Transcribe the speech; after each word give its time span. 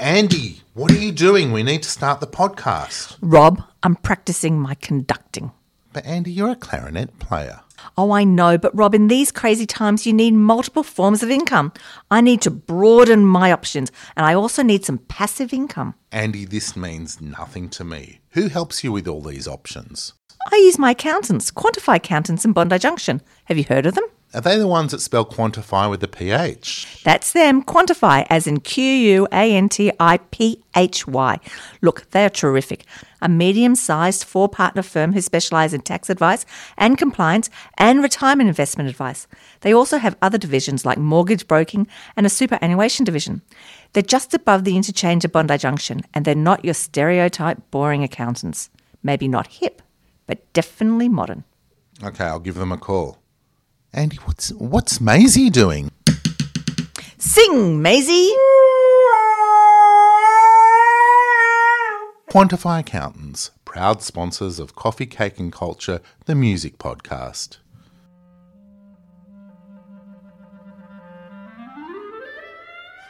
Andy, 0.00 0.62
what 0.74 0.92
are 0.92 0.98
you 0.98 1.12
doing? 1.12 1.52
We 1.52 1.62
need 1.62 1.82
to 1.82 1.90
start 1.90 2.20
the 2.20 2.26
podcast. 2.26 3.16
Rob, 3.20 3.62
I'm 3.82 3.96
practicing 3.96 4.58
my 4.58 4.74
conducting. 4.74 5.50
But 5.92 6.06
Andy, 6.06 6.30
you're 6.30 6.50
a 6.50 6.56
clarinet 6.56 7.18
player. 7.18 7.60
Oh, 7.96 8.12
I 8.12 8.24
know, 8.24 8.58
but 8.58 8.76
Rob, 8.76 8.94
in 8.94 9.08
these 9.08 9.32
crazy 9.32 9.66
times, 9.66 10.06
you 10.06 10.12
need 10.12 10.34
multiple 10.34 10.82
forms 10.82 11.22
of 11.22 11.30
income. 11.30 11.72
I 12.10 12.20
need 12.20 12.40
to 12.42 12.50
broaden 12.50 13.26
my 13.26 13.50
options, 13.50 13.90
and 14.16 14.24
I 14.24 14.34
also 14.34 14.62
need 14.62 14.84
some 14.84 14.98
passive 14.98 15.52
income. 15.52 15.94
Andy, 16.12 16.44
this 16.44 16.76
means 16.76 17.20
nothing 17.20 17.68
to 17.70 17.84
me. 17.84 18.20
Who 18.30 18.48
helps 18.48 18.84
you 18.84 18.92
with 18.92 19.08
all 19.08 19.20
these 19.20 19.48
options? 19.48 20.12
I 20.52 20.56
use 20.56 20.78
my 20.78 20.92
accountants, 20.92 21.50
Quantiphy 21.50 21.96
Accountants 21.96 22.44
in 22.44 22.52
Bondi 22.52 22.78
Junction. 22.78 23.20
Have 23.46 23.58
you 23.58 23.64
heard 23.64 23.86
of 23.86 23.94
them? 23.94 24.04
Are 24.34 24.42
they 24.42 24.58
the 24.58 24.66
ones 24.66 24.92
that 24.92 25.00
spell 25.00 25.24
quantify 25.24 25.88
with 25.88 26.00
the 26.00 26.08
PH? 26.08 27.00
That's 27.02 27.32
them, 27.32 27.62
Quantiphy, 27.62 28.26
as 28.28 28.46
in 28.46 28.60
Q 28.60 28.84
U 28.84 29.26
A 29.32 29.56
N 29.56 29.70
T 29.70 29.90
I 29.98 30.18
P 30.18 30.62
H 30.76 31.06
Y. 31.06 31.38
Look, 31.80 32.10
they 32.10 32.26
are 32.26 32.30
terrific. 32.30 32.84
A 33.22 33.28
medium 33.30 33.74
sized 33.74 34.24
four 34.24 34.46
partner 34.46 34.82
firm 34.82 35.14
who 35.14 35.22
specialise 35.22 35.72
in 35.72 35.80
tax 35.80 36.10
advice 36.10 36.44
and 36.76 36.98
compliance 36.98 37.48
and 37.78 38.02
retirement 38.02 38.48
investment 38.48 38.90
advice. 38.90 39.26
They 39.62 39.72
also 39.72 39.96
have 39.96 40.14
other 40.20 40.36
divisions 40.36 40.84
like 40.84 40.98
mortgage 40.98 41.48
broking 41.48 41.88
and 42.14 42.26
a 42.26 42.30
superannuation 42.30 43.06
division. 43.06 43.40
They're 43.94 44.02
just 44.02 44.34
above 44.34 44.64
the 44.64 44.76
interchange 44.76 45.24
at 45.24 45.32
Bondi 45.32 45.56
Junction, 45.56 46.02
and 46.12 46.26
they're 46.26 46.34
not 46.34 46.66
your 46.66 46.74
stereotype 46.74 47.70
boring 47.70 48.04
accountants. 48.04 48.68
Maybe 49.02 49.26
not 49.26 49.46
hip, 49.46 49.80
but 50.26 50.52
definitely 50.52 51.08
modern. 51.08 51.44
Okay, 52.04 52.24
I'll 52.24 52.40
give 52.40 52.56
them 52.56 52.72
a 52.72 52.76
call. 52.76 53.16
Andy, 53.92 54.16
what's 54.24 54.50
what's 54.52 55.00
Maisie 55.00 55.48
doing? 55.48 55.90
Sing, 57.16 57.80
Maisie! 57.80 58.30
Quantiphy 62.30 62.80
Accountants, 62.80 63.50
proud 63.64 64.02
sponsors 64.02 64.58
of 64.58 64.74
Coffee, 64.76 65.06
Cake 65.06 65.38
and 65.38 65.50
Culture, 65.50 66.02
the 66.26 66.34
music 66.34 66.76
podcast. 66.76 67.56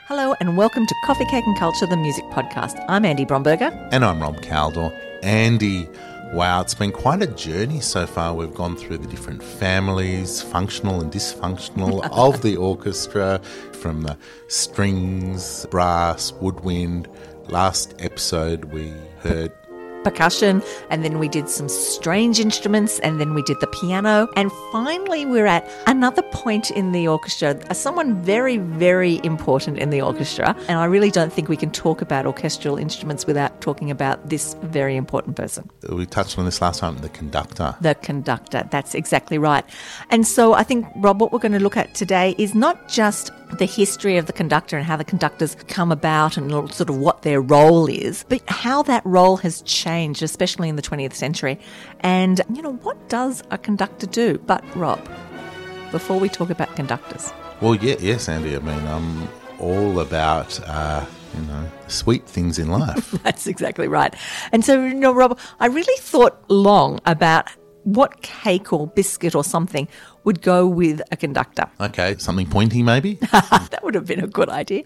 Hello, 0.07 0.35
and 0.41 0.57
welcome 0.57 0.87
to 0.87 0.95
Coffee, 1.05 1.27
Cake 1.27 1.45
and 1.45 1.59
Culture, 1.59 1.87
the 1.87 1.97
music 1.97 2.25
podcast. 2.27 2.83
I'm 2.89 3.05
Andy 3.05 3.27
Bromberger. 3.27 3.89
And 3.91 4.05
I'm 4.05 4.21
Rob 4.23 4.37
Caldor. 4.37 4.97
Andy, 5.25 5.89
wow, 6.33 6.61
it's 6.61 6.75
been 6.75 6.93
quite 6.93 7.23
a 7.23 7.27
journey 7.27 7.81
so 7.81 8.07
far. 8.07 8.35
We've 8.35 8.55
gone 8.55 8.77
through 8.77 8.99
the 8.99 9.09
different 9.09 9.43
families, 9.43 10.43
functional 10.43 11.01
and 11.01 11.13
dysfunctional, 11.13 12.07
of 12.13 12.43
the 12.43 12.57
orchestra, 12.57 13.41
from 13.73 14.03
the 14.03 14.17
strings, 14.49 15.67
brass, 15.71 16.33
woodwind. 16.33 17.09
Last 17.49 17.95
episode, 17.99 18.67
we 18.67 18.93
heard 19.21 19.53
percussion, 20.05 20.63
and 20.91 21.05
then 21.05 21.19
we 21.19 21.29
did 21.29 21.49
some 21.49 21.69
strange 21.69 22.41
instruments, 22.41 22.99
and 23.01 23.21
then 23.21 23.35
we 23.35 23.43
did 23.43 23.61
the 23.61 23.67
piano. 23.67 24.29
And 24.37 24.51
finally, 24.73 25.25
we're 25.27 25.47
at 25.47 25.69
another 25.87 26.23
point 26.23 26.71
in 26.71 26.93
the 26.93 27.09
orchestra, 27.09 27.59
uh, 27.71 27.75
someone 27.75 28.23
very, 28.23 28.59
very 28.59 29.21
important 29.25 29.79
in 29.79 29.91
the 29.91 30.01
orchestra. 30.01 30.57
And 30.69 30.79
I 30.79 30.85
really 30.85 31.11
don't 31.11 31.33
think 31.33 31.49
we 31.49 31.57
can 31.57 31.71
talk 31.71 32.03
about 32.03 32.27
orchestral 32.27 32.79
instruments 32.79 33.27
without 33.27 33.61
talking 33.61 33.91
about 33.91 34.29
this 34.29 34.55
very 34.63 34.97
important 34.97 35.37
person. 35.37 35.69
we 35.89 36.07
touched 36.07 36.39
on 36.39 36.45
this 36.45 36.61
last 36.61 36.81
time 36.81 36.99
the 36.99 37.09
conductor. 37.09 37.75
The 37.81 37.95
conductor, 37.95 38.67
that's 38.71 38.95
exactly 38.95 39.39
right. 39.39 39.65
And 40.11 40.27
so 40.27 40.55
I 40.55 40.63
think, 40.63 40.87
Rob, 40.97 41.21
what 41.21 41.33
we're 41.33 41.39
going 41.39 41.53
to 41.53 41.61
look 41.61 41.77
at 41.77 41.95
today 41.95 42.35
is 42.39 42.55
not 42.55 42.89
just 42.89 43.31
the 43.57 43.65
history 43.65 44.17
of 44.17 44.27
the 44.27 44.33
conductor 44.33 44.77
and 44.77 44.87
how 44.87 44.97
the 44.97 45.05
conductors 45.05 45.57
come 45.69 45.91
about 45.91 46.37
and 46.37 46.51
sort 46.73 46.91
of 46.91 46.97
what 46.97 47.23
their 47.23 47.41
role 47.41 47.87
is, 47.87 48.25
but 48.29 48.43
how 48.49 48.83
that 48.85 49.05
role 49.05 49.39
has 49.39 49.63
changed, 49.63 50.23
especially 50.23 50.69
in 50.69 50.77
the 50.77 50.83
20th 50.83 51.15
century. 51.15 51.59
And, 52.01 52.41
you 52.55 52.63
know, 52.63 52.75
what 52.75 53.09
does 53.09 53.43
a 53.51 53.59
conductor 53.59 54.07
do? 54.07 54.39
But, 54.47 54.65
Rob, 54.77 55.01
before 55.91 56.21
we 56.21 56.29
talk 56.29 56.51
about 56.51 56.75
conductors. 56.77 57.33
Well, 57.61 57.75
yeah, 57.75 57.97
yes, 57.99 58.29
Andy. 58.29 58.55
I 58.55 58.61
mean, 58.61 58.87
I'm 58.87 59.29
all 59.59 60.01
about. 60.01 60.61
Uh, 60.67 61.05
you 61.37 61.43
know, 61.43 61.71
sweet 61.89 62.27
things 62.27 62.59
in 62.59 62.69
life. 62.69 63.11
That's 63.23 63.47
exactly 63.47 63.89
right. 63.89 64.15
And 64.53 64.65
so, 64.65 64.83
you 64.85 64.95
know, 64.95 65.13
Rob, 65.13 65.39
I 65.61 65.67
really 65.67 65.97
thought 66.01 66.43
long 66.49 67.01
about 67.05 67.51
what 67.95 68.21
cake 68.21 68.71
or 68.73 68.87
biscuit 68.87 69.35
or 69.35 69.43
something 69.43 69.89
would 70.25 70.43
go 70.43 70.67
with 70.67 71.01
a 71.11 71.17
conductor. 71.17 71.65
Okay, 71.81 72.15
something 72.19 72.47
pointy 72.47 72.83
maybe? 72.83 73.15
that 73.33 73.81
would 73.83 73.95
have 73.95 74.05
been 74.05 74.23
a 74.23 74.27
good 74.27 74.51
idea. 74.51 74.83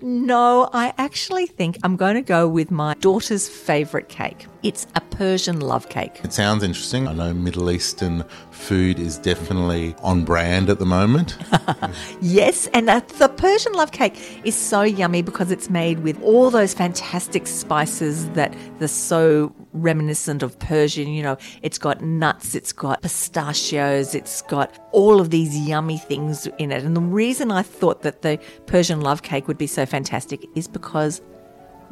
No, 0.00 0.70
I 0.72 0.94
actually 0.96 1.46
think 1.46 1.78
I'm 1.82 1.96
going 1.96 2.14
to 2.14 2.22
go 2.22 2.48
with 2.48 2.70
my 2.70 2.94
daughter's 2.94 3.46
favourite 3.46 4.08
cake. 4.08 4.46
It's 4.62 4.86
a 4.94 5.02
Persian 5.02 5.60
love 5.60 5.90
cake. 5.90 6.20
It 6.24 6.32
sounds 6.32 6.62
interesting. 6.62 7.06
I 7.06 7.12
know 7.12 7.34
Middle 7.34 7.70
Eastern 7.70 8.24
food 8.50 8.98
is 8.98 9.18
definitely 9.18 9.94
on 10.02 10.24
brand 10.24 10.70
at 10.70 10.78
the 10.78 10.86
moment. 10.86 11.36
yes, 12.22 12.66
and 12.68 12.88
the 12.88 13.32
Persian 13.36 13.74
love 13.74 13.92
cake 13.92 14.40
is 14.44 14.54
so 14.54 14.80
yummy 14.80 15.20
because 15.20 15.50
it's 15.50 15.68
made 15.68 16.00
with 16.00 16.20
all 16.22 16.50
those 16.50 16.72
fantastic 16.72 17.46
spices 17.46 18.30
that 18.30 18.54
are 18.80 18.88
so 18.88 19.54
reminiscent 19.76 20.42
of 20.42 20.58
Persian. 20.58 21.08
You 21.08 21.22
know, 21.22 21.36
it's 21.62 21.78
got 21.78 22.00
nuts, 22.02 22.54
it's 22.54 22.72
got 22.72 23.02
pistachios, 23.02 24.14
it's 24.14 24.42
got 24.42 24.76
all 24.92 25.20
of 25.20 25.30
these 25.30 25.56
yummy 25.56 25.98
things 25.98 26.46
in 26.58 26.72
it. 26.72 26.84
And 26.84 26.96
the 26.96 27.00
reason 27.00 27.50
I 27.50 27.62
thought 27.62 28.02
that 28.02 28.22
the 28.22 28.38
Persian 28.66 29.00
love 29.00 29.22
cake 29.22 29.48
would 29.48 29.58
be 29.58 29.66
so 29.66 29.86
fantastic 29.86 30.44
is 30.54 30.68
because 30.68 31.20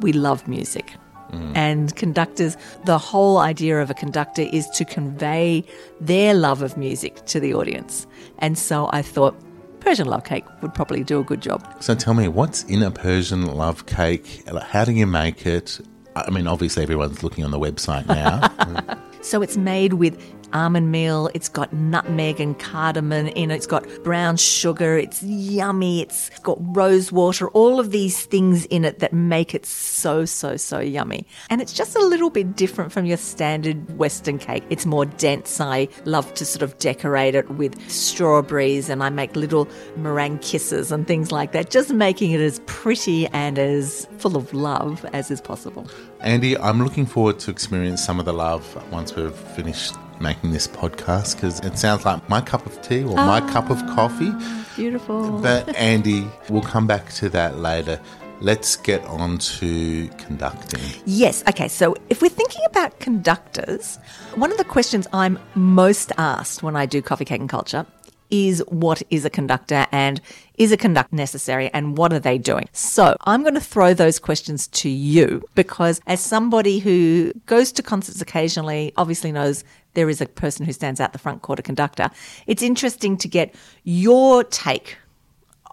we 0.01 0.11
love 0.13 0.47
music. 0.47 0.93
Mm. 1.31 1.55
And 1.55 1.95
conductors, 1.95 2.55
the 2.85 2.97
whole 2.97 3.39
idea 3.39 3.81
of 3.81 3.89
a 3.89 3.93
conductor 3.93 4.43
is 4.43 4.69
to 4.71 4.85
convey 4.85 5.63
their 5.99 6.33
love 6.33 6.61
of 6.61 6.77
music 6.77 7.25
to 7.25 7.39
the 7.39 7.53
audience. 7.53 8.05
And 8.39 8.57
so 8.57 8.89
I 8.91 9.01
thought 9.01 9.35
Persian 9.79 10.07
love 10.07 10.23
cake 10.23 10.45
would 10.61 10.73
probably 10.73 11.03
do 11.03 11.19
a 11.19 11.23
good 11.23 11.41
job. 11.41 11.63
So 11.79 11.95
tell 11.95 12.13
me, 12.13 12.27
what's 12.27 12.63
in 12.63 12.81
a 12.83 12.91
Persian 12.91 13.45
love 13.45 13.85
cake? 13.85 14.43
How 14.47 14.85
do 14.85 14.91
you 14.91 15.07
make 15.07 15.45
it? 15.45 15.79
I 16.15 16.29
mean, 16.29 16.47
obviously, 16.47 16.83
everyone's 16.83 17.23
looking 17.23 17.43
on 17.43 17.51
the 17.51 17.59
website 17.59 18.07
now. 18.07 18.97
so 19.21 19.41
it's 19.41 19.57
made 19.57 19.93
with 19.93 20.17
almond 20.53 20.91
meal, 20.91 21.29
it's 21.33 21.49
got 21.49 21.71
nutmeg 21.73 22.39
and 22.39 22.57
cardamom 22.57 23.27
in 23.27 23.51
it, 23.51 23.55
it's 23.55 23.67
got 23.67 23.85
brown 24.03 24.37
sugar, 24.37 24.97
it's 24.97 25.21
yummy, 25.23 26.01
it's 26.01 26.29
got 26.39 26.57
rose 26.75 27.11
water, 27.11 27.49
all 27.49 27.79
of 27.79 27.91
these 27.91 28.25
things 28.25 28.65
in 28.65 28.85
it 28.85 28.99
that 28.99 29.13
make 29.13 29.53
it 29.53 29.65
so, 29.65 30.25
so, 30.25 30.57
so 30.57 30.79
yummy. 30.79 31.25
And 31.49 31.61
it's 31.61 31.73
just 31.73 31.95
a 31.95 32.05
little 32.05 32.29
bit 32.29 32.55
different 32.55 32.91
from 32.91 33.05
your 33.05 33.17
standard 33.17 33.97
Western 33.97 34.37
cake. 34.37 34.63
It's 34.69 34.85
more 34.85 35.05
dense. 35.05 35.59
I 35.59 35.87
love 36.05 36.33
to 36.35 36.45
sort 36.45 36.63
of 36.63 36.77
decorate 36.79 37.35
it 37.35 37.49
with 37.51 37.89
strawberries 37.89 38.89
and 38.89 39.03
I 39.03 39.09
make 39.09 39.35
little 39.35 39.67
meringue 39.97 40.39
kisses 40.39 40.91
and 40.91 41.07
things 41.07 41.31
like 41.31 41.51
that, 41.53 41.69
just 41.69 41.91
making 41.91 42.31
it 42.31 42.41
as 42.41 42.59
pretty 42.65 43.27
and 43.27 43.57
as 43.57 44.07
full 44.17 44.37
of 44.37 44.53
love 44.53 45.05
as 45.13 45.31
is 45.31 45.41
possible. 45.41 45.87
Andy, 46.21 46.57
I'm 46.57 46.83
looking 46.83 47.05
forward 47.05 47.39
to 47.39 47.51
experience 47.51 48.03
some 48.03 48.19
of 48.19 48.25
the 48.25 48.33
love 48.33 48.63
once 48.91 49.15
we've 49.15 49.35
finished 49.35 49.95
making 50.21 50.51
this 50.51 50.67
podcast 50.67 51.35
because 51.35 51.59
it 51.61 51.77
sounds 51.77 52.05
like 52.05 52.27
my 52.29 52.41
cup 52.41 52.65
of 52.65 52.81
tea 52.81 53.03
or 53.03 53.15
my 53.15 53.41
ah, 53.41 53.51
cup 53.51 53.69
of 53.69 53.77
coffee. 53.87 54.31
Beautiful. 54.75 55.39
But 55.39 55.75
Andy, 55.75 56.27
we'll 56.49 56.61
come 56.61 56.87
back 56.87 57.11
to 57.13 57.29
that 57.29 57.59
later. 57.59 57.99
Let's 58.41 58.75
get 58.75 59.03
on 59.05 59.37
to 59.37 60.09
conducting. 60.17 60.81
Yes. 61.05 61.43
Okay. 61.47 61.67
So, 61.67 61.95
if 62.09 62.21
we're 62.21 62.29
thinking 62.29 62.63
about 62.65 62.99
conductors, 62.99 63.97
one 64.35 64.51
of 64.51 64.57
the 64.57 64.65
questions 64.65 65.07
I'm 65.13 65.39
most 65.55 66.11
asked 66.17 66.61
when 66.61 66.75
I 66.75 66.85
do 66.85 67.01
coffee, 67.01 67.25
cake, 67.25 67.39
and 67.39 67.49
culture 67.49 67.85
is 68.29 68.63
what 68.67 69.01
is 69.09 69.23
a 69.23 69.29
conductor 69.29 69.85
and 69.91 70.19
is 70.57 70.71
a 70.71 70.77
conductor 70.77 71.15
necessary 71.15 71.69
and 71.73 71.97
what 71.97 72.13
are 72.13 72.19
they 72.19 72.37
doing? 72.37 72.67
So 72.71 73.15
I'm 73.21 73.41
going 73.41 73.55
to 73.55 73.61
throw 73.61 73.93
those 73.93 74.19
questions 74.19 74.67
to 74.67 74.89
you 74.89 75.43
because 75.55 76.01
as 76.07 76.19
somebody 76.19 76.79
who 76.79 77.33
goes 77.45 77.71
to 77.73 77.83
concerts 77.83 78.21
occasionally, 78.21 78.93
obviously 78.97 79.31
knows 79.31 79.63
there 79.93 80.09
is 80.09 80.21
a 80.21 80.25
person 80.25 80.65
who 80.65 80.73
stands 80.73 80.99
out 80.99 81.13
the 81.13 81.19
front 81.19 81.41
a 81.47 81.61
conductor. 81.61 82.09
It's 82.47 82.61
interesting 82.61 83.17
to 83.17 83.27
get 83.27 83.55
your 83.83 84.43
take 84.43 84.97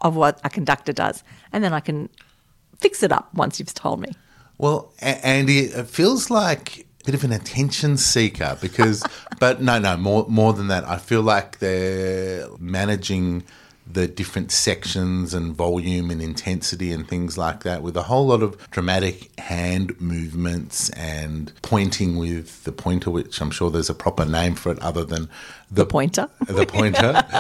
of 0.01 0.17
what 0.17 0.41
a 0.45 0.51
conductor 0.51 0.93
does, 0.93 1.23
and 1.53 1.63
then 1.63 1.73
I 1.73 1.81
can 1.81 2.09
fix 2.79 3.03
it 3.03 3.13
up 3.13 3.33
once 3.35 3.59
you've 3.59 3.75
told 3.75 4.01
me. 4.01 4.09
Well, 4.59 4.93
Andy, 5.01 5.61
it 5.61 5.87
feels 5.87 6.31
like 6.31 6.87
a 7.01 7.05
bit 7.05 7.15
of 7.15 7.25
an 7.25 7.33
attention 7.33 7.97
seeker 7.97 8.57
because, 8.61 9.05
but 9.41 9.61
no, 9.61 9.79
no, 9.79 9.97
more 9.97 10.27
more 10.29 10.53
than 10.53 10.69
that. 10.69 10.85
I 10.89 10.99
feel 10.99 11.23
like 11.23 11.59
they're 11.59 12.49
managing 12.59 13.45
the 13.87 14.07
different 14.07 14.51
sections 14.53 15.35
and 15.35 15.55
volume 15.55 16.11
and 16.11 16.23
intensity 16.23 16.93
and 16.93 17.07
things 17.07 17.37
like 17.37 17.63
that 17.63 17.83
with 17.83 17.97
a 17.97 18.05
whole 18.05 18.27
lot 18.27 18.43
of 18.43 18.71
dramatic 18.71 19.39
hand 19.39 20.01
movements 20.01 20.89
and 20.91 21.53
pointing 21.63 22.17
with 22.17 22.65
the 22.65 22.73
pointer, 22.73 23.11
which 23.11 23.41
I'm 23.41 23.51
sure 23.51 23.71
there's 23.71 23.91
a 23.91 23.95
proper 23.95 24.25
name 24.25 24.55
for 24.55 24.73
it 24.73 24.79
other 24.81 25.05
than 25.05 25.29
the 25.71 25.87
pointer. 25.87 26.29
the 26.47 26.67
pointer. 26.67 27.23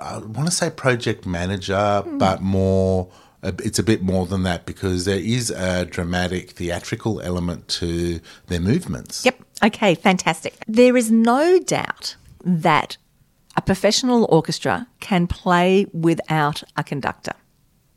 I 0.00 0.18
want 0.18 0.48
to 0.48 0.54
say 0.54 0.70
project 0.70 1.26
manager, 1.26 2.02
hmm. 2.02 2.18
but 2.18 2.42
more 2.42 3.08
it's 3.42 3.78
a 3.78 3.84
bit 3.84 4.02
more 4.02 4.26
than 4.26 4.42
that 4.42 4.66
because 4.66 5.04
there 5.04 5.18
is 5.18 5.50
a 5.50 5.84
dramatic 5.84 6.50
theatrical 6.50 7.20
element 7.20 7.68
to 7.68 8.20
their 8.48 8.60
movements. 8.60 9.24
Yep. 9.24 9.42
Okay, 9.64 9.94
fantastic. 9.94 10.56
There 10.66 10.96
is 10.96 11.10
no 11.10 11.60
doubt 11.60 12.16
that 12.44 12.96
a 13.58 13.60
professional 13.60 14.24
orchestra 14.30 14.86
can 15.00 15.26
play 15.26 15.84
without 15.92 16.62
a 16.76 16.84
conductor. 16.84 17.32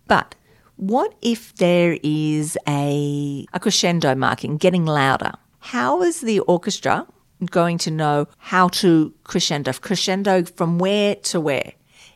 But 0.07 0.33
what 0.77 1.13
if 1.21 1.53
there 1.57 1.99
is 2.01 2.57
a, 2.67 3.45
a 3.53 3.59
crescendo 3.59 4.15
marking 4.15 4.57
getting 4.57 4.85
louder? 4.87 5.33
How 5.59 6.01
is 6.01 6.21
the 6.21 6.39
orchestra 6.39 7.05
going 7.51 7.77
to 7.77 7.91
know 7.91 8.27
how 8.39 8.69
to 8.69 9.13
crescendo? 9.23 9.71
Crescendo 9.73 10.45
from 10.45 10.79
where 10.79 11.13
to 11.29 11.39
where? 11.39 11.73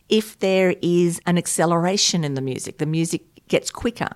If 0.10 0.40
there 0.40 0.74
is 0.82 1.22
an 1.28 1.38
acceleration 1.38 2.24
in 2.24 2.34
the 2.34 2.42
music, 2.42 2.80
the 2.80 2.88
music 2.88 3.22
gets 3.48 3.70
quicker, 3.70 4.10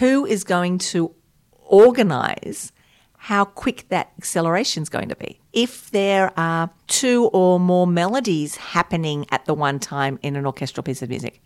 who 0.00 0.26
is 0.26 0.42
going 0.42 0.78
to 0.78 1.14
organize 1.60 2.72
how 3.24 3.42
quick 3.42 3.86
that 3.88 4.12
acceleration 4.18 4.82
is 4.82 4.90
going 4.90 5.08
to 5.08 5.16
be. 5.16 5.40
If 5.54 5.90
there 5.92 6.30
are 6.38 6.68
two 6.88 7.30
or 7.32 7.58
more 7.58 7.86
melodies 7.86 8.56
happening 8.56 9.24
at 9.30 9.46
the 9.46 9.54
one 9.54 9.78
time 9.78 10.18
in 10.20 10.36
an 10.36 10.44
orchestral 10.44 10.84
piece 10.84 11.00
of 11.00 11.08
music, 11.08 11.42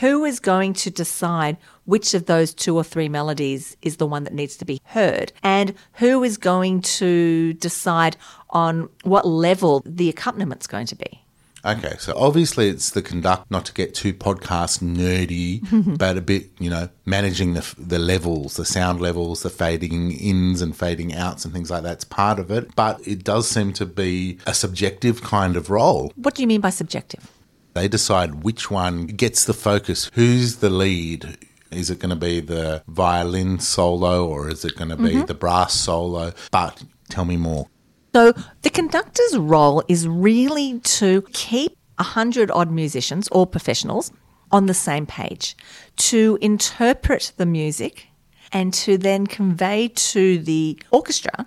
who 0.00 0.24
is 0.24 0.40
going 0.40 0.72
to 0.72 0.90
decide 0.90 1.58
which 1.84 2.14
of 2.14 2.24
those 2.24 2.54
two 2.54 2.74
or 2.74 2.82
three 2.82 3.10
melodies 3.10 3.76
is 3.82 3.98
the 3.98 4.06
one 4.06 4.24
that 4.24 4.32
needs 4.32 4.56
to 4.56 4.64
be 4.64 4.80
heard? 4.84 5.34
And 5.42 5.74
who 5.94 6.24
is 6.24 6.38
going 6.38 6.80
to 6.80 7.52
decide 7.52 8.16
on 8.48 8.88
what 9.02 9.26
level 9.26 9.82
the 9.84 10.08
accompaniment 10.08 10.62
is 10.62 10.66
going 10.66 10.86
to 10.86 10.96
be? 10.96 11.21
Okay, 11.64 11.94
so 11.98 12.12
obviously 12.16 12.68
it's 12.68 12.90
the 12.90 13.02
conduct, 13.02 13.50
not 13.50 13.64
to 13.66 13.72
get 13.72 13.94
too 13.94 14.12
podcast 14.12 14.82
nerdy, 14.82 15.62
but 15.98 16.16
a 16.16 16.20
bit, 16.20 16.50
you 16.58 16.68
know, 16.68 16.88
managing 17.06 17.54
the, 17.54 17.74
the 17.78 17.98
levels, 17.98 18.56
the 18.56 18.64
sound 18.64 19.00
levels, 19.00 19.42
the 19.42 19.50
fading 19.50 20.10
ins 20.12 20.60
and 20.60 20.76
fading 20.76 21.14
outs 21.14 21.44
and 21.44 21.54
things 21.54 21.70
like 21.70 21.84
that's 21.84 22.04
part 22.04 22.40
of 22.40 22.50
it. 22.50 22.74
But 22.74 23.06
it 23.06 23.22
does 23.22 23.48
seem 23.48 23.72
to 23.74 23.86
be 23.86 24.38
a 24.46 24.54
subjective 24.54 25.22
kind 25.22 25.56
of 25.56 25.70
role. 25.70 26.12
What 26.16 26.34
do 26.34 26.42
you 26.42 26.48
mean 26.48 26.60
by 26.60 26.70
subjective? 26.70 27.30
They 27.74 27.88
decide 27.88 28.42
which 28.42 28.70
one 28.70 29.06
gets 29.06 29.44
the 29.44 29.54
focus, 29.54 30.10
who's 30.14 30.56
the 30.56 30.68
lead, 30.68 31.38
is 31.70 31.90
it 31.90 31.98
going 31.98 32.10
to 32.10 32.16
be 32.16 32.40
the 32.40 32.82
violin 32.86 33.58
solo 33.58 34.26
or 34.26 34.50
is 34.50 34.64
it 34.64 34.76
going 34.76 34.90
to 34.90 34.96
be 34.96 35.10
mm-hmm. 35.10 35.24
the 35.24 35.34
brass 35.34 35.72
solo? 35.74 36.32
But 36.50 36.82
tell 37.08 37.24
me 37.24 37.36
more. 37.36 37.68
So 38.14 38.34
the 38.60 38.70
conductor's 38.70 39.36
role 39.38 39.82
is 39.88 40.06
really 40.06 40.80
to 40.80 41.22
keep 41.32 41.76
a 41.98 42.02
hundred 42.02 42.50
odd 42.50 42.70
musicians 42.70 43.28
or 43.28 43.46
professionals 43.46 44.12
on 44.50 44.66
the 44.66 44.74
same 44.74 45.06
page, 45.06 45.56
to 45.96 46.38
interpret 46.42 47.32
the 47.38 47.46
music 47.46 48.08
and 48.52 48.74
to 48.74 48.98
then 48.98 49.26
convey 49.26 49.88
to 49.88 50.38
the 50.40 50.78
orchestra 50.90 51.46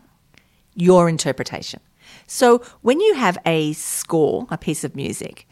your 0.73 1.07
interpretation. 1.07 1.79
So 2.25 2.63
when 2.81 2.99
you 2.99 3.13
have 3.13 3.37
a 3.45 3.73
score, 3.73 4.47
a 4.49 4.57
piece 4.57 4.83
of 4.83 4.95
music, 4.95 5.47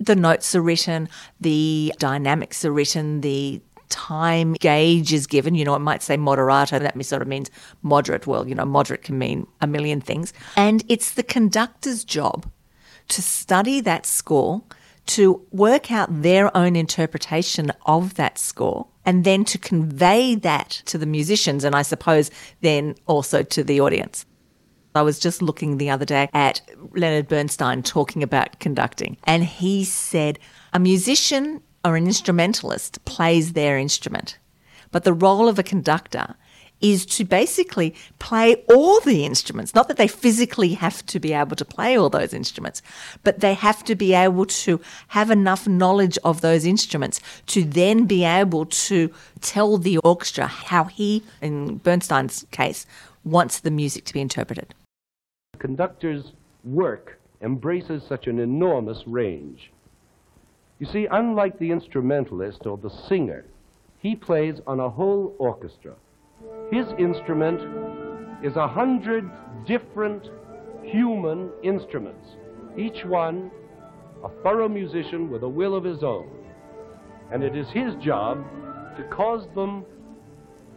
the 0.00 0.16
notes 0.16 0.54
are 0.54 0.62
written, 0.62 1.08
the 1.40 1.94
dynamics 1.98 2.64
are 2.64 2.72
written, 2.72 3.20
the 3.20 3.60
time 3.90 4.54
gauge 4.54 5.12
is 5.12 5.26
given. 5.26 5.54
You 5.54 5.64
know, 5.64 5.74
it 5.74 5.80
might 5.80 6.02
say 6.02 6.16
moderato, 6.16 6.80
that 6.80 7.04
sort 7.04 7.22
of 7.22 7.28
means 7.28 7.50
moderate. 7.82 8.26
Well, 8.26 8.48
you 8.48 8.54
know, 8.54 8.64
moderate 8.64 9.02
can 9.02 9.18
mean 9.18 9.46
a 9.60 9.66
million 9.66 10.00
things. 10.00 10.32
And 10.56 10.82
it's 10.88 11.12
the 11.12 11.22
conductor's 11.22 12.04
job 12.04 12.50
to 13.08 13.20
study 13.22 13.80
that 13.80 14.06
score, 14.06 14.62
to 15.06 15.44
work 15.50 15.90
out 15.90 16.22
their 16.22 16.56
own 16.56 16.76
interpretation 16.76 17.72
of 17.84 18.14
that 18.14 18.38
score, 18.38 18.86
and 19.04 19.24
then 19.24 19.44
to 19.44 19.58
convey 19.58 20.34
that 20.36 20.82
to 20.86 20.96
the 20.96 21.06
musicians, 21.06 21.64
and 21.64 21.74
I 21.74 21.82
suppose 21.82 22.30
then 22.60 22.94
also 23.06 23.42
to 23.42 23.64
the 23.64 23.80
audience. 23.80 24.24
I 24.94 25.02
was 25.02 25.18
just 25.18 25.40
looking 25.42 25.76
the 25.76 25.90
other 25.90 26.04
day 26.04 26.28
at 26.32 26.60
Leonard 26.94 27.28
Bernstein 27.28 27.82
talking 27.82 28.22
about 28.22 28.58
conducting, 28.60 29.16
and 29.24 29.44
he 29.44 29.84
said 29.84 30.38
a 30.72 30.78
musician 30.78 31.62
or 31.84 31.96
an 31.96 32.06
instrumentalist 32.06 33.04
plays 33.04 33.52
their 33.52 33.78
instrument. 33.78 34.38
But 34.90 35.04
the 35.04 35.12
role 35.12 35.48
of 35.48 35.58
a 35.58 35.62
conductor 35.62 36.34
is 36.80 37.04
to 37.04 37.24
basically 37.24 37.94
play 38.18 38.56
all 38.68 39.00
the 39.00 39.24
instruments. 39.24 39.74
Not 39.74 39.88
that 39.88 39.96
they 39.96 40.08
physically 40.08 40.74
have 40.74 41.04
to 41.06 41.20
be 41.20 41.32
able 41.32 41.56
to 41.56 41.64
play 41.64 41.96
all 41.96 42.08
those 42.08 42.32
instruments, 42.32 42.80
but 43.22 43.40
they 43.40 43.54
have 43.54 43.84
to 43.84 43.94
be 43.94 44.14
able 44.14 44.46
to 44.46 44.80
have 45.08 45.30
enough 45.30 45.68
knowledge 45.68 46.18
of 46.24 46.40
those 46.40 46.64
instruments 46.64 47.20
to 47.46 47.64
then 47.64 48.06
be 48.06 48.24
able 48.24 48.66
to 48.66 49.12
tell 49.40 49.76
the 49.76 49.98
orchestra 49.98 50.46
how 50.46 50.84
he, 50.84 51.22
in 51.42 51.78
Bernstein's 51.78 52.46
case, 52.50 52.86
wants 53.24 53.60
the 53.60 53.70
music 53.70 54.04
to 54.06 54.14
be 54.14 54.20
interpreted. 54.20 54.74
Conductor's 55.58 56.32
work 56.64 57.18
embraces 57.42 58.02
such 58.08 58.26
an 58.26 58.38
enormous 58.38 59.02
range. 59.06 59.70
You 60.80 60.86
see, 60.86 61.06
unlike 61.10 61.58
the 61.58 61.70
instrumentalist 61.70 62.66
or 62.66 62.78
the 62.78 62.90
singer, 62.90 63.44
he 63.98 64.16
plays 64.16 64.56
on 64.66 64.80
a 64.80 64.88
whole 64.88 65.36
orchestra. 65.38 65.94
His 66.72 66.86
instrument 66.98 67.60
is 68.42 68.56
a 68.56 68.66
hundred 68.66 69.30
different 69.66 70.30
human 70.82 71.50
instruments, 71.62 72.26
each 72.76 73.04
one 73.04 73.50
a 74.24 74.28
thorough 74.42 74.68
musician 74.68 75.30
with 75.30 75.42
a 75.42 75.48
will 75.48 75.74
of 75.74 75.84
his 75.84 76.02
own. 76.02 76.28
And 77.32 77.42
it 77.42 77.56
is 77.56 77.68
his 77.68 77.94
job 77.96 78.44
to 78.96 79.04
cause 79.04 79.46
them 79.54 79.84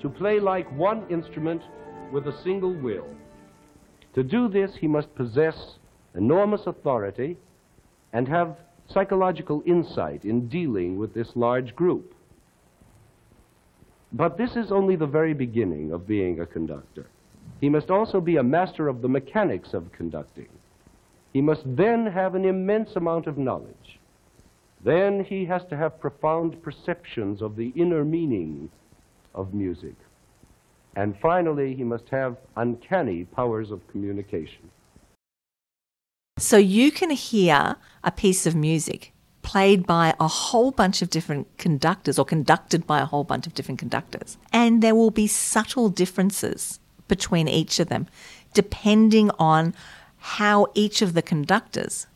to 0.01 0.09
play 0.09 0.39
like 0.39 0.69
one 0.77 1.05
instrument 1.09 1.61
with 2.11 2.27
a 2.27 2.43
single 2.43 2.73
will. 2.73 3.07
To 4.15 4.23
do 4.23 4.47
this, 4.47 4.71
he 4.79 4.87
must 4.87 5.13
possess 5.15 5.77
enormous 6.15 6.61
authority 6.67 7.37
and 8.11 8.27
have 8.27 8.57
psychological 8.89 9.63
insight 9.65 10.25
in 10.25 10.47
dealing 10.47 10.97
with 10.97 11.13
this 11.13 11.35
large 11.35 11.75
group. 11.75 12.13
But 14.11 14.37
this 14.37 14.55
is 14.55 14.71
only 14.71 14.95
the 14.95 15.07
very 15.07 15.33
beginning 15.33 15.91
of 15.91 16.07
being 16.07 16.39
a 16.39 16.45
conductor. 16.45 17.07
He 17.59 17.69
must 17.69 17.89
also 17.89 18.21
be 18.21 18.37
a 18.37 18.43
master 18.43 18.87
of 18.87 19.01
the 19.01 19.07
mechanics 19.07 19.73
of 19.73 19.91
conducting. 19.91 20.49
He 21.33 21.41
must 21.41 21.63
then 21.65 22.05
have 22.05 22.35
an 22.35 22.45
immense 22.45 22.95
amount 22.95 23.25
of 23.25 23.37
knowledge. 23.37 23.99
Then 24.83 25.23
he 25.23 25.45
has 25.45 25.63
to 25.69 25.77
have 25.77 25.99
profound 25.99 26.61
perceptions 26.61 27.41
of 27.41 27.55
the 27.55 27.69
inner 27.69 28.03
meaning 28.05 28.69
of 29.33 29.53
music. 29.53 29.95
And 30.95 31.17
finally, 31.19 31.73
he 31.73 31.83
must 31.83 32.09
have 32.09 32.37
uncanny 32.55 33.23
powers 33.23 33.71
of 33.71 33.87
communication. 33.87 34.69
So 36.37 36.57
you 36.57 36.91
can 36.91 37.11
hear 37.11 37.75
a 38.03 38.11
piece 38.11 38.45
of 38.45 38.55
music 38.55 39.13
played 39.43 39.85
by 39.85 40.15
a 40.19 40.27
whole 40.27 40.71
bunch 40.71 41.01
of 41.01 41.09
different 41.09 41.47
conductors 41.57 42.17
or 42.17 42.25
conducted 42.25 42.87
by 42.87 43.01
a 43.01 43.05
whole 43.05 43.23
bunch 43.23 43.45
of 43.45 43.53
different 43.53 43.79
conductors. 43.79 44.37
And 44.51 44.81
there 44.81 44.95
will 44.95 45.11
be 45.11 45.27
subtle 45.27 45.89
differences 45.89 46.79
between 47.07 47.47
each 47.47 47.79
of 47.79 47.89
them 47.89 48.07
depending 48.53 49.29
on 49.37 49.73
how 50.17 50.67
each 50.73 51.01
of 51.01 51.13
the 51.13 51.21
conductors 51.21 52.07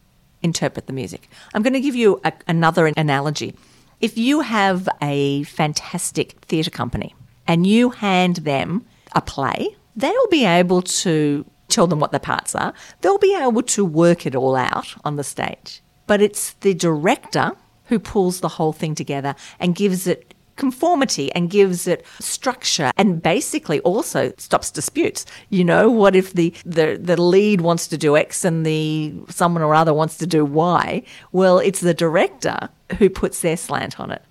interpret 0.42 0.88
the 0.88 0.94
music. 0.94 1.30
I'm 1.54 1.64
going 1.64 1.74
to 1.74 1.82
give 1.82 1.96
you 1.96 2.22
a, 2.24 2.32
another 2.48 2.88
analogy. 2.96 3.56
If 4.00 4.18
you 4.18 4.42
have 4.42 4.88
a 5.02 5.44
fantastic 5.44 6.34
theatre 6.42 6.72
company 6.72 7.16
and 7.48 7.68
you 7.68 7.90
hand 7.90 8.38
them 8.38 8.86
a 9.14 9.22
play, 9.22 9.76
they'll 9.96 10.28
be 10.30 10.46
able 10.46 10.82
to 10.84 11.46
tell 11.68 11.88
them 11.88 12.00
what 12.00 12.12
the 12.12 12.20
parts 12.20 12.56
are, 12.56 12.74
they'll 13.02 13.18
be 13.18 13.36
able 13.36 13.64
to 13.64 13.84
work 13.84 14.26
it 14.26 14.36
all 14.36 14.56
out 14.56 14.96
on 15.04 15.16
the 15.16 15.24
stage. 15.24 15.82
But 16.06 16.22
it's 16.22 16.54
the 16.62 16.74
director 16.74 17.52
who 17.86 18.00
pulls 18.00 18.40
the 18.40 18.50
whole 18.50 18.74
thing 18.74 18.96
together 18.96 19.36
and 19.60 19.76
gives 19.76 20.08
it 20.08 20.34
conformity 20.58 21.32
and 21.34 21.50
gives 21.50 21.88
it 21.88 22.06
structure 22.20 22.92
and 22.98 23.22
basically 23.22 23.80
also 23.82 24.34
stops 24.38 24.72
disputes. 24.72 25.26
You 25.50 25.64
know, 25.64 25.90
what 25.90 26.16
if 26.16 26.34
the, 26.34 26.54
the, 26.66 27.00
the 27.02 27.22
lead 27.22 27.62
wants 27.62 27.88
to 27.88 27.98
do 27.98 28.18
X 28.18 28.44
and 28.44 28.66
the 28.66 29.14
someone 29.30 29.64
or 29.64 29.74
other 29.74 29.94
wants 29.94 30.18
to 30.18 30.28
do 30.28 30.44
Y? 30.44 31.04
Well, 31.32 31.60
it's 31.60 31.80
the 31.80 31.94
director 31.94 32.70
who 32.98 33.10
puts 33.10 33.42
their 33.42 33.58
slant 33.58 34.00
on 34.00 34.12
it. 34.12 34.24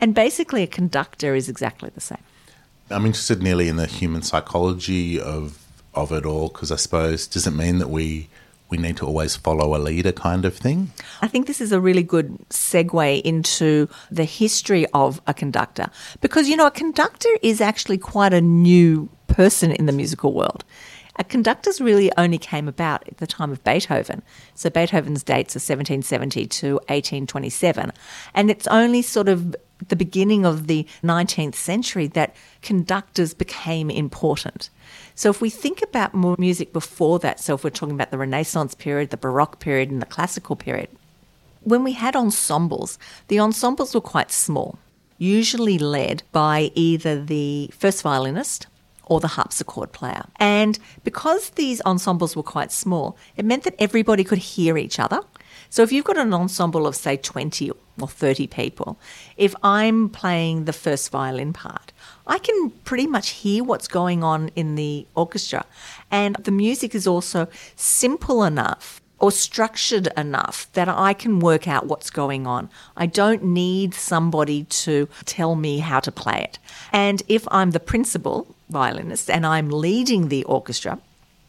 And 0.00 0.14
basically 0.14 0.62
a 0.62 0.66
conductor 0.66 1.34
is 1.34 1.48
exactly 1.48 1.90
the 1.94 2.00
same. 2.00 2.22
I'm 2.90 3.06
interested 3.06 3.42
nearly 3.42 3.68
in 3.68 3.76
the 3.76 3.86
human 3.86 4.22
psychology 4.22 5.20
of 5.20 5.64
of 5.98 6.12
it 6.12 6.24
all 6.24 6.48
because 6.48 6.72
I 6.72 6.76
suppose 6.76 7.26
does 7.26 7.46
it 7.46 7.52
mean 7.52 7.78
that 7.78 7.90
we 7.90 8.28
we 8.70 8.78
need 8.78 8.96
to 8.98 9.06
always 9.06 9.34
follow 9.36 9.74
a 9.74 9.78
leader 9.78 10.12
kind 10.12 10.44
of 10.44 10.56
thing? 10.56 10.92
I 11.22 11.28
think 11.28 11.46
this 11.46 11.60
is 11.60 11.72
a 11.72 11.80
really 11.80 12.02
good 12.02 12.38
segue 12.50 13.22
into 13.22 13.88
the 14.10 14.24
history 14.24 14.86
of 14.92 15.20
a 15.26 15.34
conductor 15.34 15.86
because, 16.20 16.48
you 16.48 16.56
know, 16.56 16.66
a 16.66 16.70
conductor 16.70 17.30
is 17.42 17.60
actually 17.60 17.98
quite 17.98 18.34
a 18.34 18.40
new 18.40 19.08
person 19.26 19.72
in 19.72 19.86
the 19.86 19.92
musical 19.92 20.34
world. 20.34 20.64
A 21.16 21.24
conductors 21.24 21.80
really 21.80 22.12
only 22.16 22.38
came 22.38 22.68
about 22.68 23.08
at 23.08 23.16
the 23.16 23.26
time 23.26 23.50
of 23.50 23.64
Beethoven. 23.64 24.22
So 24.54 24.70
Beethoven's 24.70 25.24
dates 25.24 25.56
are 25.56 25.58
1770 25.58 26.46
to 26.46 26.74
1827. 26.74 27.92
And 28.34 28.50
it's 28.50 28.68
only 28.68 29.02
sort 29.02 29.28
of 29.28 29.56
the 29.88 29.96
beginning 29.96 30.44
of 30.44 30.66
the 30.66 30.86
19th 31.02 31.54
century 31.54 32.06
that 32.08 32.36
conductors 32.62 33.34
became 33.34 33.90
important. 33.90 34.70
So 35.18 35.30
if 35.30 35.40
we 35.40 35.50
think 35.50 35.82
about 35.82 36.14
more 36.14 36.36
music 36.38 36.72
before 36.72 37.18
that, 37.18 37.40
so 37.40 37.56
if 37.56 37.64
we're 37.64 37.70
talking 37.70 37.96
about 37.96 38.12
the 38.12 38.18
Renaissance 38.18 38.76
period, 38.76 39.10
the 39.10 39.16
Baroque 39.16 39.58
period, 39.58 39.90
and 39.90 40.00
the 40.00 40.06
classical 40.06 40.54
period, 40.54 40.88
when 41.64 41.82
we 41.82 41.94
had 41.94 42.14
ensembles, 42.14 43.00
the 43.26 43.40
ensembles 43.40 43.96
were 43.96 44.00
quite 44.00 44.30
small, 44.30 44.78
usually 45.18 45.76
led 45.76 46.22
by 46.30 46.70
either 46.76 47.20
the 47.20 47.68
first 47.76 48.02
violinist 48.02 48.68
or 49.06 49.18
the 49.18 49.34
harpsichord 49.36 49.90
player. 49.90 50.24
And 50.36 50.78
because 51.02 51.50
these 51.50 51.80
ensembles 51.80 52.36
were 52.36 52.44
quite 52.44 52.70
small, 52.70 53.16
it 53.36 53.44
meant 53.44 53.64
that 53.64 53.74
everybody 53.80 54.22
could 54.22 54.38
hear 54.38 54.78
each 54.78 55.00
other. 55.00 55.22
So 55.68 55.82
if 55.82 55.90
you've 55.90 56.04
got 56.04 56.16
an 56.16 56.32
ensemble 56.32 56.86
of, 56.86 56.94
say, 56.94 57.16
20 57.16 57.72
or 58.00 58.06
30 58.06 58.46
people, 58.46 59.00
if 59.36 59.52
I'm 59.64 60.10
playing 60.10 60.66
the 60.66 60.72
first 60.72 61.10
violin 61.10 61.52
part, 61.52 61.92
I 62.28 62.38
can 62.38 62.70
pretty 62.84 63.06
much 63.06 63.30
hear 63.30 63.64
what's 63.64 63.88
going 63.88 64.22
on 64.22 64.50
in 64.54 64.74
the 64.74 65.06
orchestra. 65.14 65.64
And 66.10 66.36
the 66.36 66.50
music 66.50 66.94
is 66.94 67.06
also 67.06 67.48
simple 67.74 68.44
enough 68.44 69.00
or 69.18 69.32
structured 69.32 70.08
enough 70.16 70.70
that 70.74 70.88
I 70.88 71.12
can 71.12 71.40
work 71.40 71.66
out 71.66 71.86
what's 71.86 72.10
going 72.10 72.46
on. 72.46 72.70
I 72.96 73.06
don't 73.06 73.42
need 73.42 73.94
somebody 73.94 74.64
to 74.64 75.08
tell 75.24 75.56
me 75.56 75.78
how 75.78 76.00
to 76.00 76.12
play 76.12 76.40
it. 76.44 76.58
And 76.92 77.22
if 77.28 77.48
I'm 77.50 77.72
the 77.72 77.80
principal 77.80 78.54
violinist 78.70 79.28
and 79.30 79.44
I'm 79.44 79.70
leading 79.70 80.28
the 80.28 80.44
orchestra, 80.44 81.00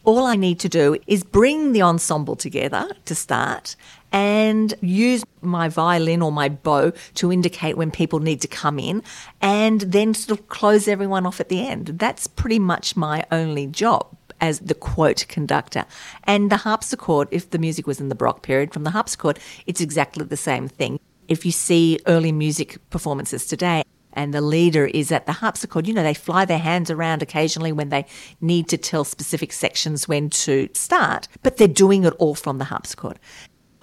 all 0.02 0.24
I 0.24 0.34
need 0.34 0.58
to 0.60 0.68
do 0.68 0.96
is 1.06 1.22
bring 1.22 1.72
the 1.72 1.82
ensemble 1.82 2.34
together 2.34 2.88
to 3.04 3.14
start 3.14 3.76
and 4.12 4.74
use 4.80 5.24
my 5.42 5.68
violin 5.68 6.22
or 6.22 6.32
my 6.32 6.48
bow 6.48 6.92
to 7.14 7.32
indicate 7.32 7.76
when 7.76 7.90
people 7.90 8.20
need 8.20 8.40
to 8.40 8.48
come 8.48 8.78
in 8.78 9.02
and 9.40 9.80
then 9.82 10.14
sort 10.14 10.38
of 10.38 10.48
close 10.48 10.88
everyone 10.88 11.26
off 11.26 11.40
at 11.40 11.48
the 11.48 11.66
end. 11.66 11.86
That's 11.86 12.26
pretty 12.26 12.58
much 12.58 12.96
my 12.96 13.24
only 13.30 13.66
job 13.66 14.16
as 14.40 14.60
the 14.60 14.74
quote 14.74 15.26
conductor. 15.28 15.84
And 16.24 16.50
the 16.50 16.58
harpsichord, 16.58 17.28
if 17.30 17.50
the 17.50 17.58
music 17.58 17.86
was 17.86 18.00
in 18.00 18.08
the 18.08 18.14
Baroque 18.14 18.42
period, 18.42 18.72
from 18.72 18.84
the 18.84 18.90
harpsichord, 18.90 19.38
it's 19.66 19.80
exactly 19.80 20.24
the 20.24 20.36
same 20.36 20.68
thing. 20.68 20.98
If 21.28 21.46
you 21.46 21.52
see 21.52 22.00
early 22.06 22.32
music 22.32 22.78
performances 22.90 23.46
today, 23.46 23.84
and 24.12 24.34
the 24.34 24.40
leader 24.40 24.86
is 24.86 25.12
at 25.12 25.26
the 25.26 25.32
harpsichord, 25.32 25.86
you 25.86 25.94
know, 25.94 26.02
they 26.02 26.14
fly 26.14 26.44
their 26.44 26.58
hands 26.58 26.90
around 26.90 27.22
occasionally 27.22 27.72
when 27.72 27.90
they 27.90 28.06
need 28.40 28.68
to 28.68 28.76
tell 28.76 29.04
specific 29.04 29.52
sections 29.52 30.08
when 30.08 30.30
to 30.30 30.68
start, 30.74 31.28
but 31.42 31.56
they're 31.56 31.68
doing 31.68 32.04
it 32.04 32.12
all 32.14 32.34
from 32.34 32.58
the 32.58 32.64
harpsichord. 32.64 33.18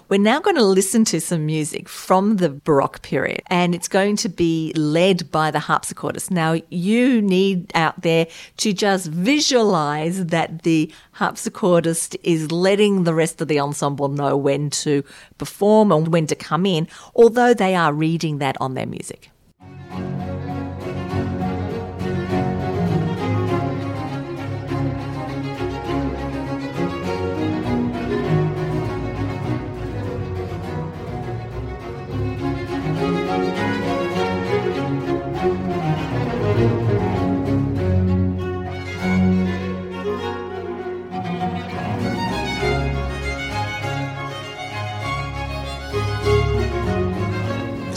We're 0.08 0.16
now 0.16 0.40
going 0.40 0.56
to 0.56 0.64
listen 0.64 1.04
to 1.06 1.20
some 1.20 1.44
music 1.44 1.86
from 1.86 2.36
the 2.36 2.48
Baroque 2.48 3.02
period, 3.02 3.42
and 3.48 3.74
it's 3.74 3.88
going 3.88 4.16
to 4.16 4.30
be 4.30 4.72
led 4.74 5.30
by 5.30 5.50
the 5.50 5.58
harpsichordist. 5.58 6.30
Now, 6.30 6.56
you 6.70 7.20
need 7.20 7.70
out 7.74 8.00
there 8.00 8.26
to 8.56 8.72
just 8.72 9.08
visualize 9.08 10.24
that 10.26 10.62
the 10.62 10.90
harpsichordist 11.16 12.16
is 12.22 12.50
letting 12.50 13.04
the 13.04 13.12
rest 13.12 13.42
of 13.42 13.48
the 13.48 13.60
ensemble 13.60 14.08
know 14.08 14.34
when 14.34 14.70
to 14.70 15.04
perform 15.36 15.92
and 15.92 16.08
when 16.08 16.26
to 16.28 16.34
come 16.34 16.64
in, 16.64 16.88
although 17.14 17.52
they 17.52 17.74
are 17.74 17.92
reading 17.92 18.38
that 18.38 18.56
on 18.62 18.72
their 18.72 18.86
music. 18.86 19.30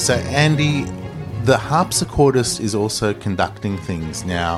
So, 0.01 0.15
Andy, 0.15 0.85
the 1.43 1.57
harpsichordist 1.57 2.59
is 2.59 2.73
also 2.73 3.13
conducting 3.13 3.77
things 3.77 4.25
now. 4.25 4.57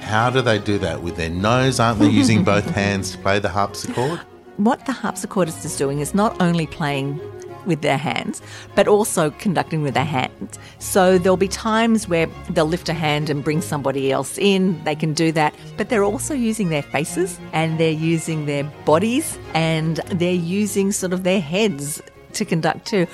How 0.00 0.30
do 0.30 0.42
they 0.42 0.60
do 0.60 0.78
that 0.78 1.02
with 1.02 1.16
their 1.16 1.28
nose? 1.28 1.80
Aren't 1.80 1.98
they 1.98 2.08
using 2.08 2.44
both 2.44 2.70
hands 2.70 3.10
to 3.10 3.18
play 3.18 3.40
the 3.40 3.48
harpsichord? 3.48 4.20
What 4.58 4.86
the 4.86 4.92
harpsichordist 4.92 5.64
is 5.64 5.76
doing 5.76 5.98
is 5.98 6.14
not 6.14 6.40
only 6.40 6.68
playing 6.68 7.20
with 7.66 7.82
their 7.82 7.96
hands, 7.96 8.42
but 8.76 8.86
also 8.86 9.32
conducting 9.32 9.82
with 9.82 9.94
their 9.94 10.04
hands. 10.04 10.56
So 10.78 11.18
there'll 11.18 11.36
be 11.36 11.48
times 11.48 12.06
where 12.06 12.28
they'll 12.50 12.64
lift 12.64 12.88
a 12.88 12.94
hand 12.94 13.28
and 13.28 13.42
bring 13.42 13.62
somebody 13.62 14.12
else 14.12 14.38
in. 14.38 14.82
They 14.84 14.94
can 14.94 15.14
do 15.14 15.32
that, 15.32 15.52
but 15.78 15.88
they're 15.88 16.04
also 16.04 16.32
using 16.32 16.68
their 16.68 16.84
faces 16.84 17.40
and 17.52 17.80
they're 17.80 17.90
using 17.90 18.46
their 18.46 18.62
bodies 18.84 19.36
and 19.52 19.96
they're 20.12 20.32
using 20.32 20.92
sort 20.92 21.12
of 21.12 21.24
their 21.24 21.40
heads 21.40 22.00
to 22.34 22.44
conduct 22.44 22.86
too 22.86 23.08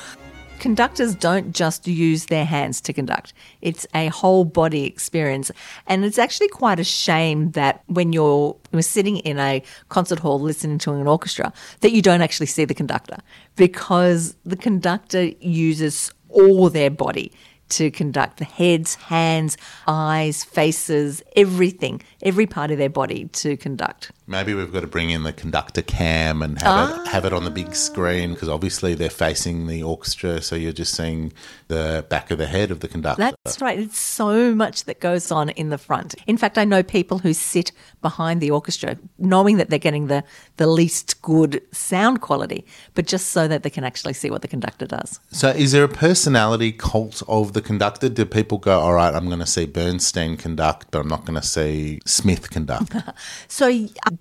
conductors 0.58 1.14
don't 1.14 1.52
just 1.54 1.86
use 1.86 2.26
their 2.26 2.44
hands 2.44 2.80
to 2.82 2.92
conduct. 2.92 3.32
It's 3.62 3.86
a 3.94 4.08
whole 4.08 4.44
body 4.44 4.84
experience. 4.84 5.50
And 5.86 6.04
it's 6.04 6.18
actually 6.18 6.48
quite 6.48 6.80
a 6.80 6.84
shame 6.84 7.50
that 7.52 7.82
when 7.86 8.12
you're, 8.12 8.56
you're 8.72 8.82
sitting 8.82 9.18
in 9.18 9.38
a 9.38 9.62
concert 9.88 10.18
hall 10.18 10.40
listening 10.40 10.78
to 10.78 10.92
an 10.92 11.06
orchestra, 11.06 11.52
that 11.80 11.92
you 11.92 12.02
don't 12.02 12.22
actually 12.22 12.46
see 12.46 12.64
the 12.64 12.74
conductor 12.74 13.18
because 13.56 14.36
the 14.44 14.56
conductor 14.56 15.30
uses 15.40 16.12
all 16.28 16.68
their 16.70 16.90
body 16.90 17.32
to 17.68 17.90
conduct 17.90 18.38
the 18.38 18.44
heads, 18.44 18.94
hands, 18.94 19.56
eyes, 19.86 20.44
faces, 20.44 21.22
everything, 21.34 22.00
every 22.22 22.46
part 22.46 22.70
of 22.70 22.78
their 22.78 22.90
body 22.90 23.26
to 23.32 23.56
conduct. 23.56 24.12
Maybe 24.28 24.54
we've 24.54 24.72
got 24.72 24.80
to 24.80 24.88
bring 24.88 25.10
in 25.10 25.22
the 25.22 25.32
conductor 25.32 25.82
cam 25.82 26.42
and 26.42 26.60
have 26.60 26.90
ah. 26.90 27.02
it 27.02 27.08
have 27.08 27.24
it 27.24 27.32
on 27.32 27.44
the 27.44 27.50
big 27.50 27.76
screen 27.76 28.34
because 28.34 28.48
obviously 28.48 28.94
they're 28.94 29.08
facing 29.08 29.68
the 29.68 29.84
orchestra, 29.84 30.42
so 30.42 30.56
you're 30.56 30.72
just 30.72 30.96
seeing 30.96 31.32
the 31.68 32.04
back 32.08 32.32
of 32.32 32.38
the 32.38 32.46
head 32.46 32.72
of 32.72 32.80
the 32.80 32.88
conductor. 32.88 33.22
That's 33.22 33.60
right. 33.60 33.78
It's 33.78 33.98
so 33.98 34.52
much 34.52 34.84
that 34.84 34.98
goes 34.98 35.30
on 35.30 35.50
in 35.50 35.68
the 35.68 35.78
front. 35.78 36.16
In 36.26 36.36
fact, 36.36 36.58
I 36.58 36.64
know 36.64 36.82
people 36.82 37.18
who 37.18 37.32
sit 37.32 37.70
behind 38.02 38.40
the 38.40 38.50
orchestra, 38.50 38.98
knowing 39.16 39.58
that 39.58 39.70
they're 39.70 39.78
getting 39.78 40.08
the 40.08 40.24
the 40.56 40.66
least 40.66 41.22
good 41.22 41.62
sound 41.70 42.20
quality, 42.20 42.66
but 42.94 43.06
just 43.06 43.28
so 43.28 43.46
that 43.46 43.62
they 43.62 43.70
can 43.70 43.84
actually 43.84 44.14
see 44.14 44.30
what 44.30 44.42
the 44.42 44.48
conductor 44.48 44.86
does. 44.86 45.20
So, 45.30 45.50
is 45.50 45.70
there 45.70 45.84
a 45.84 45.88
personality 45.88 46.72
cult 46.72 47.22
of 47.28 47.52
the 47.52 47.62
conductor? 47.62 48.08
Do 48.08 48.24
people 48.24 48.58
go, 48.58 48.80
"All 48.80 48.94
right, 48.94 49.14
I'm 49.14 49.26
going 49.26 49.38
to 49.38 49.46
see 49.46 49.66
Bernstein 49.66 50.36
conduct, 50.36 50.90
but 50.90 50.98
I'm 50.98 51.08
not 51.08 51.24
going 51.24 51.40
to 51.40 51.46
see 51.46 52.00
Smith 52.04 52.50
conduct"? 52.50 52.96
so 53.48 53.68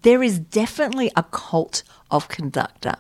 there 0.01 0.23
is 0.23 0.39
definitely 0.39 1.11
a 1.15 1.23
cult 1.23 1.83
of 2.11 2.27
conductor 2.27 2.95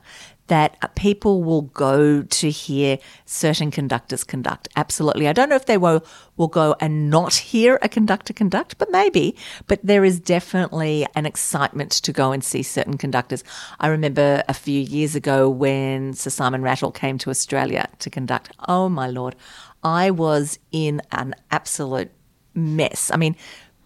that 0.47 0.77
uh, 0.81 0.87
people 0.95 1.43
will 1.43 1.63
go 1.63 2.21
to 2.21 2.49
hear 2.49 2.99
certain 3.25 3.71
conductors 3.71 4.23
conduct. 4.23 4.67
Absolutely. 4.75 5.27
I 5.27 5.33
don't 5.33 5.49
know 5.49 5.55
if 5.55 5.65
they 5.65 5.77
will, 5.77 6.05
will 6.37 6.47
go 6.47 6.75
and 6.79 7.09
not 7.09 7.33
hear 7.33 7.79
a 7.81 7.89
conductor 7.89 8.33
conduct, 8.33 8.77
but 8.77 8.91
maybe. 8.91 9.35
But 9.67 9.79
there 9.83 10.05
is 10.05 10.19
definitely 10.19 11.07
an 11.15 11.25
excitement 11.25 11.91
to 11.93 12.13
go 12.13 12.31
and 12.31 12.43
see 12.43 12.61
certain 12.61 12.97
conductors. 12.97 13.43
I 13.79 13.87
remember 13.87 14.43
a 14.47 14.53
few 14.53 14.79
years 14.79 15.15
ago 15.15 15.49
when 15.49 16.13
Sir 16.13 16.29
Simon 16.29 16.61
Rattle 16.61 16.91
came 16.91 17.17
to 17.19 17.29
Australia 17.29 17.89
to 17.99 18.09
conduct. 18.09 18.51
Oh 18.67 18.87
my 18.87 19.07
lord. 19.07 19.35
I 19.83 20.11
was 20.11 20.59
in 20.71 21.01
an 21.11 21.35
absolute 21.51 22.11
mess. 22.55 23.11
I 23.11 23.17
mean, 23.17 23.35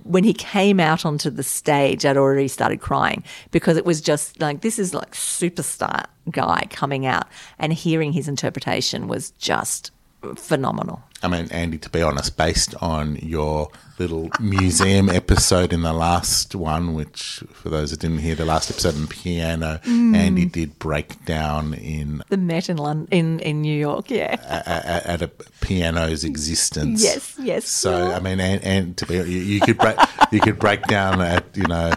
when 0.09 0.23
he 0.23 0.33
came 0.33 0.79
out 0.79 1.05
onto 1.05 1.29
the 1.29 1.43
stage, 1.43 2.03
I'd 2.03 2.17
already 2.17 2.47
started 2.47 2.81
crying 2.81 3.23
because 3.51 3.77
it 3.77 3.85
was 3.85 4.01
just 4.01 4.41
like 4.41 4.61
this 4.61 4.79
is 4.79 4.91
like 4.91 5.11
superstar 5.11 6.05
guy 6.31 6.65
coming 6.71 7.05
out, 7.05 7.27
and 7.59 7.71
hearing 7.71 8.11
his 8.11 8.27
interpretation 8.27 9.07
was 9.07 9.29
just 9.31 9.91
phenomenal. 10.35 11.03
I 11.21 11.27
mean, 11.27 11.47
Andy, 11.51 11.77
to 11.79 11.89
be 11.89 12.01
honest, 12.01 12.38
based 12.38 12.75
on 12.81 13.17
your 13.17 13.69
little 13.97 14.29
museum 14.39 15.09
episode 15.09 15.73
in 15.73 15.81
the 15.81 15.91
last 15.91 16.55
one, 16.55 16.93
which 16.93 17.43
for 17.51 17.67
those 17.67 17.91
that 17.91 17.99
didn't 17.99 18.19
hear 18.19 18.35
the 18.35 18.45
last 18.45 18.71
episode 18.71 18.95
on 18.95 19.07
piano, 19.07 19.81
Mm. 19.83 20.15
Andy 20.15 20.45
did 20.45 20.79
break 20.79 21.25
down 21.25 21.73
in 21.73 22.23
The 22.29 22.38
Met 22.38 22.69
in 22.69 22.77
London, 22.77 23.07
in, 23.11 23.39
in 23.41 23.61
New 23.61 23.77
York, 23.77 24.09
yeah. 24.09 24.38
at, 24.65 25.05
at 25.05 25.21
a 25.21 25.27
piano's 25.59 26.23
existence. 26.23 27.03
Yes, 27.03 27.35
yes. 27.41 27.65
So 27.67 28.11
I 28.11 28.19
mean, 28.21 28.39
and, 28.39 28.63
and 28.63 28.97
to 28.97 29.05
be, 29.05 29.15
you, 29.15 29.21
you 29.23 29.59
could 29.59 29.77
break, 29.77 29.97
you 30.31 30.39
could 30.39 30.57
break 30.57 30.83
down 30.83 31.19
at 31.21 31.43
you 31.57 31.67
know 31.67 31.91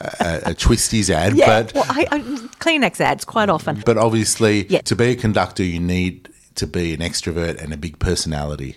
a, 0.00 0.40
a 0.46 0.54
Twisties 0.54 1.10
ad, 1.10 1.34
Yeah, 1.36 1.46
but 1.64 1.74
well, 1.74 1.84
I, 1.88 2.06
I, 2.12 2.20
Kleenex 2.60 3.00
ads 3.00 3.24
quite 3.24 3.48
often. 3.48 3.82
but 3.84 3.98
obviously 3.98 4.66
Yeah. 4.68 4.82
to 4.82 4.94
be 4.94 5.06
a 5.06 5.16
conductor, 5.16 5.64
you 5.64 5.80
need 5.80 6.28
to 6.60 6.66
be 6.66 6.94
an 6.94 7.00
extrovert 7.00 7.62
and 7.62 7.72
a 7.72 7.76
big 7.76 7.98
personality. 7.98 8.76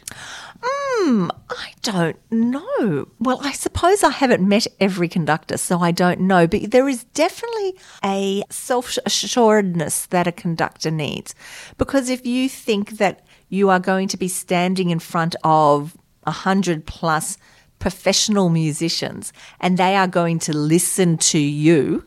Hmm, 0.61 1.29
I 1.49 1.73
don't 1.81 2.17
know. 2.31 3.07
Well, 3.19 3.39
I 3.43 3.51
suppose 3.51 4.03
I 4.03 4.09
haven't 4.09 4.47
met 4.47 4.67
every 4.79 5.09
conductor, 5.09 5.57
so 5.57 5.79
I 5.79 5.91
don't 5.91 6.21
know. 6.21 6.47
But 6.47 6.71
there 6.71 6.87
is 6.87 7.03
definitely 7.13 7.75
a 8.03 8.43
self 8.49 8.97
assuredness 9.05 10.05
that 10.07 10.27
a 10.27 10.31
conductor 10.31 10.91
needs. 10.91 11.35
Because 11.77 12.09
if 12.09 12.25
you 12.25 12.47
think 12.47 12.91
that 12.99 13.25
you 13.49 13.69
are 13.69 13.79
going 13.79 14.07
to 14.09 14.17
be 14.17 14.29
standing 14.29 14.89
in 14.89 14.99
front 14.99 15.35
of 15.43 15.97
a 16.23 16.31
hundred 16.31 16.85
plus 16.85 17.37
professional 17.79 18.49
musicians 18.49 19.33
and 19.59 19.77
they 19.77 19.97
are 19.97 20.07
going 20.07 20.39
to 20.39 20.55
listen 20.55 21.17
to 21.17 21.37
you, 21.37 22.05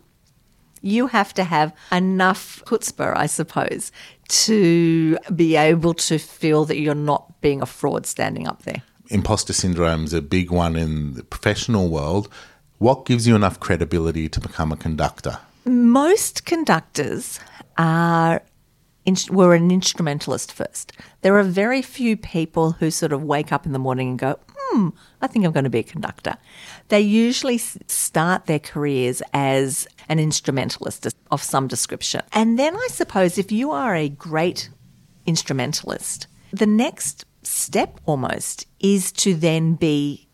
you 0.83 1.07
have 1.09 1.35
to 1.35 1.45
have 1.45 1.73
enough 1.93 2.63
chutzpah, 2.67 3.17
I 3.17 3.27
suppose, 3.27 3.93
to 4.29 5.19
be 5.35 5.57
able 5.57 5.95
to 5.95 6.19
feel 6.19 6.65
that 6.67 6.79
you're 6.79 6.95
not 6.95 7.41
being 7.41 7.63
a 7.63 7.67
fraud 7.67 8.07
standing 8.07 8.47
up 8.47 8.63
there. 8.63 8.83
Imposter 9.09 9.53
syndrome 9.53 10.05
is 10.05 10.13
a 10.13 10.23
big 10.23 10.51
one 10.51 10.77
in 10.77 11.15
the 11.15 11.23
professional 11.23 11.89
world. 11.89 12.29
What 12.79 13.07
gives 13.07 13.27
you 13.27 13.37
enough 13.37 13.61
credibility 13.61 14.29
to 14.29 14.41
become 14.41 14.73
a 14.73 14.77
conductor? 14.77 15.39
Most 15.65 16.45
conductors 16.45 17.41
are 17.79 18.43
were 19.31 19.55
an 19.55 19.71
instrumentalist 19.71 20.53
first. 20.53 20.93
There 21.21 21.39
are 21.39 21.45
very 21.45 21.81
few 21.81 22.17
people 22.17 22.73
who 22.73 22.91
sort 22.91 23.13
of 23.13 23.23
wake 23.23 23.53
up 23.53 23.65
in 23.65 23.73
the 23.73 23.79
morning 23.79 24.11
and 24.11 24.19
go, 24.19 24.39
"Hmm, 24.69 24.91
I 25.21 25.27
think 25.27 25.45
I'm 25.45 25.53
going 25.53 25.65
to 25.65 25.71
be 25.71 25.81
a 25.81 25.85
conductor." 25.85 26.37
They 26.89 27.01
usually 27.01 27.59
start 27.59 28.47
their 28.47 28.59
careers 28.59 29.23
as 29.33 29.87
an 30.09 30.19
instrumentalist 30.19 31.07
of 31.31 31.43
some 31.43 31.69
description, 31.69 32.23
and 32.33 32.59
then 32.59 32.77
I 32.77 32.89
suppose 32.91 33.39
if 33.39 33.51
you 33.53 33.71
are 33.71 33.95
a 33.95 34.09
great 34.09 34.71
instrumentalist, 35.27 36.27
the 36.53 36.67
next 36.67 37.25
step 37.43 38.01
almost 38.07 38.67
is 38.81 39.13
to 39.13 39.35
then 39.35 39.75
be 39.75 40.27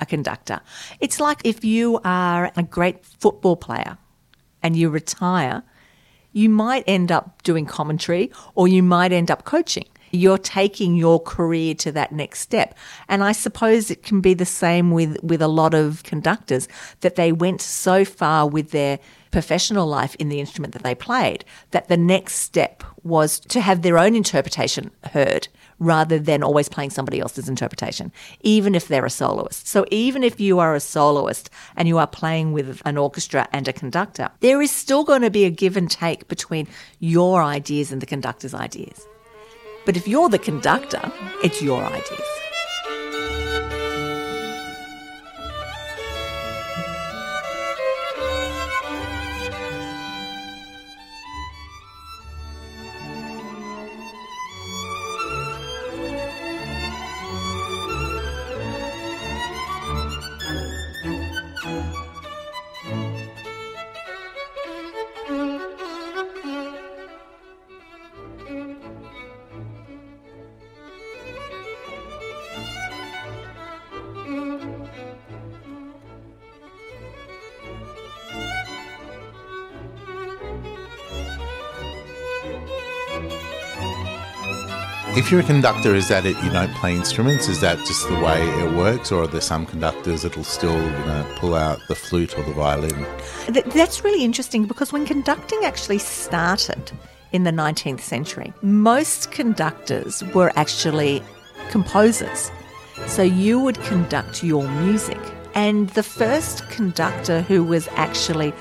a 0.00 0.06
conductor. 0.06 0.60
It's 1.00 1.20
like 1.20 1.40
if 1.44 1.64
you 1.64 2.00
are 2.04 2.50
a 2.56 2.62
great 2.62 3.04
football 3.04 3.56
player 3.56 3.98
and 4.62 4.76
you 4.76 4.88
retire, 4.88 5.62
you 6.32 6.48
might 6.48 6.84
end 6.86 7.12
up 7.12 7.42
doing 7.42 7.66
commentary 7.66 8.30
or 8.54 8.68
you 8.68 8.82
might 8.82 9.12
end 9.12 9.30
up 9.30 9.44
coaching. 9.44 9.86
You're 10.10 10.38
taking 10.38 10.96
your 10.96 11.20
career 11.20 11.74
to 11.76 11.92
that 11.92 12.12
next 12.12 12.40
step. 12.40 12.74
And 13.08 13.22
I 13.22 13.32
suppose 13.32 13.90
it 13.90 14.02
can 14.02 14.20
be 14.20 14.34
the 14.34 14.46
same 14.46 14.90
with, 14.90 15.22
with 15.22 15.42
a 15.42 15.48
lot 15.48 15.74
of 15.74 16.02
conductors 16.02 16.68
that 17.00 17.16
they 17.16 17.32
went 17.32 17.60
so 17.60 18.04
far 18.04 18.48
with 18.48 18.70
their 18.70 18.98
professional 19.30 19.86
life 19.86 20.14
in 20.16 20.28
the 20.28 20.40
instrument 20.40 20.72
that 20.74 20.82
they 20.82 20.94
played 20.94 21.44
that 21.70 21.88
the 21.88 21.96
next 21.96 22.34
step 22.34 22.82
was 23.02 23.40
to 23.40 23.60
have 23.60 23.82
their 23.82 23.98
own 23.98 24.14
interpretation 24.14 24.90
heard 25.12 25.48
rather 25.78 26.18
than 26.18 26.42
always 26.42 26.68
playing 26.68 26.90
somebody 26.90 27.20
else's 27.20 27.48
interpretation, 27.48 28.12
even 28.42 28.74
if 28.74 28.86
they're 28.86 29.06
a 29.06 29.10
soloist. 29.10 29.66
So 29.66 29.86
even 29.90 30.22
if 30.22 30.38
you 30.38 30.58
are 30.58 30.74
a 30.74 30.80
soloist 30.80 31.48
and 31.74 31.88
you 31.88 31.96
are 31.98 32.06
playing 32.06 32.52
with 32.52 32.82
an 32.84 32.98
orchestra 32.98 33.48
and 33.52 33.66
a 33.66 33.72
conductor, 33.72 34.30
there 34.40 34.60
is 34.60 34.70
still 34.70 35.04
going 35.04 35.22
to 35.22 35.30
be 35.30 35.44
a 35.44 35.50
give 35.50 35.76
and 35.76 35.90
take 35.90 36.28
between 36.28 36.68
your 36.98 37.42
ideas 37.42 37.90
and 37.92 38.02
the 38.02 38.06
conductor's 38.06 38.54
ideas. 38.54 39.06
But 39.84 39.96
if 39.96 40.06
you're 40.06 40.28
the 40.28 40.38
conductor, 40.38 41.00
it's 41.42 41.62
your 41.62 41.82
ideas. 41.82 42.49
If 85.20 85.30
you're 85.30 85.40
a 85.40 85.44
conductor, 85.44 85.94
is 85.94 86.08
that 86.08 86.24
it? 86.24 86.34
You 86.42 86.48
don't 86.48 86.72
play 86.76 86.96
instruments? 86.96 87.46
Is 87.46 87.60
that 87.60 87.76
just 87.80 88.08
the 88.08 88.18
way 88.20 88.40
it 88.40 88.74
works, 88.74 89.12
or 89.12 89.24
are 89.24 89.26
there 89.26 89.42
some 89.42 89.66
conductors 89.66 90.22
that'll 90.22 90.44
still, 90.44 90.72
you 90.74 91.04
know, 91.04 91.26
pull 91.36 91.54
out 91.54 91.78
the 91.88 91.94
flute 91.94 92.38
or 92.38 92.42
the 92.42 92.54
violin? 92.54 93.06
That's 93.46 94.02
really 94.02 94.24
interesting 94.24 94.64
because 94.64 94.94
when 94.94 95.04
conducting 95.04 95.62
actually 95.62 95.98
started 95.98 96.90
in 97.32 97.44
the 97.44 97.50
19th 97.50 98.00
century, 98.00 98.54
most 98.62 99.30
conductors 99.30 100.24
were 100.34 100.52
actually 100.56 101.22
composers. 101.68 102.50
So 103.06 103.20
you 103.20 103.60
would 103.60 103.78
conduct 103.82 104.42
your 104.42 104.66
music. 104.80 105.20
And 105.54 105.90
the 105.90 106.02
first 106.02 106.66
conductor 106.70 107.42
who 107.42 107.62
was 107.62 107.88
actually 107.88 108.54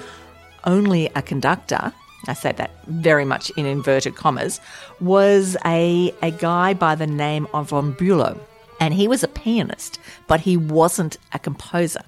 only 0.66 1.10
a 1.16 1.22
conductor, 1.22 1.94
I 2.28 2.34
say 2.34 2.52
that 2.54 2.72
very 2.86 3.26
much 3.26 3.50
in 3.52 3.66
inverted 3.66 4.16
commas, 4.16 4.60
was 5.00 5.56
a, 5.66 6.14
a 6.22 6.32
guy 6.32 6.74
by 6.74 6.96
the 6.96 7.08
name 7.08 7.48
of 7.54 7.70
Von 7.70 7.94
Bülow. 7.94 8.38
And 8.80 8.94
he 8.94 9.08
was 9.08 9.24
a 9.24 9.28
pianist, 9.28 10.00
but 10.28 10.42
he 10.42 10.56
wasn't 10.56 11.18
a 11.34 11.40
composer. 11.40 12.02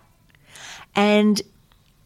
And 0.95 1.41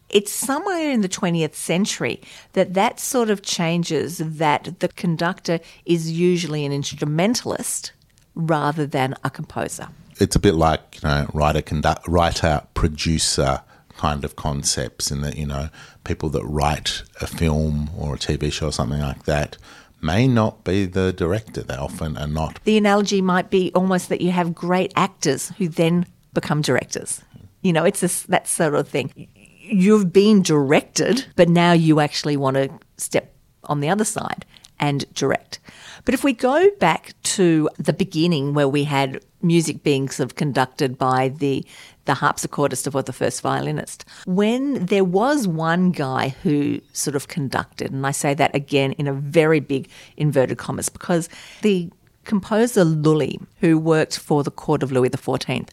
it's 0.10 0.32
somewhere 0.32 0.92
in 0.92 1.02
the 1.02 1.10
20th 1.10 1.56
century 1.56 2.22
that 2.54 2.74
that 2.74 3.00
sort 3.00 3.30
of 3.30 3.42
changes 3.42 4.20
that 4.20 4.80
the 4.80 4.88
conductor 4.90 5.60
is 5.86 6.12
usually 6.12 6.66
an 6.66 6.72
instrumentalist 6.72 7.92
rather 8.36 8.86
than 8.86 9.16
a 9.24 9.30
composer. 9.30 9.88
It's 10.20 10.36
a 10.36 10.40
bit 10.40 10.56
like 10.56 11.00
you 11.02 11.10
know, 11.10 11.30
writer, 11.34 11.62
conduct, 11.62 12.08
writer, 12.08 12.62
producer 12.74 13.62
kind 13.98 14.24
of 14.24 14.36
concepts, 14.36 15.12
in 15.12 15.22
that 15.22 15.38
you 15.38 15.46
know, 15.46 15.70
people 16.04 16.30
that 16.30 16.44
write 16.44 17.04
a 17.22 17.28
film 17.28 17.90
or 17.98 18.16
a 18.16 18.18
TV 18.18 18.52
show 18.52 18.68
or 18.68 18.72
something 18.72 19.00
like 19.00 19.24
that 19.24 19.58
may 20.02 20.28
not 20.28 20.64
be 20.64 20.86
the 20.86 21.12
director. 21.12 21.64
They 21.64 21.76
often 21.76 22.18
are 22.18 22.28
not. 22.28 22.60
The 22.64 22.78
analogy 22.78 23.22
might 23.22 23.50
be 23.50 23.72
almost 23.74 24.10
that 24.10 24.22
you 24.22 24.32
have 24.32 24.54
great 24.54 24.94
actors 24.96 25.50
who 25.58 25.68
then 25.68 26.06
become 26.34 26.62
directors. 26.62 27.22
You 27.62 27.74
know, 27.74 27.84
it's 27.84 28.04
a, 28.04 28.28
that 28.30 28.48
sort 28.48 28.76
of 28.76 28.88
thing. 28.88 29.28
You've 29.62 30.14
been 30.14 30.44
directed, 30.44 31.26
but 31.36 31.50
now 31.50 31.72
you 31.72 32.00
actually 32.00 32.38
want 32.38 32.56
to 32.58 32.70
step 32.98 33.34
on 33.64 33.80
the 33.80 33.90
other 33.90 34.06
side 34.06 34.46
and 34.80 35.12
direct. 35.14 35.60
But 36.04 36.14
if 36.14 36.24
we 36.24 36.34
go 36.34 36.70
back 36.80 37.14
to 37.24 37.70
the 37.78 37.94
beginning 37.94 38.54
where 38.54 38.68
we 38.68 38.84
had 38.84 39.24
music 39.42 39.82
being 39.84 40.10
sort 40.10 40.30
of 40.30 40.36
conducted 40.36 40.98
by 40.98 41.30
the 41.30 41.66
the 42.06 42.14
harpsichordist 42.14 42.94
or 42.94 43.02
the 43.02 43.14
first 43.14 43.42
violinist, 43.42 44.06
when 44.26 44.86
there 44.86 45.04
was 45.04 45.48
one 45.48 45.92
guy 45.92 46.30
who 46.44 46.80
sort 46.94 47.16
of 47.16 47.28
conducted, 47.28 47.92
and 47.92 48.06
I 48.06 48.12
say 48.12 48.34
that 48.34 48.56
again 48.56 48.94
in 48.94 49.08
a 49.08 49.14
very 49.14 49.60
big 49.60 49.90
inverted 50.18 50.58
commas 50.58 50.90
because 50.90 51.30
the 51.62 51.90
composer 52.26 52.84
Lully, 52.84 53.40
who 53.62 53.78
worked 53.78 54.18
for 54.18 54.44
the 54.44 54.52
court 54.52 54.84
of 54.84 54.92
Louis 54.92 55.10
XIV, 55.10 55.70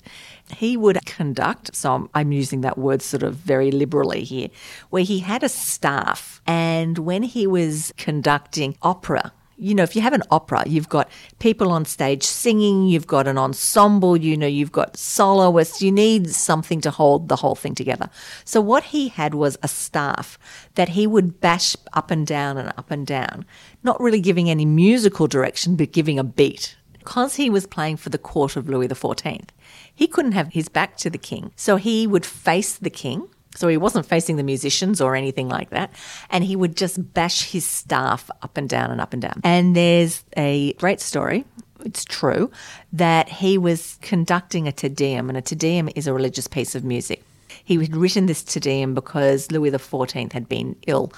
he 0.55 0.77
would 0.77 1.05
conduct, 1.07 1.75
so 1.75 1.95
I'm, 1.95 2.11
I'm 2.15 2.33
using 2.33 2.61
that 2.61 2.79
word 2.79 3.03
sort 3.03 3.23
of 3.23 3.35
very 3.35 3.71
liberally 3.71 4.23
here, 4.23 4.49
where 4.91 5.03
he 5.03 5.21
had 5.21 5.43
a 5.43 5.49
staff. 5.49 6.41
And 6.47 6.99
when 6.99 7.23
he 7.23 7.47
was 7.47 7.93
conducting 7.97 8.77
opera, 8.83 9.33
you 9.63 9.75
know, 9.75 9.85
if 9.85 9.95
you 9.95 10.03
have 10.03 10.13
an 10.13 10.25
opera, 10.31 10.65
you've 10.67 10.89
got 10.89 11.09
people 11.39 11.71
on 11.71 11.85
stage 11.85 12.25
singing, 12.25 12.87
you've 12.87 13.07
got 13.07 13.29
an 13.29 13.39
ensemble, 13.39 14.17
you 14.17 14.37
know, 14.37 14.47
you've 14.47 14.73
got 14.73 14.97
soloists, 14.97 15.81
you 15.81 15.93
need 15.93 16.31
something 16.31 16.81
to 16.81 16.91
hold 16.91 17.29
the 17.29 17.37
whole 17.37 17.55
thing 17.55 17.75
together. 17.75 18.11
So, 18.45 18.61
what 18.61 18.85
he 18.85 19.09
had 19.09 19.35
was 19.35 19.57
a 19.63 19.69
staff 19.69 20.39
that 20.75 20.91
he 20.91 21.07
would 21.07 21.41
bash 21.41 21.77
up 21.93 22.11
and 22.11 22.27
down 22.27 22.59
and 22.59 22.71
up 22.77 22.91
and 22.91 23.07
down, 23.07 23.47
not 23.85 24.01
really 24.01 24.21
giving 24.21 24.51
any 24.51 24.67
musical 24.67 25.29
direction, 25.29 25.77
but 25.77 25.93
giving 25.93 26.19
a 26.19 26.25
beat. 26.25 26.77
because 26.99 27.35
he 27.35 27.51
was 27.51 27.67
playing 27.67 27.97
for 27.97 28.11
the 28.11 28.19
court 28.19 28.57
of 28.57 28.69
Louis 28.69 28.87
XIV, 28.87 29.49
he 29.93 30.07
couldn't 30.07 30.33
have 30.33 30.53
his 30.53 30.69
back 30.69 30.97
to 30.99 31.11
the 31.11 31.19
king. 31.19 31.51
So 31.57 31.77
he 31.77 32.07
would 32.07 32.25
face 32.25 32.77
the 32.77 32.91
king. 32.91 33.29
So 33.55 33.69
he 33.69 33.77
wasn't 33.77 34.07
facing 34.07 34.37
the 34.37 34.43
musicians 34.43 35.01
or 35.01 35.15
anything 35.15 35.49
like 35.49 35.71
that. 35.71 35.93
And 36.31 36.43
he 36.43 36.57
would 36.57 36.77
just 36.77 37.13
bash 37.13 37.51
his 37.51 37.65
staff 37.65 38.31
up 38.43 38.57
and 38.57 38.69
down 38.69 38.91
and 38.91 39.01
up 39.01 39.13
and 39.13 39.23
down. 39.23 39.41
And 39.45 39.77
there's 39.77 40.25
a 40.37 40.73
great 40.75 41.01
story. 41.01 41.45
It's 41.85 42.05
true 42.05 42.51
that 42.93 43.29
he 43.29 43.59
was 43.59 43.99
conducting 44.03 44.69
a 44.69 44.73
Te 44.73 44.89
Deum, 44.89 45.29
and 45.29 45.37
a 45.37 45.43
Te 45.43 45.57
Deum 45.57 45.89
is 45.97 46.07
a 46.07 46.15
religious 46.15 46.47
piece 46.47 46.75
of 46.75 46.85
music. 46.85 47.23
He 47.65 47.77
had 47.77 47.97
written 47.97 48.27
this 48.27 48.43
Te 48.43 48.61
Deum 48.61 48.95
because 48.95 49.51
Louis 49.51 49.71
XIV 49.71 50.33
had 50.33 50.49
been 50.49 50.77
ill, 50.87 51.13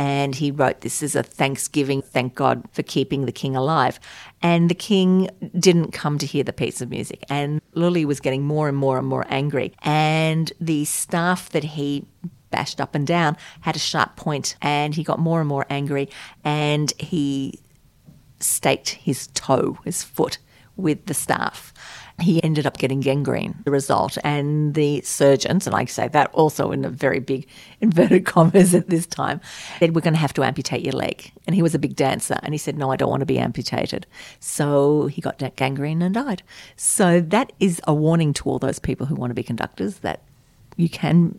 and 0.00 0.34
he 0.34 0.50
wrote 0.50 0.80
this 0.80 1.02
as 1.02 1.14
a 1.14 1.22
thanksgiving, 1.22 2.00
thank 2.00 2.34
God 2.34 2.66
for 2.72 2.82
keeping 2.82 3.26
the 3.26 3.32
king 3.32 3.54
alive. 3.54 4.00
And 4.40 4.70
the 4.70 4.74
king 4.74 5.28
didn't 5.58 5.92
come 5.92 6.16
to 6.16 6.24
hear 6.24 6.42
the 6.42 6.54
piece 6.54 6.80
of 6.80 6.88
music, 6.88 7.22
and 7.28 7.60
Lully 7.74 8.06
was 8.06 8.18
getting 8.18 8.42
more 8.42 8.66
and 8.66 8.78
more 8.78 8.96
and 8.96 9.06
more 9.06 9.26
angry. 9.28 9.74
And 9.82 10.50
the 10.58 10.86
staff 10.86 11.50
that 11.50 11.64
he 11.64 12.06
bashed 12.50 12.80
up 12.80 12.94
and 12.94 13.06
down 13.06 13.36
had 13.60 13.76
a 13.76 13.78
sharp 13.78 14.16
point, 14.16 14.56
and 14.62 14.94
he 14.94 15.04
got 15.04 15.18
more 15.18 15.38
and 15.38 15.48
more 15.48 15.66
angry, 15.68 16.08
and 16.44 16.94
he 16.98 17.60
staked 18.38 18.88
his 18.88 19.26
toe, 19.34 19.76
his 19.84 20.02
foot, 20.02 20.38
with 20.76 21.04
the 21.04 21.14
staff 21.14 21.74
he 22.20 22.42
ended 22.42 22.66
up 22.66 22.78
getting 22.78 23.00
gangrene, 23.00 23.54
the 23.64 23.70
result. 23.70 24.18
And 24.24 24.74
the 24.74 25.00
surgeons, 25.02 25.66
and 25.66 25.74
I 25.74 25.84
say 25.84 26.08
that 26.08 26.30
also 26.32 26.72
in 26.72 26.84
a 26.84 26.90
very 26.90 27.20
big 27.20 27.46
inverted 27.80 28.26
commas 28.26 28.74
at 28.74 28.88
this 28.88 29.06
time, 29.06 29.40
said, 29.78 29.94
We're 29.94 30.00
going 30.00 30.14
to 30.14 30.20
have 30.20 30.34
to 30.34 30.44
amputate 30.44 30.82
your 30.82 30.94
leg. 30.94 31.32
And 31.46 31.54
he 31.54 31.62
was 31.62 31.74
a 31.74 31.78
big 31.78 31.96
dancer. 31.96 32.38
And 32.42 32.54
he 32.54 32.58
said, 32.58 32.76
No, 32.76 32.90
I 32.90 32.96
don't 32.96 33.10
want 33.10 33.20
to 33.20 33.26
be 33.26 33.38
amputated. 33.38 34.06
So 34.38 35.06
he 35.06 35.20
got 35.20 35.38
gangrene 35.56 36.02
and 36.02 36.14
died. 36.14 36.42
So 36.76 37.20
that 37.20 37.52
is 37.60 37.80
a 37.86 37.94
warning 37.94 38.32
to 38.34 38.48
all 38.48 38.58
those 38.58 38.78
people 38.78 39.06
who 39.06 39.14
want 39.14 39.30
to 39.30 39.34
be 39.34 39.42
conductors 39.42 39.98
that 39.98 40.22
you 40.76 40.88
can 40.88 41.38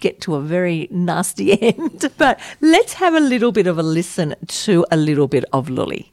get 0.00 0.20
to 0.22 0.34
a 0.34 0.40
very 0.40 0.88
nasty 0.90 1.60
end. 1.76 2.10
but 2.18 2.40
let's 2.60 2.94
have 2.94 3.14
a 3.14 3.20
little 3.20 3.52
bit 3.52 3.66
of 3.66 3.78
a 3.78 3.82
listen 3.82 4.34
to 4.46 4.84
a 4.90 4.96
little 4.96 5.28
bit 5.28 5.44
of 5.52 5.68
Lully. 5.68 6.12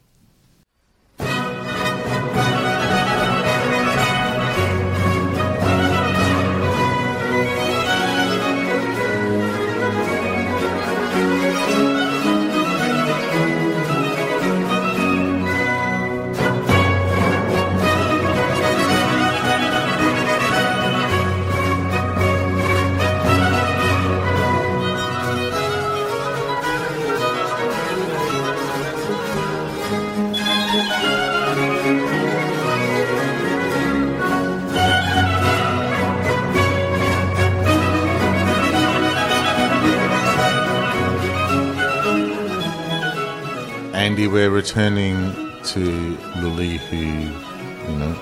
Andy, 44.16 44.28
we're 44.28 44.48
returning 44.48 45.14
to 45.62 46.16
Lully, 46.38 46.78
who, 46.78 46.96
you 46.96 47.98
know, 47.98 48.12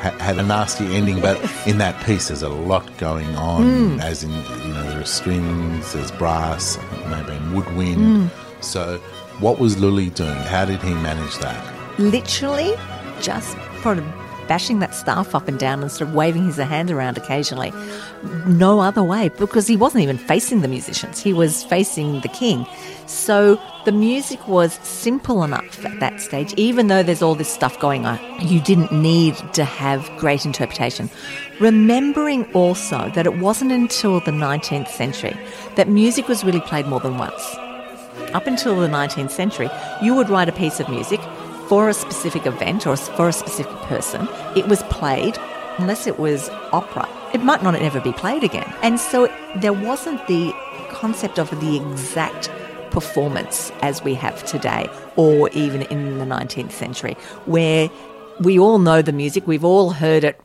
ha- 0.00 0.16
had 0.18 0.38
a 0.38 0.42
nasty 0.42 0.86
ending, 0.96 1.20
but 1.20 1.36
in 1.66 1.76
that 1.76 2.02
piece 2.06 2.28
there's 2.28 2.40
a 2.40 2.48
lot 2.48 2.96
going 2.96 3.36
on, 3.36 3.62
mm. 3.62 4.00
as 4.00 4.24
in, 4.24 4.30
you 4.30 4.72
know, 4.72 4.82
there 4.84 4.98
are 5.02 5.04
strings, 5.04 5.92
there's 5.92 6.10
brass, 6.12 6.78
maybe 7.10 7.38
woodwind. 7.54 8.30
Mm. 8.30 8.64
So, 8.64 8.96
what 9.40 9.58
was 9.58 9.76
Lully 9.78 10.08
doing? 10.08 10.30
How 10.30 10.64
did 10.64 10.80
he 10.80 10.94
manage 10.94 11.36
that? 11.40 11.98
Literally, 11.98 12.72
just 13.20 13.58
of 13.84 14.25
bashing 14.48 14.78
that 14.80 14.94
staff 14.94 15.34
up 15.34 15.48
and 15.48 15.58
down 15.58 15.82
and 15.82 15.90
sort 15.90 16.08
of 16.08 16.14
waving 16.14 16.46
his 16.46 16.56
hand 16.56 16.90
around 16.90 17.16
occasionally. 17.16 17.72
No 18.46 18.80
other 18.80 19.02
way, 19.02 19.28
because 19.30 19.66
he 19.66 19.76
wasn't 19.76 20.02
even 20.02 20.18
facing 20.18 20.60
the 20.60 20.68
musicians, 20.68 21.20
he 21.20 21.32
was 21.32 21.64
facing 21.64 22.20
the 22.20 22.28
king. 22.28 22.66
So 23.06 23.60
the 23.84 23.92
music 23.92 24.48
was 24.48 24.74
simple 24.82 25.44
enough 25.44 25.84
at 25.84 26.00
that 26.00 26.20
stage, 26.20 26.52
even 26.56 26.88
though 26.88 27.02
there's 27.02 27.22
all 27.22 27.34
this 27.34 27.52
stuff 27.52 27.78
going 27.78 28.04
on. 28.04 28.18
You 28.40 28.60
didn't 28.60 28.90
need 28.90 29.36
to 29.54 29.64
have 29.64 30.10
great 30.18 30.44
interpretation. 30.44 31.08
Remembering 31.60 32.50
also 32.52 33.10
that 33.14 33.26
it 33.26 33.38
wasn't 33.38 33.72
until 33.72 34.20
the 34.20 34.32
19th 34.32 34.88
century 34.88 35.36
that 35.76 35.88
music 35.88 36.28
was 36.28 36.44
really 36.44 36.60
played 36.60 36.86
more 36.86 37.00
than 37.00 37.16
once. 37.16 37.56
Up 38.34 38.46
until 38.46 38.76
the 38.76 38.88
19th 38.88 39.30
century, 39.30 39.70
you 40.02 40.14
would 40.14 40.28
write 40.28 40.48
a 40.48 40.52
piece 40.52 40.80
of 40.80 40.88
music 40.88 41.20
for 41.68 41.88
a 41.88 41.94
specific 41.94 42.46
event 42.46 42.86
or 42.86 42.96
for 42.96 43.28
a 43.28 43.32
specific 43.32 43.76
person. 43.82 44.28
It 44.54 44.68
was 44.68 44.82
played, 44.84 45.36
unless 45.78 46.06
it 46.06 46.18
was 46.18 46.48
opera, 46.72 47.08
it 47.34 47.42
might 47.42 47.62
not 47.62 47.74
ever 47.74 48.00
be 48.00 48.12
played 48.12 48.44
again. 48.44 48.72
And 48.82 48.98
so 48.98 49.28
there 49.56 49.72
wasn't 49.72 50.26
the 50.26 50.52
concept 50.90 51.38
of 51.38 51.50
the 51.60 51.76
exact 51.76 52.50
performance 52.90 53.70
as 53.82 54.02
we 54.02 54.14
have 54.14 54.44
today, 54.44 54.88
or 55.16 55.50
even 55.50 55.82
in 55.82 56.18
the 56.18 56.24
19th 56.24 56.72
century, 56.72 57.14
where 57.44 57.90
we 58.40 58.58
all 58.58 58.78
know 58.78 59.02
the 59.02 59.12
music, 59.12 59.46
we've 59.46 59.64
all 59.64 59.90
heard 59.90 60.24
it 60.24 60.40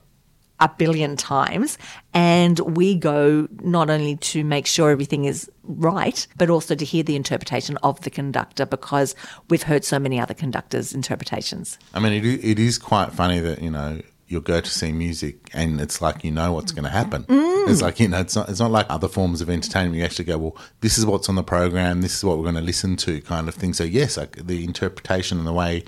a 0.61 0.69
billion 0.69 1.17
times, 1.17 1.77
and 2.13 2.59
we 2.59 2.95
go 2.95 3.47
not 3.61 3.89
only 3.89 4.15
to 4.17 4.43
make 4.43 4.67
sure 4.67 4.91
everything 4.91 5.25
is 5.25 5.49
right, 5.63 6.25
but 6.37 6.49
also 6.49 6.75
to 6.75 6.85
hear 6.85 7.03
the 7.03 7.15
interpretation 7.15 7.77
of 7.77 7.99
the 8.01 8.09
conductor 8.09 8.65
because 8.65 9.15
we've 9.49 9.63
heard 9.63 9.83
so 9.83 9.99
many 9.99 10.19
other 10.19 10.35
conductors' 10.35 10.93
interpretations. 10.93 11.79
I 11.93 11.99
mean, 11.99 12.13
it, 12.13 12.25
it 12.25 12.59
is 12.59 12.77
quite 12.77 13.11
funny 13.11 13.39
that, 13.39 13.61
you 13.61 13.71
know, 13.71 14.01
you'll 14.31 14.41
go 14.41 14.61
to 14.61 14.69
see 14.69 14.93
music 14.93 15.49
and 15.53 15.81
it's 15.81 16.01
like 16.01 16.23
you 16.23 16.31
know 16.31 16.53
what's 16.53 16.71
going 16.71 16.85
to 16.85 16.89
happen. 16.89 17.23
Mm. 17.25 17.69
It's 17.69 17.81
like 17.81 17.99
you 17.99 18.07
know 18.07 18.21
it's 18.21 18.35
not 18.35 18.47
it's 18.49 18.59
not 18.59 18.71
like 18.71 18.85
other 18.89 19.09
forms 19.09 19.41
of 19.41 19.49
entertainment. 19.49 19.95
You 19.97 20.05
actually 20.05 20.25
go, 20.25 20.37
well, 20.37 20.57
this 20.79 20.97
is 20.97 21.05
what's 21.05 21.27
on 21.27 21.35
the 21.35 21.43
program. 21.43 22.01
This 22.01 22.15
is 22.15 22.23
what 22.23 22.37
we're 22.37 22.43
going 22.43 22.55
to 22.55 22.61
listen 22.61 22.95
to, 22.97 23.21
kind 23.21 23.49
of 23.49 23.55
thing. 23.55 23.73
So 23.73 23.83
yes, 23.83 24.15
like 24.15 24.47
the 24.47 24.63
interpretation 24.63 25.37
and 25.37 25.45
the 25.45 25.53
way 25.53 25.83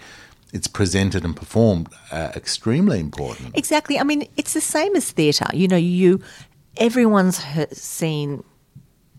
it's 0.54 0.68
presented 0.68 1.26
and 1.26 1.36
performed 1.36 1.90
are 2.12 2.32
extremely 2.36 3.00
important. 3.00 3.58
Exactly. 3.58 4.00
I 4.00 4.04
mean, 4.04 4.30
it's 4.38 4.54
the 4.54 4.62
same 4.62 4.96
as 4.96 5.12
theatre. 5.12 5.48
You 5.52 5.68
know, 5.68 5.76
you 5.76 6.22
everyone's 6.78 7.44
seen 7.78 8.44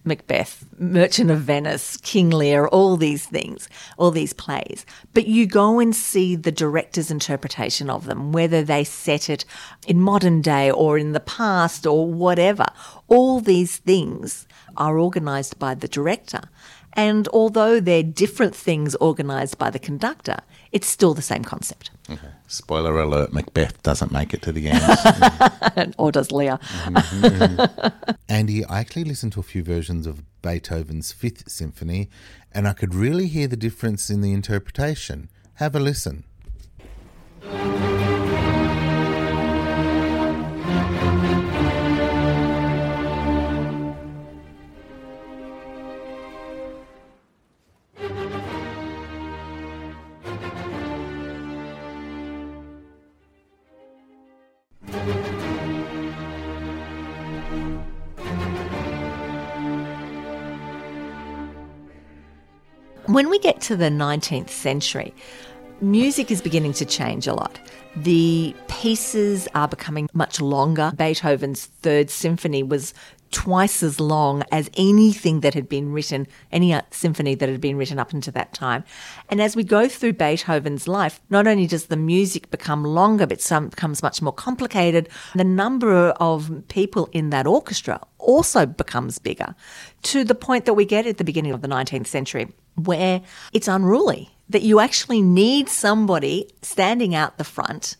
Macbeth, 0.05 0.66
Merchant 0.79 1.31
of 1.31 1.40
Venice, 1.40 1.97
King 1.99 2.29
Lear, 2.29 2.68
all 2.68 2.97
these 2.97 3.25
things, 3.25 3.68
all 3.97 4.11
these 4.11 4.35
plays. 4.35 4.85
But 5.14 5.27
you 5.27 5.47
go 5.47 5.81
and 5.81 5.97
see 5.97 6.37
the 6.37 6.53
director's 6.53 7.11
interpretation 7.11 7.88
of 7.88 8.05
them, 8.05 8.31
whether 8.31 8.62
they 8.62 8.85
set 8.85 9.31
it 9.31 9.47
in 9.87 10.01
modern 10.01 10.42
day 10.42 10.70
or 10.70 10.99
in 10.99 11.12
the 11.12 11.20
past 11.20 11.87
or 11.87 12.07
whatever. 12.07 12.66
All 13.09 13.40
these 13.40 13.79
things 13.79 14.47
are 14.77 15.01
organised 15.01 15.59
by 15.59 15.75
the 15.75 15.88
director. 15.88 16.42
And 16.94 17.28
although 17.28 17.80
they're 17.80 18.02
different 18.02 18.54
things 18.54 18.96
organised 18.96 19.59
by 19.59 19.70
the 19.70 19.78
conductor, 19.78 20.38
it's 20.72 20.87
still 20.87 21.14
the 21.14 21.22
same 21.22 21.44
concept. 21.44 21.90
Okay. 22.09 22.28
Spoiler 22.46 22.98
alert: 23.00 23.33
Macbeth 23.33 23.83
doesn't 23.83 24.12
make 24.12 24.33
it 24.33 24.42
to 24.42 24.52
the 24.52 24.68
end, 24.68 25.94
or 25.98 26.12
does 26.12 26.30
Lear? 26.30 26.59
Mm-hmm. 26.85 28.14
Andy, 28.28 28.64
I 28.64 28.80
actually 28.80 29.04
listened 29.04 29.33
to 29.33 29.40
a 29.40 29.44
few 29.44 29.62
versions 29.62 30.07
of 30.07 30.22
Beethoven's 30.42 31.12
Fifth 31.12 31.50
Symphony, 31.50 32.09
and 32.52 32.68
I 32.68 32.72
could 32.72 32.94
really 32.94 33.26
hear 33.26 33.48
the 33.48 33.57
difference 33.57 34.11
in 34.11 34.20
the 34.20 34.33
interpretation. 34.33 35.30
Have 35.54 35.74
a 35.74 35.80
listen. 35.80 36.24
When 63.14 63.31
we 63.31 63.38
get 63.38 63.61
to 63.61 63.77
the 63.77 63.90
19th 63.90 64.50
century, 64.50 65.14
music 65.81 66.33
is 66.33 66.42
beginning 66.42 66.72
to 66.72 66.85
change 66.85 67.29
a 67.29 67.33
lot. 67.33 67.61
The 67.94 68.57
pieces 68.66 69.46
are 69.55 69.68
becoming 69.68 70.09
much 70.14 70.40
longer. 70.40 70.90
Beethoven's 70.96 71.66
Third 71.66 72.11
Symphony 72.11 72.64
was 72.64 72.92
twice 73.31 73.85
as 73.85 74.00
long 74.00 74.42
as 74.50 74.68
anything 74.77 75.42
that 75.42 75.55
had 75.55 75.68
been 75.68 75.92
written, 75.92 76.27
any 76.50 76.72
uh, 76.74 76.83
symphony 76.90 77.37
that 77.37 77.48
had 77.48 77.61
been 77.61 77.77
written 77.77 78.00
up 78.00 78.12
into 78.12 78.33
that 78.33 78.53
time. 78.53 78.83
And 79.29 79.40
as 79.40 79.55
we 79.55 79.62
go 79.62 79.88
through 79.88 80.14
Beethoven's 80.14 80.88
life, 80.88 81.20
not 81.31 81.46
only 81.46 81.68
does 81.68 81.87
the 81.87 81.96
music 81.96 82.50
become 82.50 82.83
longer, 82.83 83.29
but 83.29 83.40
some 83.40 83.68
becomes 83.68 84.03
much 84.03 84.22
more 84.22 84.33
complicated. 84.33 85.09
The 85.37 85.44
number 85.44 86.11
of 86.11 86.64
people 86.66 87.09
in 87.12 87.31
that 87.31 87.46
orchestra 87.46 88.00
also 88.18 88.66
becomes 88.66 89.20
bigger 89.20 89.55
to 90.03 90.24
the 90.24 90.35
point 90.35 90.64
that 90.64 90.74
we 90.74 90.85
get 90.85 91.07
at 91.07 91.18
the 91.18 91.24
beginning 91.24 91.53
of 91.53 91.62
the 91.62 91.68
19th 91.68 92.09
century 92.09 92.48
where 92.76 93.22
it's 93.52 93.68
unruly, 93.68 94.30
that 94.48 94.62
you 94.62 94.80
actually 94.80 95.22
need 95.22 95.68
somebody 95.68 96.50
standing 96.62 97.14
out 97.14 97.38
the 97.38 97.44
front 97.44 97.96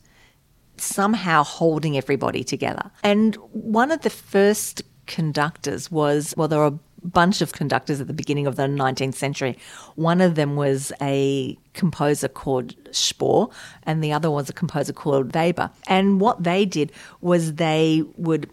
somehow 0.77 1.43
holding 1.43 1.97
everybody 1.97 2.43
together. 2.43 2.91
And 3.03 3.35
one 3.51 3.91
of 3.91 4.01
the 4.01 4.09
first 4.09 4.81
conductors 5.07 5.89
was, 5.89 6.33
well, 6.35 6.47
there 6.47 6.59
were 6.59 6.65
a 6.65 6.79
bunch 7.07 7.41
of 7.41 7.53
conductors 7.53 8.01
at 8.01 8.07
the 8.07 8.13
beginning 8.13 8.47
of 8.47 8.55
the 8.55 8.63
19th 8.63 9.13
century. 9.13 9.57
One 9.95 10.21
of 10.21 10.35
them 10.35 10.55
was 10.55 10.91
a 11.01 11.57
composer 11.73 12.27
called 12.27 12.75
Spohr, 12.91 13.49
and 13.83 14.03
the 14.03 14.11
other 14.11 14.31
was 14.31 14.49
a 14.49 14.53
composer 14.53 14.93
called 14.93 15.33
Weber. 15.33 15.69
And 15.87 16.19
what 16.19 16.43
they 16.43 16.65
did 16.65 16.91
was 17.21 17.55
they 17.55 18.03
would 18.17 18.49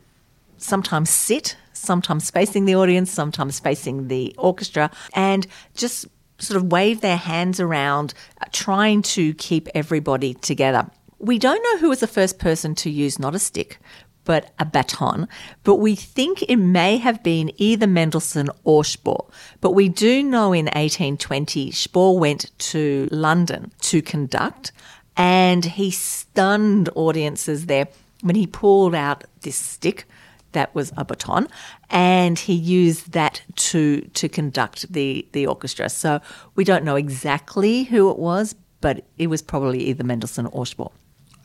sometimes 0.59 1.11
sit, 1.11 1.57
sometimes 1.73 2.31
facing 2.31 2.65
the 2.65 2.77
audience, 2.77 3.11
sometimes 3.11 3.61
facing 3.61 4.09
the 4.09 4.35
orchestra, 4.39 4.91
and 5.15 5.47
just 5.75 6.07
sort 6.39 6.57
of 6.57 6.73
wave 6.73 7.01
their 7.01 7.17
hands 7.17 7.61
around, 7.61 8.15
uh, 8.41 8.47
trying 8.53 9.03
to 9.03 9.35
keep 9.35 9.69
everybody 9.75 10.35
together. 10.35 10.91
We 11.19 11.39
don't 11.39 11.63
know 11.63 11.79
who 11.79 11.89
was 11.89 12.01
the 12.01 12.07
first 12.07 12.39
person 12.39 12.75
to 12.77 12.91
use 12.91 13.19
not 13.19 13.35
a 13.35 13.39
stick, 13.39 13.79
but 14.25 14.53
a 14.59 14.65
baton. 14.65 15.29
But 15.63 15.77
we 15.77 15.95
think 15.95 16.43
it 16.43 16.57
may 16.57 16.99
have 16.99 17.23
been 17.23 17.53
either 17.57 17.87
Mendelssohn 17.87 18.51
or 18.65 18.85
Spohr. 18.85 19.27
But 19.61 19.73
we 19.73 19.89
do 19.89 20.23
know 20.23 20.53
in 20.53 20.67
1820 20.67 21.71
Spohr 21.71 22.19
went 22.19 22.51
to 22.59 23.09
London 23.11 23.73
to 23.83 24.03
conduct 24.03 24.73
and 25.17 25.65
he 25.65 25.91
stunned 25.91 26.89
audiences 26.95 27.67
there 27.67 27.89
when 28.23 28.37
he 28.37 28.47
pulled 28.47 28.95
out 28.95 29.25
this 29.43 29.57
stick 29.57 30.07
that 30.53 30.75
was 30.75 30.93
a 30.97 31.05
baton 31.05 31.49
and 31.91 32.39
he 32.39 32.55
used 32.55 33.13
that 33.13 33.43
to 33.57 34.01
to 34.15 34.29
conduct 34.29 34.93
the 34.93 35.27
the 35.33 35.47
orchestra 35.47 35.89
so 35.89 36.21
we 36.55 36.65
don't 36.65 36.85
know 36.85 36.97
exactly 36.97 37.85
who 37.85 38.11
it 38.11 38.19
was 38.19 38.55
but 38.81 39.05
it 39.19 39.29
was 39.29 39.43
probably 39.43 39.85
either 39.85 40.05
Mendelssohn 40.05 40.47
or 40.47 40.67
Spohr 40.67 40.91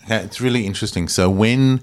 yeah, 0.07 0.19
it's 0.19 0.39
really 0.39 0.65
interesting 0.65 1.07
so 1.07 1.29
when 1.29 1.81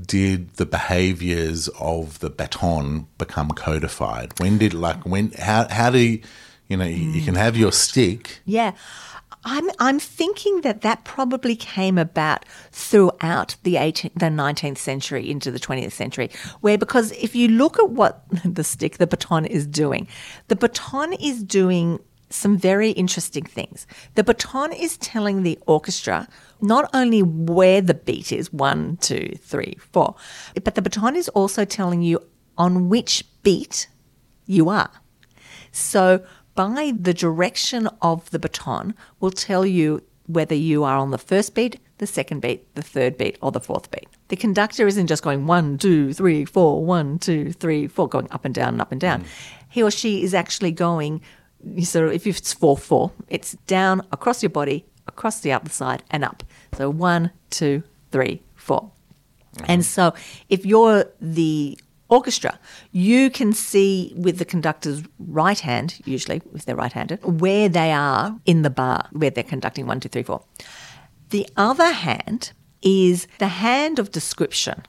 did 0.00 0.54
the 0.54 0.66
behaviors 0.66 1.68
of 1.78 2.18
the 2.20 2.30
baton 2.30 3.06
become 3.18 3.50
codified? 3.50 4.38
When 4.40 4.58
did 4.58 4.74
like 4.74 5.04
when 5.04 5.32
how 5.32 5.68
how 5.68 5.90
do 5.90 5.98
you, 5.98 6.22
you 6.68 6.76
know 6.76 6.84
you, 6.84 7.10
you 7.10 7.22
can 7.22 7.34
mm. 7.34 7.38
have 7.38 7.56
your 7.56 7.72
stick? 7.72 8.40
Yeah. 8.44 8.72
I'm 9.44 9.70
I'm 9.78 9.98
thinking 9.98 10.60
that 10.60 10.82
that 10.82 11.04
probably 11.04 11.56
came 11.56 11.98
about 11.98 12.44
throughout 12.70 13.56
the 13.62 13.74
18th, 13.74 14.14
the 14.14 14.26
19th 14.26 14.78
century 14.78 15.28
into 15.28 15.50
the 15.50 15.58
20th 15.58 15.92
century, 15.92 16.30
where 16.60 16.78
because 16.78 17.12
if 17.12 17.34
you 17.34 17.48
look 17.48 17.78
at 17.78 17.90
what 17.90 18.24
the 18.44 18.64
stick, 18.64 18.98
the 18.98 19.06
baton 19.06 19.44
is 19.44 19.66
doing, 19.66 20.06
the 20.48 20.56
baton 20.56 21.12
is 21.14 21.42
doing 21.42 21.98
some 22.30 22.56
very 22.56 22.90
interesting 22.90 23.44
things. 23.44 23.86
The 24.14 24.24
baton 24.24 24.72
is 24.72 24.96
telling 24.96 25.42
the 25.42 25.58
orchestra 25.66 26.28
not 26.60 26.88
only 26.94 27.22
where 27.22 27.80
the 27.80 27.94
beat 27.94 28.32
is 28.32 28.52
one, 28.52 28.96
two, 28.98 29.36
three, 29.40 29.76
four, 29.92 30.14
but 30.62 30.74
the 30.74 30.82
baton 30.82 31.16
is 31.16 31.28
also 31.30 31.64
telling 31.64 32.02
you 32.02 32.20
on 32.56 32.88
which 32.88 33.24
beat 33.42 33.88
you 34.46 34.68
are. 34.68 34.90
So, 35.72 36.24
by 36.54 36.92
the 36.98 37.14
direction 37.14 37.88
of 38.00 38.30
the 38.30 38.38
baton, 38.38 38.94
will 39.20 39.30
tell 39.30 39.64
you 39.64 40.02
whether 40.26 40.54
you 40.54 40.84
are 40.84 40.96
on 40.96 41.10
the 41.10 41.18
first 41.18 41.54
beat, 41.54 41.80
the 41.98 42.06
second 42.06 42.40
beat, 42.40 42.74
the 42.74 42.82
third 42.82 43.16
beat, 43.18 43.38
or 43.40 43.50
the 43.50 43.60
fourth 43.60 43.90
beat. 43.90 44.06
The 44.28 44.36
conductor 44.36 44.86
isn't 44.86 45.06
just 45.06 45.22
going 45.22 45.46
one, 45.46 45.78
two, 45.78 46.12
three, 46.12 46.44
four, 46.44 46.84
one, 46.84 47.18
two, 47.18 47.52
three, 47.52 47.86
four, 47.86 48.08
going 48.08 48.30
up 48.30 48.44
and 48.44 48.54
down 48.54 48.74
and 48.74 48.80
up 48.80 48.92
and 48.92 49.00
down. 49.00 49.22
Mm. 49.22 49.26
He 49.68 49.82
or 49.82 49.90
she 49.90 50.22
is 50.22 50.34
actually 50.34 50.72
going 50.72 51.20
of 51.64 52.12
if 52.12 52.26
it's 52.26 52.52
four 52.52 52.76
four, 52.76 53.12
it's 53.28 53.52
down 53.66 54.02
across 54.10 54.42
your 54.42 54.50
body, 54.50 54.84
across 55.06 55.40
the 55.40 55.52
other 55.52 55.70
side, 55.70 56.02
and 56.10 56.24
up. 56.24 56.42
So 56.76 56.90
one, 56.90 57.30
two, 57.50 57.82
three, 58.10 58.42
four. 58.54 58.90
Mm-hmm. 59.56 59.64
And 59.68 59.84
so 59.84 60.14
if 60.48 60.66
you're 60.66 61.04
the 61.20 61.78
orchestra, 62.12 62.58
you 62.90 63.30
can 63.30 63.52
see 63.52 64.12
with 64.16 64.38
the 64.38 64.44
conductor's 64.44 65.02
right 65.18 65.58
hand, 65.58 66.00
usually 66.04 66.42
if 66.54 66.64
they're 66.64 66.76
right-handed, 66.76 67.18
where 67.24 67.68
they 67.68 67.90
are 67.90 68.38
in 68.44 68.62
the 68.62 68.70
bar 68.70 69.08
where 69.12 69.30
they're 69.30 69.42
conducting 69.42 69.86
one, 69.86 69.98
two, 69.98 70.08
three, 70.08 70.22
four. 70.22 70.44
The 71.30 71.48
other 71.56 71.92
hand 71.92 72.52
is 72.82 73.26
the 73.38 73.48
hand 73.48 73.98
of 73.98 74.10
description. 74.10 74.82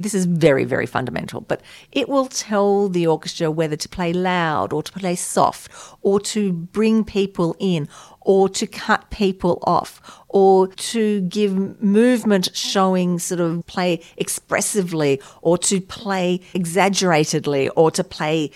This 0.00 0.14
is 0.14 0.24
very, 0.24 0.64
very 0.64 0.86
fundamental, 0.86 1.42
but 1.42 1.60
it 1.92 2.08
will 2.08 2.26
tell 2.26 2.88
the 2.88 3.06
orchestra 3.06 3.50
whether 3.50 3.76
to 3.76 3.88
play 3.88 4.14
loud 4.14 4.72
or 4.72 4.82
to 4.82 4.92
play 4.92 5.14
soft 5.14 5.70
or 6.00 6.18
to 6.20 6.52
bring 6.52 7.04
people 7.04 7.54
in 7.58 7.86
or 8.22 8.48
to 8.48 8.66
cut 8.66 9.10
people 9.10 9.58
off 9.62 10.22
or 10.28 10.68
to 10.68 11.20
give 11.22 11.82
movement 11.82 12.48
showing 12.54 13.18
sort 13.18 13.40
of 13.40 13.66
play 13.66 14.00
expressively 14.16 15.20
or 15.42 15.58
to 15.58 15.80
play 15.82 16.40
exaggeratedly 16.54 17.68
or 17.70 17.90
to 17.90 18.02
play 18.02 18.50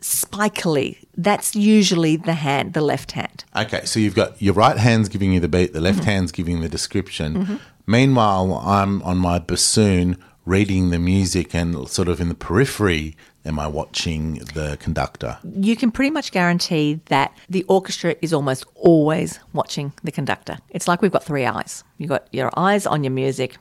spikily. 0.00 0.98
That's 1.16 1.54
usually 1.54 2.16
the 2.16 2.34
hand, 2.34 2.74
the 2.74 2.80
left 2.80 3.12
hand. 3.12 3.44
Okay, 3.54 3.84
so 3.84 4.00
you've 4.00 4.16
got 4.16 4.40
your 4.42 4.54
right 4.54 4.76
hand's 4.76 5.08
giving 5.08 5.32
you 5.32 5.38
the 5.38 5.48
beat, 5.48 5.72
the 5.72 5.80
left 5.80 6.00
mm-hmm. 6.00 6.08
hand's 6.08 6.32
giving 6.32 6.60
the 6.60 6.68
description. 6.68 7.34
Mm-hmm. 7.34 7.56
Meanwhile, 7.86 8.62
I'm 8.64 9.02
on 9.02 9.18
my 9.18 9.38
bassoon 9.38 10.16
reading 10.44 10.90
the 10.90 10.98
music 10.98 11.54
and 11.54 11.88
sort 11.88 12.08
of 12.08 12.20
in 12.20 12.28
the 12.28 12.34
periphery 12.34 13.16
am 13.44 13.58
I 13.58 13.66
watching 13.66 14.34
the 14.54 14.76
conductor? 14.80 15.38
You 15.44 15.76
can 15.76 15.90
pretty 15.90 16.10
much 16.10 16.32
guarantee 16.32 17.00
that 17.06 17.36
the 17.48 17.64
orchestra 17.64 18.14
is 18.22 18.32
almost 18.32 18.64
always 18.74 19.40
watching 19.52 19.92
the 20.02 20.12
conductor. 20.12 20.58
It's 20.70 20.88
like 20.88 21.02
we've 21.02 21.12
got 21.12 21.24
three 21.24 21.44
eyes. 21.44 21.84
You've 21.98 22.10
got 22.10 22.28
your 22.32 22.50
eyes 22.56 22.86
on 22.86 23.04
your 23.04 23.10
music 23.12 23.56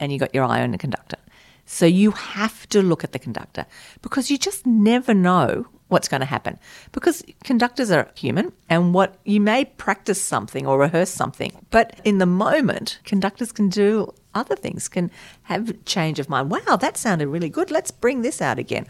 and 0.00 0.12
you've 0.12 0.20
got 0.20 0.34
your 0.34 0.44
eye 0.44 0.62
on 0.62 0.72
the 0.72 0.78
conductor. 0.78 1.16
So 1.64 1.86
you 1.86 2.10
have 2.10 2.68
to 2.70 2.82
look 2.82 3.04
at 3.04 3.12
the 3.12 3.18
conductor 3.18 3.66
because 4.02 4.30
you 4.30 4.36
just 4.36 4.66
never 4.66 5.14
know 5.14 5.66
what's 5.88 6.08
going 6.08 6.20
to 6.20 6.26
happen. 6.26 6.58
Because 6.90 7.22
conductors 7.44 7.90
are 7.90 8.10
human 8.14 8.52
and 8.68 8.94
what 8.94 9.18
you 9.24 9.40
may 9.40 9.64
practice 9.64 10.20
something 10.20 10.66
or 10.66 10.78
rehearse 10.78 11.10
something, 11.10 11.52
but 11.70 12.00
in 12.04 12.18
the 12.18 12.26
moment, 12.26 12.98
conductors 13.04 13.52
can 13.52 13.68
do 13.68 14.12
other 14.34 14.56
things, 14.56 14.88
can 14.88 15.10
have 15.42 15.84
change 15.84 16.18
of 16.18 16.28
mind. 16.28 16.50
Wow, 16.50 16.76
that 16.76 16.96
sounded 16.96 17.28
really 17.28 17.48
good. 17.48 17.70
Let's 17.70 17.90
bring 17.90 18.22
this 18.22 18.40
out 18.40 18.58
again. 18.58 18.86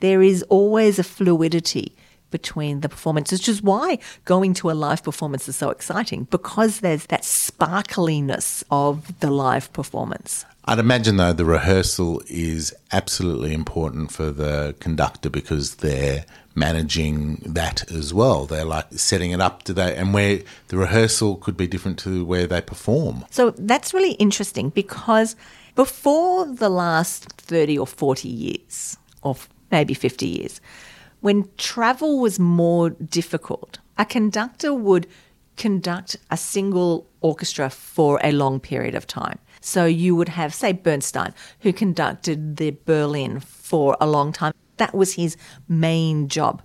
There 0.00 0.22
is 0.22 0.42
always 0.44 0.98
a 0.98 1.04
fluidity 1.04 1.94
between 2.30 2.80
the 2.80 2.88
performances, 2.88 3.40
which 3.40 3.48
is 3.48 3.62
why 3.62 3.98
going 4.24 4.52
to 4.54 4.70
a 4.70 4.72
live 4.72 5.02
performance 5.02 5.48
is 5.48 5.56
so 5.56 5.70
exciting 5.70 6.24
because 6.30 6.80
there's 6.80 7.06
that 7.06 7.22
sparkliness 7.22 8.64
of 8.70 9.20
the 9.20 9.30
live 9.30 9.72
performance. 9.72 10.44
I'd 10.64 10.80
imagine, 10.80 11.16
though, 11.16 11.32
the 11.32 11.44
rehearsal 11.44 12.22
is 12.28 12.74
absolutely 12.92 13.54
important 13.54 14.10
for 14.10 14.32
the 14.32 14.74
conductor 14.80 15.30
because 15.30 15.76
they're 15.76 16.24
managing 16.56 17.42
that 17.44 17.88
as 17.92 18.12
well. 18.12 18.46
They're 18.46 18.64
like 18.64 18.86
setting 18.92 19.30
it 19.30 19.40
up 19.40 19.62
to 19.62 19.76
today, 19.76 19.94
and 19.96 20.14
where 20.14 20.40
the 20.68 20.78
rehearsal 20.78 21.36
could 21.36 21.56
be 21.56 21.66
different 21.66 21.98
to 22.00 22.24
where 22.24 22.46
they 22.46 22.60
perform. 22.60 23.24
So 23.30 23.50
that's 23.50 23.92
really 23.92 24.12
interesting 24.12 24.70
because 24.70 25.36
before 25.74 26.46
the 26.46 26.70
last 26.70 27.24
30 27.32 27.78
or 27.78 27.86
40 27.86 28.28
years, 28.28 28.96
or 29.22 29.36
maybe 29.70 29.92
50 29.92 30.26
years, 30.26 30.60
when 31.20 31.48
travel 31.58 32.18
was 32.18 32.38
more 32.38 32.90
difficult, 32.90 33.78
a 33.98 34.04
conductor 34.04 34.72
would 34.72 35.06
conduct 35.56 36.16
a 36.30 36.36
single 36.36 37.06
orchestra 37.20 37.68
for 37.70 38.20
a 38.22 38.32
long 38.32 38.60
period 38.60 38.94
of 38.94 39.06
time. 39.06 39.38
So 39.60 39.84
you 39.84 40.14
would 40.14 40.28
have, 40.28 40.54
say, 40.54 40.72
Bernstein, 40.72 41.34
who 41.60 41.72
conducted 41.72 42.56
the 42.56 42.76
Berlin 42.84 43.40
for 43.40 43.96
a 44.00 44.06
long 44.06 44.32
time. 44.32 44.52
That 44.76 44.94
was 44.94 45.14
his 45.14 45.36
main 45.68 46.28
job. 46.28 46.62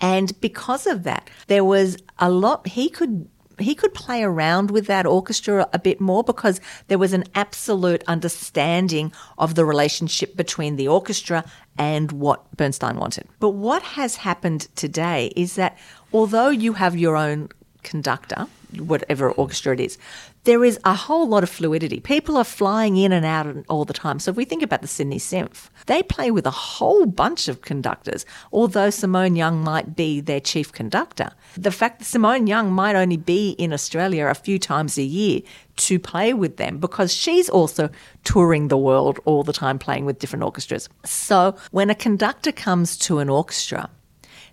And 0.00 0.38
because 0.40 0.86
of 0.86 1.02
that, 1.02 1.28
there 1.48 1.64
was 1.64 1.96
a 2.18 2.30
lot 2.30 2.66
he 2.68 2.88
could 2.88 3.28
he 3.58 3.74
could 3.74 3.92
play 3.92 4.22
around 4.22 4.70
with 4.70 4.86
that 4.86 5.04
orchestra 5.04 5.68
a 5.72 5.80
bit 5.80 6.00
more 6.00 6.22
because 6.22 6.60
there 6.86 6.98
was 6.98 7.12
an 7.12 7.24
absolute 7.34 8.04
understanding 8.06 9.12
of 9.36 9.56
the 9.56 9.64
relationship 9.64 10.36
between 10.36 10.76
the 10.76 10.86
orchestra 10.86 11.44
and 11.76 12.12
what 12.12 12.56
Bernstein 12.56 12.96
wanted. 12.96 13.26
But 13.40 13.50
what 13.50 13.82
has 13.82 14.16
happened 14.16 14.68
today 14.76 15.32
is 15.34 15.56
that 15.56 15.76
although 16.12 16.50
you 16.50 16.74
have 16.74 16.96
your 16.96 17.16
own 17.16 17.48
conductor 17.82 18.46
whatever 18.76 19.30
orchestra 19.32 19.74
it 19.74 19.80
is, 19.80 19.98
there 20.44 20.64
is 20.64 20.78
a 20.84 20.94
whole 20.94 21.28
lot 21.28 21.42
of 21.42 21.50
fluidity. 21.50 22.00
People 22.00 22.36
are 22.36 22.44
flying 22.44 22.96
in 22.96 23.12
and 23.12 23.26
out 23.26 23.64
all 23.68 23.84
the 23.84 23.92
time. 23.92 24.18
So 24.18 24.30
if 24.30 24.36
we 24.36 24.44
think 24.44 24.62
about 24.62 24.82
the 24.82 24.88
Sydney 24.88 25.18
Symph, 25.18 25.70
they 25.86 26.02
play 26.02 26.30
with 26.30 26.46
a 26.46 26.50
whole 26.50 27.06
bunch 27.06 27.48
of 27.48 27.62
conductors, 27.62 28.24
although 28.52 28.90
Simone 28.90 29.36
Young 29.36 29.62
might 29.62 29.96
be 29.96 30.20
their 30.20 30.40
chief 30.40 30.72
conductor. 30.72 31.30
The 31.56 31.70
fact 31.70 31.98
that 31.98 32.04
Simone 32.06 32.46
Young 32.46 32.72
might 32.72 32.96
only 32.96 33.16
be 33.16 33.50
in 33.52 33.72
Australia 33.72 34.26
a 34.26 34.34
few 34.34 34.58
times 34.58 34.96
a 34.98 35.02
year 35.02 35.40
to 35.76 35.98
play 35.98 36.34
with 36.34 36.56
them 36.56 36.78
because 36.78 37.12
she's 37.14 37.48
also 37.48 37.88
touring 38.24 38.68
the 38.68 38.78
world 38.78 39.20
all 39.24 39.42
the 39.42 39.52
time 39.52 39.78
playing 39.78 40.04
with 40.04 40.18
different 40.18 40.44
orchestras. 40.44 40.88
So 41.04 41.56
when 41.70 41.90
a 41.90 41.94
conductor 41.94 42.52
comes 42.52 42.96
to 42.98 43.18
an 43.18 43.28
orchestra, 43.28 43.90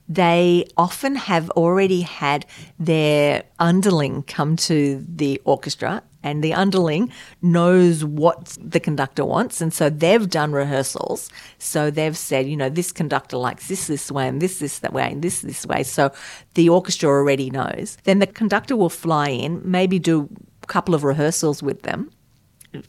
they 0.08 0.66
often 0.78 1.16
have 1.16 1.50
already 1.52 2.02
had 2.02 2.46
their 2.78 3.44
underling 3.60 4.24
come 4.24 4.56
to 4.56 5.04
the 5.08 5.42
orchestra 5.46 6.04
and 6.22 6.44
the 6.44 6.54
underling 6.54 7.12
knows 7.42 8.04
what 8.06 8.58
the 8.60 8.80
conductor 8.80 9.26
wants 9.26 9.62
and 9.62 9.74
so 9.74 9.90
they've 9.90 10.30
done 10.30 10.52
rehearsals. 10.52 11.30
So 11.58 11.90
they've 11.90 12.18
said 12.18 12.48
you 12.48 12.58
know 12.58 12.70
this 12.70 12.92
conductor 12.92 13.38
likes 13.38 13.68
this 13.68 13.88
this 13.88 14.12
way 14.12 14.28
and 14.28 14.42
this 14.42 14.60
this 14.60 14.80
that 14.80 14.94
way 14.94 15.12
and 15.12 15.22
this 15.22 15.42
this 15.42 15.66
way. 15.66 15.84
So 15.84 16.12
the 16.54 16.70
orchestra 16.70 17.10
already 17.10 17.50
knows. 17.50 17.98
Then 18.04 18.20
the 18.20 18.28
conductor 18.28 18.76
will 18.76 18.90
fly 18.90 19.30
in 19.30 19.62
maybe 19.64 20.00
do 20.00 20.30
a 20.64 20.68
couple 20.68 20.94
of 20.94 21.04
rehearsals 21.04 21.64
with 21.64 21.82
them 21.82 22.12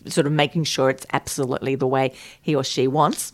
sort 0.06 0.26
of 0.26 0.32
making 0.32 0.64
sure 0.64 0.90
it's 0.90 1.06
absolutely 1.12 1.76
the 1.76 1.86
way 1.86 2.12
he 2.42 2.54
or 2.54 2.64
she 2.64 2.88
wants 2.88 3.32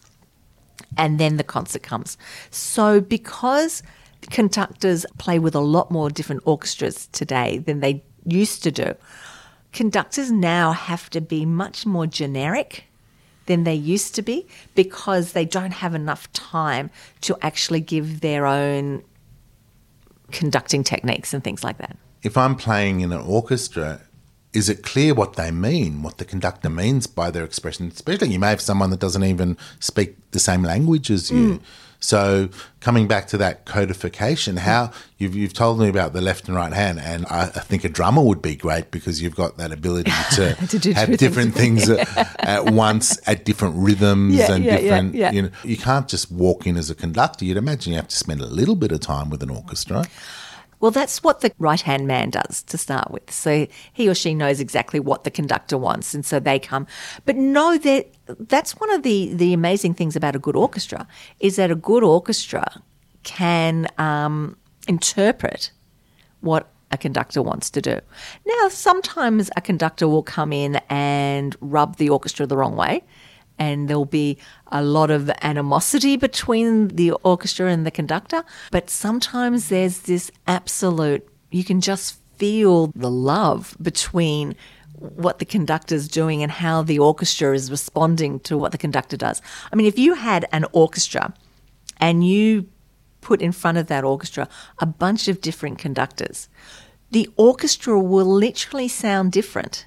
and 0.97 1.19
then 1.19 1.37
the 1.37 1.45
concert 1.45 1.83
comes. 1.83 2.17
So, 2.51 3.01
because 3.01 3.83
conductors 4.31 5.05
play 5.19 5.39
with 5.39 5.55
a 5.55 5.61
lot 5.61 5.91
more 5.91 6.11
different 6.11 6.43
orchestras 6.45 7.09
today 7.09 7.59
than 7.59 7.81
they 7.81 8.03
used 8.25 8.63
to 8.63 8.71
do, 8.71 8.95
conductors 9.73 10.31
now 10.31 10.73
have 10.73 11.11
to 11.11 11.21
be 11.21 11.45
much 11.45 11.87
more 11.87 12.07
generic 12.07 12.85
than 13.47 13.65
they 13.65 13.75
used 13.75 14.15
to 14.15 14.23
be 14.23 14.47
because 14.75 15.33
they 15.33 15.45
don't 15.45 15.73
have 15.73 15.95
enough 15.95 16.33
time 16.33 16.91
to 17.23 17.37
actually 17.43 17.81
give 17.81 18.21
their 18.21 18.47
own 18.47 19.03
conducting 20.31 20.85
techniques 20.85 21.35
and 21.35 21.43
things 21.43 21.65
like 21.65 21.79
that. 21.79 21.97
If 22.23 22.37
I'm 22.37 22.55
playing 22.55 23.01
in 23.01 23.13
an 23.13 23.21
orchestra, 23.21 24.01
is 24.53 24.69
it 24.69 24.83
clear 24.83 25.15
what 25.15 25.35
they 25.35 25.51
mean, 25.51 26.03
what 26.03 26.19
the 26.19 26.25
conductor 26.25 26.69
means 26.69 27.07
by 27.07 27.31
their 27.31 27.45
expression? 27.45 27.89
Especially, 27.89 28.29
you 28.29 28.39
may 28.39 28.51
have 28.51 28.61
someone 28.61 28.91
that 28.91 29.01
doesn't 29.01 29.25
even 29.25 29.57
speak 29.81 30.17
the 30.33 30.41
same 30.41 30.63
language 30.63 31.11
as 31.11 31.31
you. 31.31 31.55
Mm. 31.55 31.61
So, 32.01 32.49
coming 32.81 33.07
back 33.07 33.29
to 33.29 33.37
that 33.39 33.65
codification, 33.65 34.57
how 34.57 34.91
you've, 35.19 35.37
you've 35.37 35.53
told 35.53 35.79
me 35.79 35.89
about 35.89 36.13
the 36.13 36.21
left 36.21 36.49
and 36.49 36.57
right 36.57 36.73
hand, 36.73 36.99
and 36.99 37.25
I, 37.27 37.43
I 37.43 37.61
think 37.61 37.85
a 37.85 37.89
drummer 37.89 38.23
would 38.23 38.43
be 38.43 38.57
great 38.57 38.91
because 38.91 39.23
you've 39.23 39.37
got 39.37 39.57
that 39.59 39.71
ability 39.71 40.11
to, 40.33 40.55
to 40.67 40.95
have 40.95 41.17
different 41.17 41.55
things 41.55 41.89
at, 41.89 42.45
at, 42.45 42.73
once 42.73 43.21
at 43.29 43.45
different 43.45 43.77
rhythms 43.77 44.35
yeah, 44.35 44.53
and 44.53 44.65
yeah, 44.65 44.77
different. 44.77 45.15
Yeah, 45.15 45.31
you 45.31 45.43
know, 45.43 45.51
you 45.63 45.77
can't 45.77 46.09
just 46.09 46.33
walk 46.33 46.67
in 46.67 46.77
as 46.77 46.91
a 46.91 46.97
conductor. 46.97 47.45
You'd 47.45 47.57
imagine 47.57 47.93
you 47.93 47.99
have 47.99 48.09
to 48.09 48.17
spend 48.17 48.41
a 48.41 48.47
little 48.47 48.77
bit 48.77 48.91
of 48.91 48.99
time 48.99 49.31
with 49.31 49.43
an 49.45 49.51
orchestra. 49.51 50.05
Well, 50.83 50.91
that's 50.91 51.23
what 51.23 51.43
the 51.43 51.53
right 51.61 51.81
hand 51.81 52.09
man 52.09 52.31
does 52.31 52.65
to 52.65 52.77
start 52.77 53.13
with. 53.13 53.31
So 53.31 53.69
he 53.93 54.09
or 54.09 54.17
she 54.17 54.35
knows 54.35 54.59
exactly 54.59 54.99
what 54.99 55.23
the 55.23 55.31
conductor 55.31 55.79
wants, 55.79 56.13
and 56.13 56.27
so 56.27 56.41
they 56.41 56.59
come. 56.59 56.89
But 57.25 57.37
no, 57.37 57.79
that's 58.27 58.73
one 58.73 58.93
of 58.93 59.05
the 59.05 59.33
the 59.33 59.55
amazing 59.55 59.95
things 59.95 60.17
about 60.17 60.35
a 60.35 60.41
good 60.41 60.57
orchestra 60.57 61.07
is 61.39 61.55
that 61.55 61.71
a 61.71 61.77
good 61.77 62.03
orchestra 62.03 62.83
can 63.23 63.87
um, 63.97 64.57
interpret 64.89 65.71
what 66.41 66.69
a 66.91 66.99
conductor 66.99 67.43
wants 67.43 67.71
to 67.71 67.81
do. 67.81 68.01
Now, 68.45 68.69
sometimes 68.69 69.53
a 69.57 69.61
conductor 69.61 70.09
will 70.09 70.25
come 70.25 70.53
in 70.53 70.81
and 70.91 71.55
rub 71.61 71.97
the 71.97 72.11
orchestra 72.11 72.45
the 72.45 72.57
wrong 72.57 72.75
way 72.75 73.05
and 73.63 73.87
there'll 73.87 74.05
be 74.05 74.39
a 74.73 74.83
lot 74.83 75.11
of 75.11 75.31
animosity 75.41 76.17
between 76.17 76.89
the 76.89 77.13
orchestra 77.33 77.71
and 77.71 77.87
the 77.87 77.93
conductor. 77.93 78.43
But 78.73 78.91
sometimes 78.91 79.69
there's 79.69 80.01
this 80.01 80.33
absolute, 80.49 81.23
you 81.53 81.63
can 81.63 81.81
just 81.81 82.19
feel 82.39 82.89
the 82.89 83.11
love 83.11 83.77
between 83.81 84.57
what 84.99 85.39
the 85.39 85.45
conductor's 85.45 86.09
doing 86.09 86.43
and 86.43 86.51
how 86.51 86.83
the 86.83 86.99
orchestra 86.99 87.55
is 87.55 87.71
responding 87.71 88.41
to 88.41 88.59
what 88.59 88.73
the 88.73 88.79
conductor 88.79 89.17
does. 89.17 89.41
I 89.73 89.77
mean, 89.77 89.87
if 89.87 89.99
you 89.99 90.15
had 90.15 90.49
an 90.51 90.65
orchestra 90.73 91.33
and 91.99 92.27
you 92.27 92.67
put 93.21 93.41
in 93.41 93.53
front 93.53 93.79
of 93.79 93.87
that 93.87 94.03
orchestra 94.03 94.49
a 94.81 94.87
bunch 94.87 95.29
of 95.29 95.41
different 95.41 95.79
conductors, 95.79 96.49
the 97.13 97.31
orchestra 97.37 98.01
will 98.01 98.27
literally 98.27 98.89
sound 98.89 99.31
different 99.31 99.87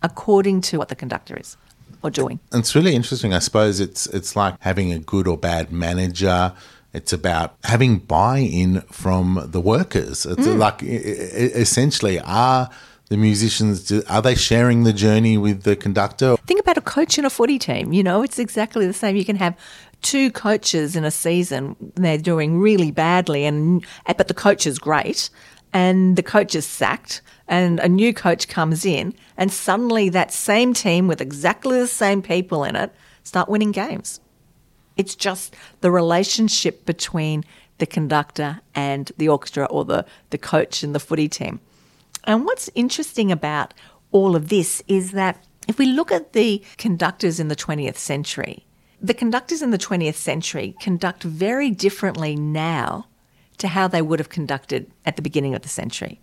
according 0.00 0.62
to 0.62 0.78
what 0.78 0.88
the 0.88 0.96
conductor 0.96 1.36
is 1.38 1.56
or 2.02 2.10
doing. 2.10 2.40
It's 2.52 2.74
really 2.74 2.94
interesting. 2.94 3.32
I 3.32 3.38
suppose 3.38 3.80
it's 3.80 4.06
it's 4.08 4.36
like 4.36 4.56
having 4.60 4.92
a 4.92 4.98
good 4.98 5.26
or 5.28 5.38
bad 5.38 5.72
manager. 5.72 6.52
It's 6.92 7.12
about 7.12 7.56
having 7.64 7.98
buy-in 8.00 8.82
from 8.82 9.46
the 9.46 9.60
workers. 9.60 10.26
It's 10.26 10.46
mm. 10.46 10.58
like 10.58 10.82
essentially 10.82 12.20
are 12.20 12.68
the 13.08 13.16
musicians 13.16 13.90
are 13.92 14.22
they 14.22 14.34
sharing 14.34 14.84
the 14.84 14.92
journey 14.92 15.38
with 15.38 15.62
the 15.62 15.76
conductor? 15.76 16.36
Think 16.46 16.60
about 16.60 16.76
a 16.76 16.82
coach 16.82 17.18
in 17.18 17.24
a 17.24 17.30
footy 17.30 17.58
team. 17.58 17.92
You 17.92 18.02
know, 18.02 18.22
it's 18.22 18.38
exactly 18.38 18.86
the 18.86 18.92
same. 18.92 19.16
You 19.16 19.24
can 19.24 19.36
have 19.36 19.56
two 20.02 20.30
coaches 20.32 20.96
in 20.96 21.04
a 21.04 21.10
season. 21.10 21.76
They're 21.94 22.18
doing 22.18 22.58
really 22.58 22.90
badly, 22.90 23.44
and 23.44 23.84
but 24.06 24.28
the 24.28 24.34
coach 24.34 24.66
is 24.66 24.78
great, 24.78 25.30
and 25.72 26.16
the 26.16 26.22
coach 26.22 26.54
is 26.54 26.66
sacked 26.66 27.22
and 27.52 27.80
a 27.80 27.88
new 27.88 28.14
coach 28.14 28.48
comes 28.48 28.86
in, 28.86 29.12
and 29.36 29.52
suddenly 29.52 30.08
that 30.08 30.32
same 30.32 30.72
team 30.72 31.06
with 31.06 31.20
exactly 31.20 31.78
the 31.78 31.86
same 31.86 32.22
people 32.22 32.64
in 32.64 32.74
it 32.74 32.90
start 33.24 33.46
winning 33.46 33.72
games. 33.72 34.20
It's 34.96 35.14
just 35.14 35.54
the 35.82 35.90
relationship 35.90 36.86
between 36.86 37.44
the 37.76 37.84
conductor 37.84 38.62
and 38.74 39.12
the 39.18 39.28
orchestra 39.28 39.66
or 39.66 39.84
the, 39.84 40.06
the 40.30 40.38
coach 40.38 40.82
and 40.82 40.94
the 40.94 40.98
footy 40.98 41.28
team. 41.28 41.60
And 42.24 42.46
what's 42.46 42.70
interesting 42.74 43.30
about 43.30 43.74
all 44.12 44.34
of 44.34 44.48
this 44.48 44.82
is 44.88 45.12
that 45.12 45.44
if 45.68 45.78
we 45.78 45.84
look 45.84 46.10
at 46.10 46.32
the 46.32 46.62
conductors 46.78 47.38
in 47.38 47.48
the 47.48 47.56
20th 47.56 47.98
century, 47.98 48.64
the 48.98 49.12
conductors 49.12 49.60
in 49.60 49.72
the 49.72 49.78
20th 49.78 50.14
century 50.14 50.74
conduct 50.80 51.22
very 51.22 51.70
differently 51.70 52.34
now 52.34 53.08
to 53.58 53.68
how 53.68 53.88
they 53.88 54.00
would 54.00 54.20
have 54.20 54.30
conducted 54.30 54.90
at 55.04 55.16
the 55.16 55.22
beginning 55.22 55.54
of 55.54 55.60
the 55.60 55.68
century. 55.68 56.18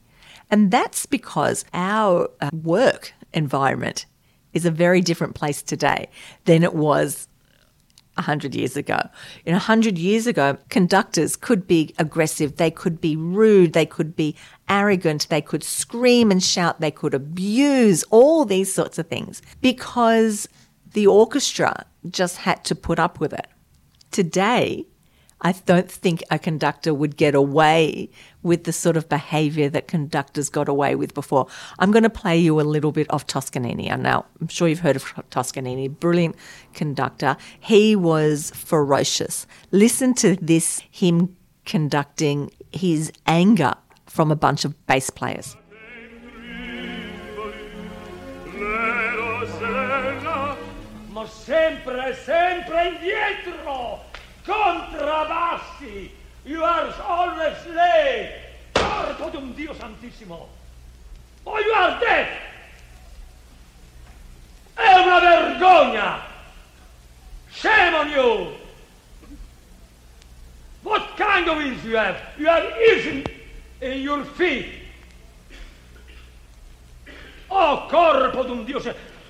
And 0.51 0.71
that's 0.71 1.05
because 1.05 1.65
our 1.73 2.29
uh, 2.41 2.49
work 2.53 3.13
environment 3.33 4.05
is 4.53 4.65
a 4.65 4.71
very 4.71 5.01
different 5.01 5.35
place 5.35 5.61
today 5.61 6.09
than 6.45 6.63
it 6.63 6.73
was 6.73 7.27
100 8.15 8.53
years 8.53 8.75
ago. 8.75 8.99
In 9.45 9.53
100 9.53 9.97
years 9.97 10.27
ago, 10.27 10.57
conductors 10.69 11.35
could 11.35 11.67
be 11.67 11.93
aggressive, 11.97 12.57
they 12.57 12.71
could 12.71 12.99
be 12.99 13.15
rude, 13.15 13.73
they 13.73 13.85
could 13.85 14.15
be 14.15 14.35
arrogant, 14.67 15.27
they 15.29 15.41
could 15.41 15.63
scream 15.63 16.31
and 16.31 16.43
shout, 16.43 16.81
they 16.81 16.91
could 16.91 17.13
abuse, 17.13 18.03
all 18.09 18.45
these 18.45 18.73
sorts 18.73 18.97
of 18.97 19.07
things 19.07 19.41
because 19.61 20.49
the 20.93 21.07
orchestra 21.07 21.85
just 22.09 22.37
had 22.37 22.63
to 22.65 22.75
put 22.75 22.99
up 22.99 23.19
with 23.19 23.33
it. 23.33 23.47
Today, 24.11 24.85
I 25.41 25.53
don't 25.53 25.89
think 25.89 26.23
a 26.29 26.37
conductor 26.37 26.93
would 26.93 27.15
get 27.15 27.35
away 27.35 28.09
with 28.43 28.63
the 28.63 28.73
sort 28.73 28.97
of 28.97 29.09
behaviour 29.09 29.69
that 29.69 29.87
conductors 29.87 30.49
got 30.49 30.67
away 30.67 30.95
with 30.95 31.13
before. 31.13 31.47
I'm 31.79 31.91
going 31.91 32.03
to 32.03 32.09
play 32.09 32.37
you 32.37 32.59
a 32.59 32.63
little 32.63 32.91
bit 32.91 33.09
of 33.09 33.27
Toscanini. 33.27 33.89
Now, 33.89 34.25
I'm 34.39 34.47
sure 34.47 34.67
you've 34.67 34.79
heard 34.79 34.95
of 34.95 35.13
Toscanini, 35.29 35.87
brilliant 35.87 36.35
conductor. 36.73 37.37
He 37.59 37.95
was 37.95 38.51
ferocious. 38.51 39.45
Listen 39.71 40.13
to 40.15 40.35
this, 40.37 40.81
him 40.89 41.35
conducting 41.65 42.51
his 42.71 43.11
anger 43.27 43.73
from 44.05 44.31
a 44.31 44.35
bunch 44.35 44.65
of 44.65 44.87
bass 44.87 45.09
players. 45.09 45.55
sempre, 51.49 52.13
sempre 52.25 52.87
indietro! 52.87 53.99
You 56.45 56.63
are 56.63 56.93
always 57.03 57.57
late! 57.67 58.33
Corpo 58.73 59.29
di 59.29 59.37
un 59.37 59.53
Dio 59.53 59.73
santissimo! 59.73 60.47
Oh, 61.45 61.59
you 61.59 61.71
are 61.73 61.99
dead! 61.99 62.27
È 64.73 64.93
una 64.95 65.19
vergogna! 65.19 66.19
Shame 67.51 67.95
on 67.95 68.09
you! 68.09 68.55
What 70.83 71.17
kind 71.17 71.47
of 71.49 71.61
ears 71.61 71.83
you 71.83 71.97
have? 71.97 72.17
You 72.37 72.47
have 72.47 72.63
ears 72.79 73.25
in, 73.81 74.01
your 74.01 74.23
feet! 74.23 74.67
Oh, 77.49 77.87
corpo 77.89 78.43
di 78.43 78.51
un 78.51 78.63
Dio! 78.63 78.81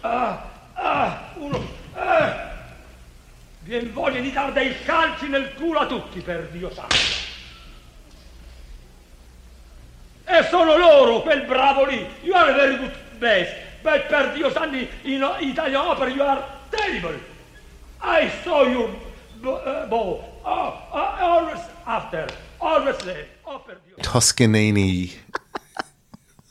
Ah, 0.02 0.44
ah, 0.76 1.34
uno... 1.38 1.62
Ah. 1.96 2.49
Vien 3.70 3.94
voglia 3.94 4.20
di 4.20 4.32
dar 4.32 4.52
dei 4.52 4.74
calci 4.84 5.28
nel 5.28 5.54
culo 5.54 5.78
a 5.78 5.86
tutti, 5.86 6.22
per 6.22 6.48
Dio 6.50 6.72
santo. 6.74 6.96
E 10.26 10.44
sono 10.50 10.76
loro, 10.76 11.22
quel 11.22 11.46
bravo 11.46 11.86
lì. 11.86 12.04
You 12.22 12.34
are 12.34 12.52
very 12.54 12.78
good 12.78 12.92
bass. 13.20 13.48
But 13.84 14.08
per 14.08 14.32
Dio 14.34 14.50
sanni, 14.50 14.90
in 15.04 15.24
Italian 15.42 15.86
opera, 15.86 16.10
you 16.10 16.24
are 16.24 16.44
terrible. 16.72 17.20
I 18.02 18.32
saw 18.44 18.64
you 18.64 18.86
uh, 19.44 19.86
bow. 19.86 20.20
Oh, 20.42 20.74
uh, 20.92 21.16
always 21.20 21.62
after. 21.84 22.26
Always 22.58 23.00
late. 23.04 23.28
Oh, 23.44 23.60
per 23.60 23.80
Dio. 23.86 23.98
Toscanini 24.02 25.16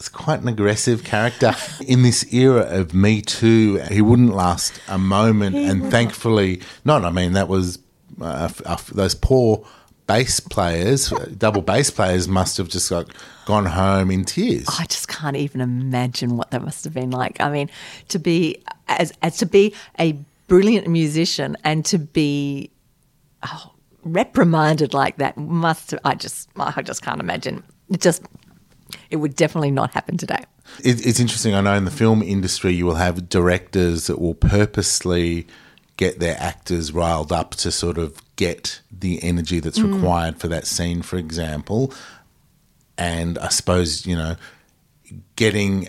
is 0.00 0.08
quite 0.08 0.40
an 0.40 0.48
aggressive 0.48 1.04
character. 1.04 1.54
In 1.86 2.02
this 2.02 2.32
era 2.32 2.62
of 2.62 2.94
Me 2.94 3.20
Too, 3.20 3.78
he 3.90 4.00
wouldn't 4.00 4.34
last 4.34 4.80
a 4.88 4.98
moment. 4.98 5.56
and 5.56 5.90
thankfully, 5.90 6.60
not, 6.84 7.04
I 7.04 7.10
mean, 7.10 7.32
that 7.32 7.48
was 7.48 7.78
uh, 8.20 8.48
f- 8.50 8.62
uh, 8.64 8.76
those 8.92 9.14
poor 9.14 9.64
bass 10.06 10.40
players, 10.40 11.12
uh, 11.12 11.28
double 11.36 11.62
bass 11.62 11.90
players, 11.90 12.28
must 12.28 12.56
have 12.56 12.68
just 12.68 12.90
like 12.90 13.08
gone 13.44 13.66
home 13.66 14.10
in 14.10 14.24
tears. 14.24 14.66
I 14.78 14.84
just 14.86 15.08
can't 15.08 15.36
even 15.36 15.60
imagine 15.60 16.36
what 16.36 16.50
that 16.50 16.62
must 16.62 16.84
have 16.84 16.94
been 16.94 17.10
like. 17.10 17.40
I 17.40 17.50
mean, 17.50 17.70
to 18.08 18.18
be 18.18 18.62
as, 18.88 19.12
as 19.22 19.36
to 19.38 19.46
be 19.46 19.74
a 19.98 20.16
brilliant 20.48 20.88
musician 20.88 21.56
and 21.62 21.84
to 21.84 21.98
be 21.98 22.70
oh, 23.42 23.72
reprimanded 24.02 24.94
like 24.94 25.18
that 25.18 25.36
must 25.36 25.94
I 26.04 26.14
just 26.14 26.48
I 26.56 26.82
just 26.82 27.02
can't 27.02 27.20
imagine. 27.20 27.62
It 27.90 28.00
just 28.00 28.22
it 29.10 29.16
would 29.16 29.34
definitely 29.34 29.70
not 29.70 29.92
happen 29.92 30.16
today. 30.16 30.44
It, 30.84 31.06
it's 31.06 31.20
interesting. 31.20 31.54
I 31.54 31.60
know 31.60 31.74
in 31.74 31.84
the 31.84 31.90
film 31.90 32.22
industry, 32.22 32.72
you 32.72 32.86
will 32.86 32.96
have 32.96 33.28
directors 33.28 34.06
that 34.06 34.20
will 34.20 34.34
purposely 34.34 35.46
get 35.96 36.20
their 36.20 36.36
actors 36.38 36.92
riled 36.92 37.32
up 37.32 37.52
to 37.56 37.72
sort 37.72 37.98
of 37.98 38.20
get 38.36 38.80
the 38.90 39.22
energy 39.22 39.60
that's 39.60 39.78
mm. 39.78 39.92
required 39.92 40.38
for 40.38 40.48
that 40.48 40.66
scene, 40.66 41.02
for 41.02 41.16
example. 41.16 41.92
And 42.96 43.38
I 43.38 43.48
suppose, 43.48 44.06
you 44.06 44.16
know, 44.16 44.36
getting 45.36 45.88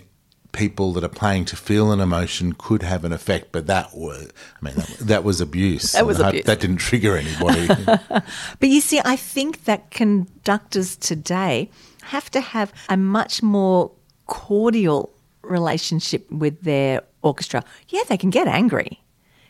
people 0.51 0.93
that 0.93 1.03
are 1.03 1.09
playing 1.09 1.45
to 1.45 1.55
feel 1.55 1.91
an 1.91 1.99
emotion 1.99 2.53
could 2.53 2.83
have 2.83 3.03
an 3.05 3.13
effect, 3.13 3.51
but 3.51 3.67
that 3.67 3.95
was, 3.95 4.31
I 4.61 4.65
mean, 4.65 4.75
that, 4.75 4.97
that 4.99 5.23
was 5.23 5.41
abuse. 5.41 5.91
That 5.93 6.05
was 6.05 6.17
And 6.17 6.23
I 6.23 6.27
hope 6.27 6.33
abuse. 6.33 6.45
That 6.45 6.59
didn't 6.59 6.77
trigger 6.77 7.17
anybody. 7.17 7.67
But 8.59 8.69
you 8.69 8.81
see, 8.81 8.99
I 9.05 9.15
think 9.15 9.65
that 9.65 9.91
conductors 9.91 10.95
today 10.95 11.69
have 12.03 12.29
to 12.31 12.41
have 12.41 12.73
a 12.89 12.97
much 12.97 13.41
more 13.41 13.91
cordial 14.25 15.11
relationship 15.41 16.29
with 16.31 16.61
their 16.61 17.03
orchestra. 17.21 17.63
Yeah, 17.89 18.03
they 18.07 18.17
can 18.17 18.29
get 18.29 18.47
angry. 18.47 19.01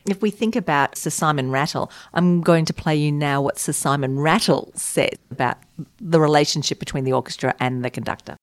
If 0.06 0.22
we 0.22 0.32
think 0.32 0.56
about 0.56 0.98
Sir 0.98 1.10
Simon 1.10 1.52
Rattle, 1.52 1.92
I'm 2.14 2.42
going 2.42 2.66
to 2.66 2.74
play 2.74 2.96
you 2.96 3.12
now 3.12 3.42
what 3.42 3.60
Sir 3.60 3.74
Simon 3.74 4.20
Rattle 4.20 4.72
said 4.76 5.18
about 5.32 5.58
the 6.00 6.20
relationship 6.20 6.80
between 6.80 7.04
the 7.04 7.14
orchestra 7.14 7.54
and 7.60 7.84
the 7.84 7.90
conductor. 7.90 8.36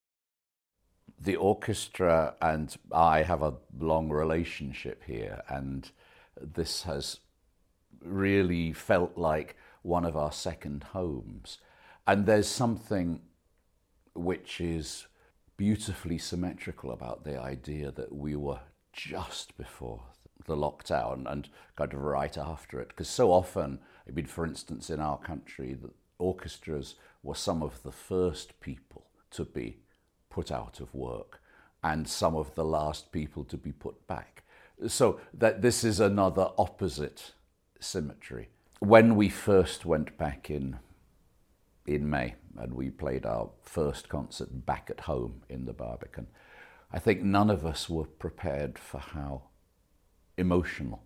The 1.27 1.37
orchestra 1.37 2.35
and 2.41 2.77
I 2.93 3.23
have 3.23 3.43
a 3.43 3.55
long 3.79 4.09
relationship 4.09 5.03
here, 5.05 5.43
and 5.49 5.91
this 6.41 6.85
has 6.85 7.19
really 8.01 8.73
felt 8.73 9.19
like 9.19 9.57
one 9.83 10.05
of 10.05 10.17
our 10.17 10.31
second 10.31 10.85
homes. 10.93 11.59
And 12.07 12.27
there's 12.27 12.47
something 12.47 13.21
which 14.15 14.61
is 14.61 15.07
beautifully 15.57 16.17
symmetrical 16.17 16.93
about 16.93 17.25
the 17.25 17.41
idea 17.41 17.91
that 17.91 18.15
we 18.15 18.37
were 18.37 18.61
just 18.93 19.59
before 19.59 20.03
the 20.47 20.57
lockdown 20.57 21.31
and 21.31 21.49
kind 21.75 21.93
of 21.93 22.01
right 22.01 22.39
after 22.39 22.81
it. 22.81 22.89
Because 22.89 23.09
so 23.09 23.33
often, 23.33 23.81
I 24.09 24.13
mean, 24.13 24.27
for 24.27 24.47
instance, 24.47 24.91
in 24.91 25.01
our 25.01 25.19
country, 25.19 25.75
the 25.75 25.91
orchestras 26.19 26.95
were 27.25 27.35
some 27.35 27.65
of 27.65 27.83
the 27.83 27.93
first 27.93 28.61
people 28.61 29.07
to 29.33 29.45
be 29.45 29.79
put 30.37 30.53
out 30.53 30.81
of 30.81 30.95
work 30.95 31.41
and 31.83 32.07
some 32.07 32.37
of 32.37 32.55
the 32.57 32.65
last 32.79 33.11
people 33.11 33.43
to 33.43 33.57
be 33.57 33.73
put 33.73 34.07
back. 34.07 34.43
So 34.87 35.19
that 35.33 35.63
this 35.63 35.83
is 35.83 35.99
another 35.99 36.51
opposite 36.59 37.33
symmetry. 37.81 38.51
When 38.81 39.17
we 39.17 39.31
first 39.31 39.87
went 39.87 40.19
back 40.19 40.51
in 40.51 40.79
in 41.87 42.11
May 42.11 42.35
and 42.59 42.75
we 42.75 42.91
played 42.91 43.25
our 43.25 43.49
first 43.63 44.11
concert 44.11 44.67
back 44.67 44.91
at 44.91 45.01
home 45.13 45.43
in 45.49 45.65
the 45.65 45.73
Barbican, 45.73 46.27
I 46.93 46.99
think 46.99 47.23
none 47.23 47.49
of 47.49 47.65
us 47.65 47.89
were 47.89 48.11
prepared 48.25 48.79
for 48.79 48.99
how 48.99 49.45
emotional 50.37 51.03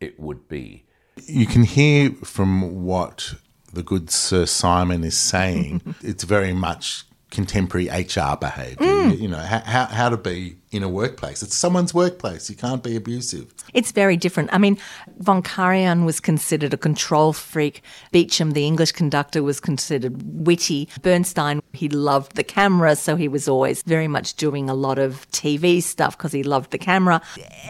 it 0.00 0.18
would 0.18 0.48
be. 0.48 0.86
you 1.26 1.46
can 1.54 1.64
hear 1.64 2.10
from 2.36 2.84
what 2.84 3.34
the 3.74 3.82
good 3.82 4.08
Sir 4.10 4.46
Simon 4.46 5.04
is 5.04 5.18
saying, 5.18 5.82
it's 6.02 6.24
very 6.24 6.54
much 6.54 7.04
contemporary 7.32 7.88
HR 7.88 8.36
behaviour. 8.38 8.76
Mm. 8.76 9.18
You 9.18 9.28
know, 9.28 9.38
how, 9.38 9.60
how, 9.60 9.86
how 9.86 10.08
to 10.10 10.16
be 10.16 10.56
in 10.70 10.82
a 10.82 10.88
workplace. 10.88 11.42
It's 11.42 11.56
someone's 11.56 11.92
workplace. 11.92 12.48
You 12.48 12.56
can't 12.56 12.82
be 12.82 12.94
abusive. 12.94 13.52
It's 13.74 13.90
very 13.90 14.16
different. 14.16 14.52
I 14.52 14.58
mean, 14.58 14.78
Von 15.18 15.42
Karajan 15.42 16.04
was 16.04 16.20
considered 16.20 16.72
a 16.72 16.76
control 16.76 17.32
freak. 17.32 17.82
Beecham, 18.10 18.52
the 18.52 18.66
English 18.66 18.92
conductor, 18.92 19.42
was 19.42 19.60
considered 19.60 20.46
witty. 20.46 20.88
Bernstein, 21.02 21.62
he 21.72 21.88
loved 21.88 22.36
the 22.36 22.44
camera, 22.44 22.94
so 22.96 23.16
he 23.16 23.28
was 23.28 23.48
always 23.48 23.82
very 23.82 24.08
much 24.08 24.34
doing 24.34 24.70
a 24.70 24.74
lot 24.74 24.98
of 24.98 25.28
TV 25.30 25.82
stuff 25.82 26.16
because 26.16 26.32
he 26.32 26.42
loved 26.42 26.70
the 26.70 26.78
camera. 26.78 27.20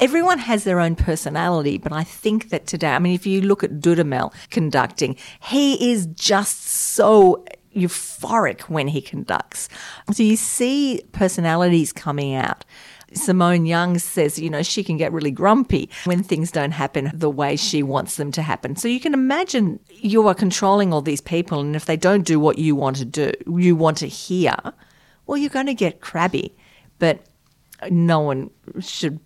Everyone 0.00 0.38
has 0.38 0.64
their 0.64 0.80
own 0.80 0.96
personality, 0.96 1.78
but 1.78 1.92
I 1.92 2.04
think 2.04 2.50
that 2.50 2.66
today, 2.66 2.90
I 2.90 2.98
mean, 2.98 3.14
if 3.14 3.26
you 3.26 3.40
look 3.40 3.64
at 3.64 3.80
Dudamel 3.80 4.32
conducting, 4.50 5.16
he 5.40 5.92
is 5.92 6.06
just 6.06 6.66
so 6.66 7.44
euphoric 7.74 8.62
when 8.62 8.88
he 8.88 9.00
conducts. 9.00 9.68
So 10.12 10.22
you 10.22 10.36
see 10.36 11.02
personalities 11.12 11.92
coming 11.92 12.34
out. 12.34 12.64
Simone 13.14 13.66
Young 13.66 13.98
says, 13.98 14.38
you 14.38 14.48
know, 14.48 14.62
she 14.62 14.82
can 14.82 14.96
get 14.96 15.12
really 15.12 15.30
grumpy 15.30 15.90
when 16.04 16.22
things 16.22 16.50
don't 16.50 16.70
happen 16.70 17.10
the 17.12 17.28
way 17.28 17.56
she 17.56 17.82
wants 17.82 18.16
them 18.16 18.32
to 18.32 18.42
happen. 18.42 18.74
So 18.74 18.88
you 18.88 19.00
can 19.00 19.12
imagine 19.12 19.78
you 19.90 20.26
are 20.28 20.34
controlling 20.34 20.92
all 20.92 21.02
these 21.02 21.20
people, 21.20 21.60
and 21.60 21.76
if 21.76 21.84
they 21.84 21.96
don't 21.96 22.22
do 22.22 22.40
what 22.40 22.58
you 22.58 22.74
want 22.74 22.96
to 22.96 23.04
do, 23.04 23.32
you 23.46 23.76
want 23.76 23.98
to 23.98 24.06
hear, 24.06 24.54
well, 25.26 25.36
you're 25.36 25.50
going 25.50 25.66
to 25.66 25.74
get 25.74 26.00
crabby. 26.00 26.56
But 26.98 27.26
no 27.90 28.20
one 28.20 28.50
should 28.80 29.20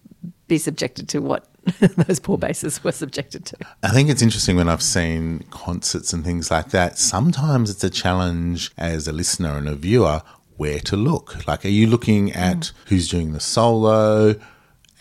be 0.48 0.58
subjected 0.58 1.08
to 1.10 1.20
what 1.20 1.46
those 1.96 2.20
poor 2.20 2.36
hmm. 2.36 2.40
basses 2.40 2.82
were 2.82 2.92
subjected 2.92 3.44
to. 3.46 3.56
I 3.82 3.90
think 3.90 4.08
it's 4.08 4.22
interesting 4.22 4.56
when 4.56 4.68
I've 4.68 4.82
seen 4.82 5.44
concerts 5.50 6.12
and 6.12 6.24
things 6.24 6.50
like 6.50 6.70
that. 6.70 6.98
Sometimes 6.98 7.70
it's 7.70 7.84
a 7.84 7.90
challenge 7.90 8.72
as 8.78 9.08
a 9.08 9.12
listener 9.12 9.56
and 9.56 9.68
a 9.68 9.74
viewer 9.74 10.22
where 10.56 10.80
to 10.80 10.96
look. 10.96 11.46
Like, 11.46 11.64
are 11.64 11.68
you 11.68 11.86
looking 11.86 12.28
hmm. 12.28 12.38
at 12.38 12.72
who's 12.86 13.08
doing 13.08 13.32
the 13.32 13.40
solo? 13.40 14.36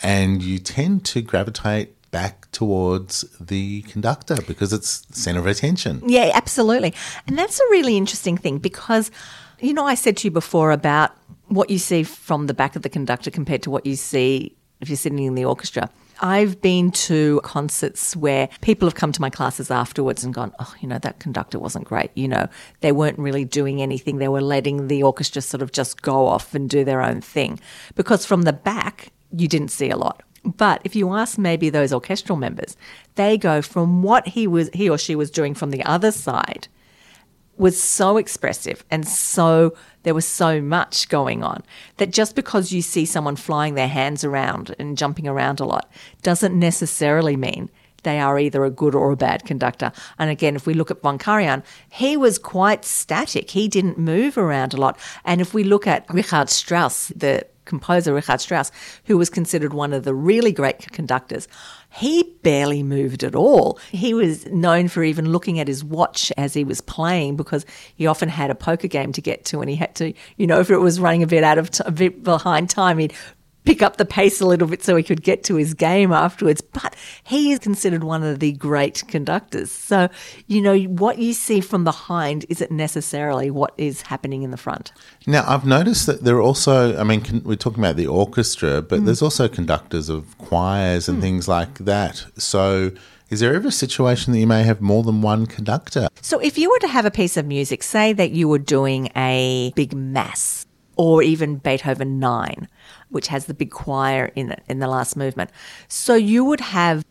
And 0.03 0.43
you 0.43 0.59
tend 0.59 1.05
to 1.05 1.22
gravitate 1.22 1.95
back 2.11 2.49
towards 2.51 3.22
the 3.39 3.82
conductor 3.84 4.38
because 4.47 4.72
it's 4.72 5.01
the 5.01 5.20
center 5.20 5.39
of 5.39 5.47
attention. 5.47 6.01
Yeah, 6.05 6.32
absolutely. 6.34 6.93
And 7.28 7.38
that's 7.38 7.59
a 7.59 7.63
really 7.72 7.97
interesting 7.97 8.38
thing 8.38 8.57
because, 8.57 9.11
you 9.59 9.74
know, 9.74 9.86
I 9.86 9.95
said 9.95 10.18
to 10.18 10.28
you 10.28 10.32
before 10.32 10.72
about 10.72 11.11
what 11.47 11.70
you 11.70 11.78
see 11.78 12.03
from 12.03 12.47
the 12.47 12.53
back 12.53 12.76
of 12.76 12.82
the 12.82 12.89
conductor 12.89 13.30
compared 13.30 13.63
to 13.63 13.70
what 13.70 13.86
you 13.86 13.95
see 13.95 14.55
if 14.80 14.89
you're 14.89 14.97
sitting 14.97 15.20
in 15.20 15.36
the 15.36 15.45
orchestra. 15.45 15.89
I've 16.22 16.61
been 16.61 16.91
to 16.91 17.41
concerts 17.43 18.16
where 18.16 18.49
people 18.61 18.88
have 18.88 18.95
come 18.95 19.11
to 19.11 19.22
my 19.22 19.30
classes 19.30 19.70
afterwards 19.70 20.24
and 20.24 20.34
gone, 20.34 20.53
oh, 20.59 20.74
you 20.80 20.88
know, 20.88 20.99
that 20.99 21.20
conductor 21.20 21.59
wasn't 21.59 21.86
great. 21.86 22.11
You 22.16 22.28
know, 22.28 22.47
they 22.82 22.91
weren't 22.91 23.20
really 23.20 23.45
doing 23.45 23.82
anything. 23.82 24.18
They 24.18 24.28
were 24.28 24.41
letting 24.41 24.88
the 24.88 25.03
orchestra 25.03 25.41
sort 25.41 25.61
of 25.61 25.72
just 25.72 26.01
go 26.01 26.28
off 26.28 26.53
and 26.55 26.70
do 26.70 26.84
their 26.84 27.01
own 27.01 27.22
thing. 27.22 27.59
Because 27.95 28.26
from 28.26 28.43
the 28.43 28.53
back, 28.53 29.11
you 29.32 29.47
didn't 29.47 29.70
see 29.70 29.89
a 29.89 29.97
lot. 29.97 30.24
But 30.43 30.82
if 30.84 30.95
you 30.95 31.13
ask 31.13 31.38
maybe 31.38 31.70
those 31.70 31.91
orchestral 31.91 32.38
members, 32.38 32.78
they 33.16 33.38
go 33.38 33.61
from 33.61 34.03
what 34.03 34.28
he 34.28 34.45
was 34.45 34.70
he 34.74 34.89
or 34.89 34.97
she 34.97 35.16
was 35.16 35.32
doing 35.32 35.55
from 35.55 35.72
the 35.72 35.84
other 35.84 36.11
side 36.11 36.68
was 37.58 37.82
so 37.82 38.18
expressive 38.18 38.84
and 38.91 39.08
so 39.08 39.76
there 40.03 40.14
was 40.14 40.26
so 40.26 40.62
much 40.62 41.10
going 41.10 41.43
on 41.43 41.64
that 41.97 42.12
just 42.12 42.36
because 42.36 42.72
you 42.72 42.82
see 42.82 43.06
someone 43.06 43.36
flying 43.36 43.76
their 43.76 43.88
hands 43.88 44.24
around 44.24 44.76
and 44.78 44.97
jumping 44.97 45.28
around 45.28 45.60
a 45.60 45.66
lot 45.66 45.91
doesn't 46.22 46.58
necessarily 46.58 47.36
mean 47.36 47.70
they 48.06 48.20
are 48.20 48.39
either 48.39 48.64
a 48.64 48.70
good 48.70 48.95
or 48.95 49.12
a 49.12 49.18
bad 49.18 49.43
conductor. 49.45 49.91
And 50.20 50.30
again, 50.30 50.56
if 50.56 50.68
we 50.68 50.76
look 50.76 50.91
at 50.91 51.01
Von 51.01 51.18
Karajan, 51.18 51.64
he 51.89 52.16
was 52.16 52.38
quite 52.38 52.86
static. 52.86 53.49
He 53.49 53.68
didn't 53.68 53.97
move 53.97 54.38
around 54.38 54.74
a 54.74 54.78
lot. 54.78 54.97
And 55.26 55.41
if 55.41 55.53
we 55.56 55.64
look 55.64 55.88
at 55.88 56.06
Richard 56.14 56.49
Strauss, 56.49 57.08
the 57.08 57.47
composer 57.66 58.13
Richard 58.13 58.41
Strauss, 58.41 58.72
who 59.05 59.18
was 59.18 59.30
considered 59.30 59.74
one 59.74 59.93
of 59.93 60.03
the 60.03 60.13
really 60.13 60.51
great 60.51 60.91
conductors, 60.91 61.47
he 61.89 62.24
barely 62.43 62.84
moved 62.84 63.24
at 63.24 63.36
all. 63.36 63.80
He 63.91 64.13
was 64.13 64.45
known 64.47 64.88
for 64.88 65.03
even 65.03 65.32
looking 65.32 65.59
at 65.59 65.68
his 65.68 65.84
watch 65.84 66.32
as 66.38 66.53
he 66.53 66.63
was 66.63 66.82
playing 66.82 67.38
because 67.38 67.66
he 67.95 68.05
often 68.05 68.30
had 68.30 68.51
a 68.51 68.55
poker 68.55 68.88
game 68.88 69.11
to 69.13 69.22
get 69.22 69.45
to 69.45 69.61
and 69.61 69.70
he 69.70 69.76
had 69.76 69.95
to, 69.95 70.13
you 70.38 70.45
know, 70.45 70.59
if 70.59 70.70
it 70.70 70.78
was 70.78 70.99
running 70.99 71.24
a 71.24 71.28
bit 71.28 71.43
out 71.43 71.57
of 71.57 71.72
t- 71.72 71.84
a 71.86 71.91
bit 71.91 72.24
behind 72.24 72.70
time, 72.70 72.97
he'd 72.97 73.13
pick 73.66 73.82
up 73.82 73.97
the 73.97 74.05
pace 74.05 74.39
a 74.39 74.45
little 74.45 74.68
bit 74.68 74.84
so 74.84 74.95
he 74.95 75.03
could 75.03 75.24
get 75.24 75.43
to 75.45 75.55
his 75.55 75.74
game 75.74 76.11
afterwards. 76.11 76.61
But 76.61 76.95
he 77.24 77.51
is 77.51 77.59
considered 77.59 78.03
one 78.03 78.24
of 78.24 78.39
the 78.39 78.51
great 78.53 79.03
conductors. 79.07 79.72
So, 79.72 80.09
you 80.47 80.61
know, 80.61 80.78
what 80.84 81.18
you 81.18 81.34
see 81.34 81.59
from 81.61 81.84
behind 81.84 82.45
isn't 82.49 82.72
necessarily 82.72 83.49
what 83.49 83.74
is 83.78 84.03
happening 84.03 84.43
in 84.43 84.51
the 84.51 84.57
front. 84.57 84.91
Now, 85.26 85.43
I've 85.47 85.66
noticed 85.66 86.05
that 86.05 86.24
there 86.24 86.36
are 86.36 86.41
also, 86.41 86.97
I 86.97 87.03
mean, 87.03 87.41
we're 87.43 87.55
talking 87.55 87.80
about 87.84 87.95
the 87.95 88.07
orchestra, 88.07 88.82
but 88.82 89.01
Mm. 89.01 89.05
there's 89.05 89.22
also 89.22 89.47
conductors 89.47 90.09
of 90.09 90.38
choirs 90.38 91.09
and 91.09 91.22
things 91.22 91.47
like 91.47 91.80
that. 91.80 92.26
So, 92.38 92.91
is 93.30 93.39
there 93.39 93.55
ever 93.55 93.70
a 93.70 93.72
situation 93.72 94.34
that 94.34 94.39
you 94.39 94.45
may 94.47 94.63
have 94.63 94.82
more 94.82 95.01
than 95.01 95.22
one 95.22 95.47
conductor? 95.47 96.07
So, 96.22 96.39
if 96.39 96.57
you 96.59 96.70
were 96.70 96.80
to 96.80 96.88
have 96.88 97.05
a 97.05 97.11
piece 97.11 97.38
of 97.38 97.45
music, 97.45 97.82
say 97.82 98.13
that 98.13 98.32
you 98.32 98.47
were 98.47 98.59
doing 98.59 99.09
a 99.16 99.74
big 99.76 99.93
mass 99.95 100.64
or 100.96 101.24
even 101.24 101.58
Beethoven 101.58 102.20
9, 102.20 102.68
which 103.10 103.28
has 103.28 103.46
the 103.46 103.54
big 103.54 103.72
choir 103.72 104.32
in 104.36 104.52
it 104.52 104.64
in 104.68 104.80
the 104.80 104.88
last 104.88 105.16
movement. 105.16 105.52
So, 105.88 106.16
you 106.16 106.43
would 106.46 106.62
have 106.62 107.04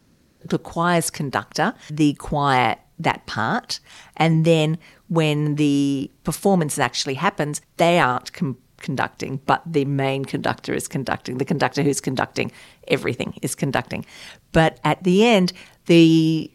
the 0.45 0.59
choir's 0.59 1.11
conductor, 1.11 1.75
the 1.91 2.15
choir 2.15 2.77
that 2.99 3.27
part, 3.27 3.81
and 4.17 4.45
then 4.45 4.79
when 5.09 5.57
the 5.57 6.11
performance 6.23 6.79
actually 6.79 7.15
happens, 7.15 7.61
they 7.77 7.99
aren't 7.99 8.33
com- 8.33 8.59
conducting, 8.79 9.41
but 9.47 9.63
the 9.67 9.85
main 9.87 10.25
conductor 10.25 10.75
is 10.75 10.87
conducting. 10.87 11.39
The 11.39 11.45
conductor 11.45 11.83
who's 11.83 12.01
conducting 12.01 12.53
everything 12.89 13.39
is 13.43 13.55
conducting. 13.55 14.05
But 14.53 14.79
at 14.85 15.03
the 15.03 15.25
end, 15.25 15.53
the 15.87 16.51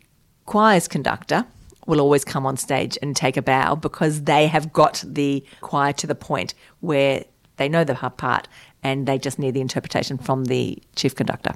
choir's 0.46 0.88
conductor 0.88 1.46
will 1.90 2.00
always 2.00 2.24
come 2.24 2.46
on 2.46 2.56
stage 2.56 2.98
and 3.02 3.16
take 3.16 3.36
a 3.36 3.42
bow 3.42 3.76
because 3.76 4.24
they 4.24 4.48
have 4.48 4.72
got 4.72 5.04
the 5.06 5.44
choir 5.62 5.92
to 5.94 6.08
the 6.08 6.16
point 6.16 6.54
where 6.80 7.26
they 7.58 7.68
know 7.68 7.84
the 7.84 7.96
part 7.96 8.48
and 8.84 9.08
they 9.08 9.18
just 9.18 9.40
need 9.40 9.56
the 9.56 9.60
interpretation 9.60 10.18
from 10.18 10.46
the 10.46 10.78
chief 10.96 11.16
conductor. 11.16 11.56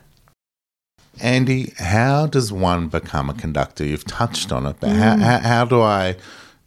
Andy, 1.22 1.72
how 1.78 2.26
does 2.26 2.52
one 2.52 2.88
become 2.88 3.30
a 3.30 3.34
conductor? 3.36 3.86
You've 3.86 4.06
touched 4.06 4.52
on 4.52 4.66
it, 4.66 4.76
but 4.80 4.90
Mm. 4.90 4.98
how, 4.98 5.18
how, 5.18 5.40
how 5.40 5.66
do 5.66 5.82
I 5.82 6.16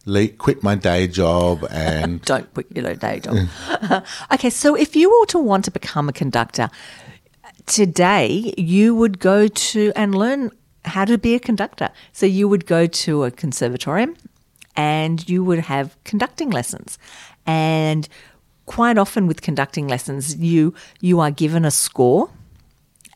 le- 0.04 0.28
quit 0.28 0.62
my 0.62 0.76
day 0.76 1.08
job 1.08 1.66
and 1.70 2.22
Don't 2.32 2.52
quit 2.54 2.66
your 2.72 2.94
day 2.94 3.18
job. 3.20 3.36
okay, 4.32 4.50
so 4.50 4.76
if 4.76 4.94
you 4.94 5.10
were 5.10 5.26
to 5.26 5.40
want 5.40 5.64
to 5.64 5.72
become 5.72 6.08
a 6.08 6.12
conductor 6.12 6.70
today, 7.66 8.54
you 8.56 8.94
would 8.94 9.18
go 9.18 9.48
to 9.48 9.92
and 9.96 10.14
learn 10.14 10.52
how 10.86 11.04
to 11.04 11.18
be 11.18 11.34
a 11.34 11.40
conductor. 11.40 11.90
So 12.12 12.26
you 12.26 12.48
would 12.48 12.66
go 12.66 12.86
to 12.86 13.24
a 13.24 13.30
conservatorium 13.30 14.16
and 14.76 15.28
you 15.28 15.42
would 15.44 15.60
have 15.60 15.96
conducting 16.04 16.50
lessons. 16.50 16.98
And 17.46 18.08
quite 18.66 18.98
often 18.98 19.26
with 19.26 19.42
conducting 19.42 19.88
lessons, 19.88 20.36
you 20.36 20.74
you 21.00 21.20
are 21.20 21.30
given 21.30 21.64
a 21.64 21.70
score 21.70 22.30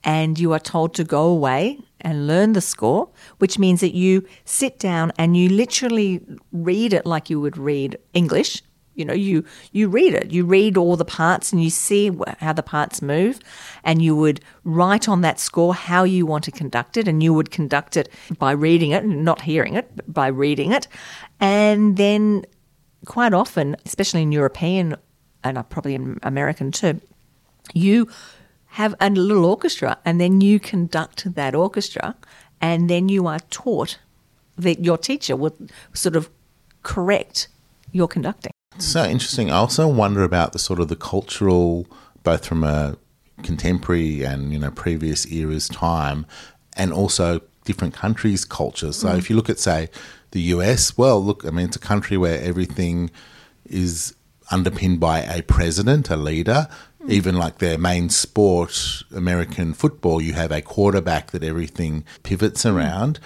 and 0.02 0.38
you 0.38 0.52
are 0.52 0.60
told 0.60 0.94
to 0.94 1.04
go 1.04 1.24
away 1.24 1.78
and 2.00 2.26
learn 2.26 2.54
the 2.54 2.60
score, 2.60 3.08
which 3.38 3.58
means 3.58 3.80
that 3.80 3.94
you 3.94 4.26
sit 4.44 4.78
down 4.78 5.12
and 5.18 5.36
you 5.36 5.48
literally 5.48 6.24
read 6.52 6.92
it 6.92 7.04
like 7.04 7.28
you 7.28 7.40
would 7.40 7.58
read 7.58 7.98
English. 8.14 8.62
You 9.00 9.04
know, 9.04 9.12
you 9.14 9.44
you 9.72 9.88
read 9.88 10.14
it. 10.14 10.30
You 10.30 10.44
read 10.44 10.76
all 10.76 10.96
the 10.96 11.04
parts 11.04 11.52
and 11.52 11.62
you 11.62 11.70
see 11.70 12.12
how 12.38 12.52
the 12.52 12.62
parts 12.62 13.02
move, 13.02 13.40
and 13.82 14.00
you 14.00 14.14
would 14.14 14.40
write 14.62 15.08
on 15.08 15.22
that 15.22 15.40
score 15.40 15.74
how 15.74 16.04
you 16.04 16.24
want 16.24 16.44
to 16.44 16.52
conduct 16.52 16.96
it, 16.96 17.08
and 17.08 17.22
you 17.22 17.34
would 17.34 17.50
conduct 17.50 17.96
it 17.96 18.08
by 18.38 18.52
reading 18.52 18.92
it, 18.92 19.04
not 19.04 19.42
hearing 19.42 19.74
it, 19.74 19.90
but 19.96 20.12
by 20.12 20.28
reading 20.28 20.70
it, 20.70 20.86
and 21.40 21.96
then 21.96 22.44
quite 23.06 23.32
often, 23.32 23.76
especially 23.84 24.22
in 24.22 24.32
European 24.32 24.96
and 25.42 25.58
uh, 25.58 25.62
probably 25.62 25.94
in 25.94 26.18
American 26.22 26.70
too, 26.70 27.00
you 27.72 28.08
have 28.66 28.94
a 29.00 29.10
little 29.10 29.44
orchestra 29.44 29.98
and 30.04 30.20
then 30.20 30.40
you 30.40 30.60
conduct 30.60 31.34
that 31.34 31.54
orchestra 31.54 32.14
and 32.60 32.88
then 32.88 33.08
you 33.08 33.26
are 33.26 33.40
taught 33.50 33.98
that 34.56 34.84
your 34.84 34.98
teacher 34.98 35.34
will 35.34 35.56
sort 35.92 36.14
of 36.14 36.28
correct 36.82 37.48
your 37.92 38.06
conducting. 38.06 38.52
So 38.78 39.04
interesting. 39.04 39.50
I 39.50 39.56
also 39.56 39.88
wonder 39.88 40.22
about 40.22 40.52
the 40.52 40.58
sort 40.58 40.80
of 40.80 40.88
the 40.88 40.96
cultural, 40.96 41.86
both 42.22 42.46
from 42.46 42.64
a 42.64 42.96
contemporary 43.42 44.22
and 44.22 44.52
you 44.52 44.58
know 44.58 44.70
previous 44.70 45.26
eras 45.26 45.68
time, 45.68 46.26
and 46.76 46.92
also 46.92 47.40
different 47.64 47.94
countries' 47.94 48.44
cultures. 48.44 48.96
So 48.96 49.14
if 49.16 49.28
you 49.28 49.36
look 49.36 49.50
at 49.50 49.58
say 49.58 49.88
the 50.30 50.40
US, 50.54 50.96
well, 50.96 51.22
look, 51.22 51.44
I 51.44 51.50
mean 51.50 51.66
it's 51.66 51.76
a 51.76 51.80
country 51.80 52.16
where 52.16 52.40
everything 52.40 53.10
is 53.66 54.14
underpinned 54.50 55.00
by 55.00 55.20
a 55.20 55.42
president, 55.42 56.10
a 56.10 56.16
leader. 56.16 56.68
Even 57.08 57.34
like 57.34 57.58
their 57.58 57.78
main 57.78 58.10
sport, 58.10 59.02
American 59.14 59.72
football, 59.72 60.20
you 60.20 60.34
have 60.34 60.52
a 60.52 60.60
quarterback 60.60 61.30
that 61.30 61.42
everything 61.42 62.04
pivots 62.22 62.64
hmm. 62.64 62.76
around 62.76 63.18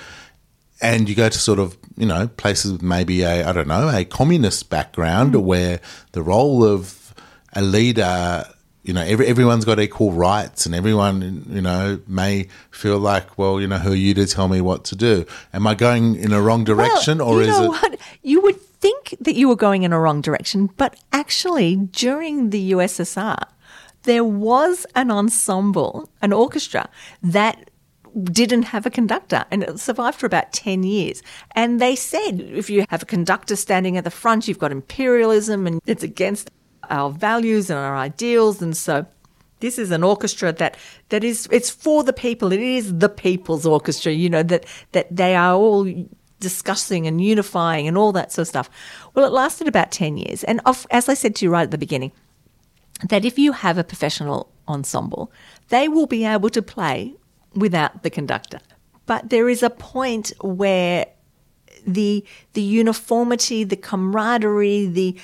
and 0.84 1.08
you 1.08 1.14
go 1.14 1.28
to 1.28 1.38
sort 1.38 1.58
of 1.58 1.76
you 1.96 2.06
know 2.06 2.28
places 2.28 2.72
with 2.72 2.82
maybe 2.82 3.22
a 3.22 3.48
I 3.48 3.52
don't 3.52 3.68
know 3.68 3.88
a 3.88 4.04
communist 4.04 4.70
background 4.70 5.34
hmm. 5.34 5.40
where 5.40 5.80
the 6.12 6.22
role 6.22 6.62
of 6.62 7.14
a 7.54 7.62
leader 7.62 8.44
you 8.82 8.92
know 8.92 9.00
every, 9.02 9.26
everyone's 9.26 9.64
got 9.64 9.80
equal 9.80 10.12
rights 10.12 10.66
and 10.66 10.74
everyone 10.74 11.46
you 11.48 11.62
know 11.62 11.98
may 12.06 12.48
feel 12.70 12.98
like 12.98 13.38
well 13.38 13.60
you 13.60 13.66
know 13.66 13.78
who 13.78 13.92
are 13.92 13.96
you 13.96 14.12
to 14.14 14.26
tell 14.26 14.48
me 14.48 14.60
what 14.60 14.84
to 14.84 14.96
do 14.96 15.24
am 15.52 15.66
I 15.66 15.74
going 15.74 16.16
in 16.16 16.32
a 16.32 16.42
wrong 16.42 16.64
direction 16.64 17.18
Well, 17.18 17.28
or 17.28 17.42
you 17.42 17.50
is 17.50 17.58
know 17.58 17.64
it 17.64 17.68
what? 17.68 17.98
You 18.22 18.40
would 18.42 18.60
think 18.84 19.16
that 19.20 19.34
you 19.34 19.48
were 19.48 19.56
going 19.56 19.82
in 19.82 19.94
a 19.94 19.98
wrong 19.98 20.20
direction, 20.20 20.68
but 20.76 20.94
actually, 21.10 21.76
during 21.76 22.50
the 22.50 22.72
USSR, 22.72 23.42
there 24.02 24.24
was 24.24 24.86
an 24.94 25.10
ensemble, 25.10 26.10
an 26.20 26.34
orchestra 26.34 26.90
that 27.22 27.70
didn't 28.22 28.64
have 28.64 28.86
a 28.86 28.90
conductor 28.90 29.44
and 29.50 29.62
it 29.62 29.78
survived 29.80 30.18
for 30.18 30.26
about 30.26 30.52
10 30.52 30.82
years. 30.82 31.22
And 31.52 31.80
they 31.80 31.96
said 31.96 32.40
if 32.40 32.70
you 32.70 32.84
have 32.88 33.02
a 33.02 33.06
conductor 33.06 33.56
standing 33.56 33.96
at 33.96 34.04
the 34.04 34.10
front, 34.10 34.46
you've 34.46 34.58
got 34.58 34.72
imperialism 34.72 35.66
and 35.66 35.80
it's 35.86 36.02
against 36.02 36.50
our 36.90 37.10
values 37.10 37.70
and 37.70 37.78
our 37.78 37.96
ideals. 37.96 38.62
And 38.62 38.76
so 38.76 39.06
this 39.60 39.78
is 39.78 39.90
an 39.90 40.04
orchestra 40.04 40.52
that, 40.52 40.76
that 41.08 41.24
is, 41.24 41.48
it's 41.50 41.70
for 41.70 42.04
the 42.04 42.12
people. 42.12 42.52
It 42.52 42.60
is 42.60 42.98
the 42.98 43.08
people's 43.08 43.66
orchestra, 43.66 44.12
you 44.12 44.28
know, 44.28 44.42
that, 44.42 44.66
that 44.92 45.14
they 45.14 45.34
are 45.34 45.54
all 45.54 45.90
discussing 46.40 47.06
and 47.06 47.24
unifying 47.24 47.88
and 47.88 47.96
all 47.96 48.12
that 48.12 48.30
sort 48.30 48.42
of 48.42 48.48
stuff. 48.48 48.70
Well, 49.14 49.24
it 49.24 49.32
lasted 49.32 49.66
about 49.66 49.90
10 49.90 50.18
years. 50.18 50.44
And 50.44 50.60
of, 50.66 50.86
as 50.90 51.08
I 51.08 51.14
said 51.14 51.34
to 51.36 51.44
you 51.44 51.50
right 51.50 51.62
at 51.62 51.70
the 51.70 51.78
beginning, 51.78 52.12
that 53.08 53.24
if 53.24 53.38
you 53.38 53.52
have 53.52 53.78
a 53.78 53.84
professional 53.84 54.50
ensemble, 54.68 55.32
they 55.68 55.88
will 55.88 56.06
be 56.06 56.24
able 56.24 56.50
to 56.50 56.62
play 56.62 57.14
without 57.54 58.02
the 58.02 58.10
conductor. 58.10 58.60
But 59.06 59.30
there 59.30 59.48
is 59.48 59.62
a 59.62 59.70
point 59.70 60.32
where 60.40 61.06
the 61.86 62.24
the 62.54 62.62
uniformity, 62.62 63.64
the 63.64 63.76
camaraderie, 63.76 64.86
the 64.86 65.18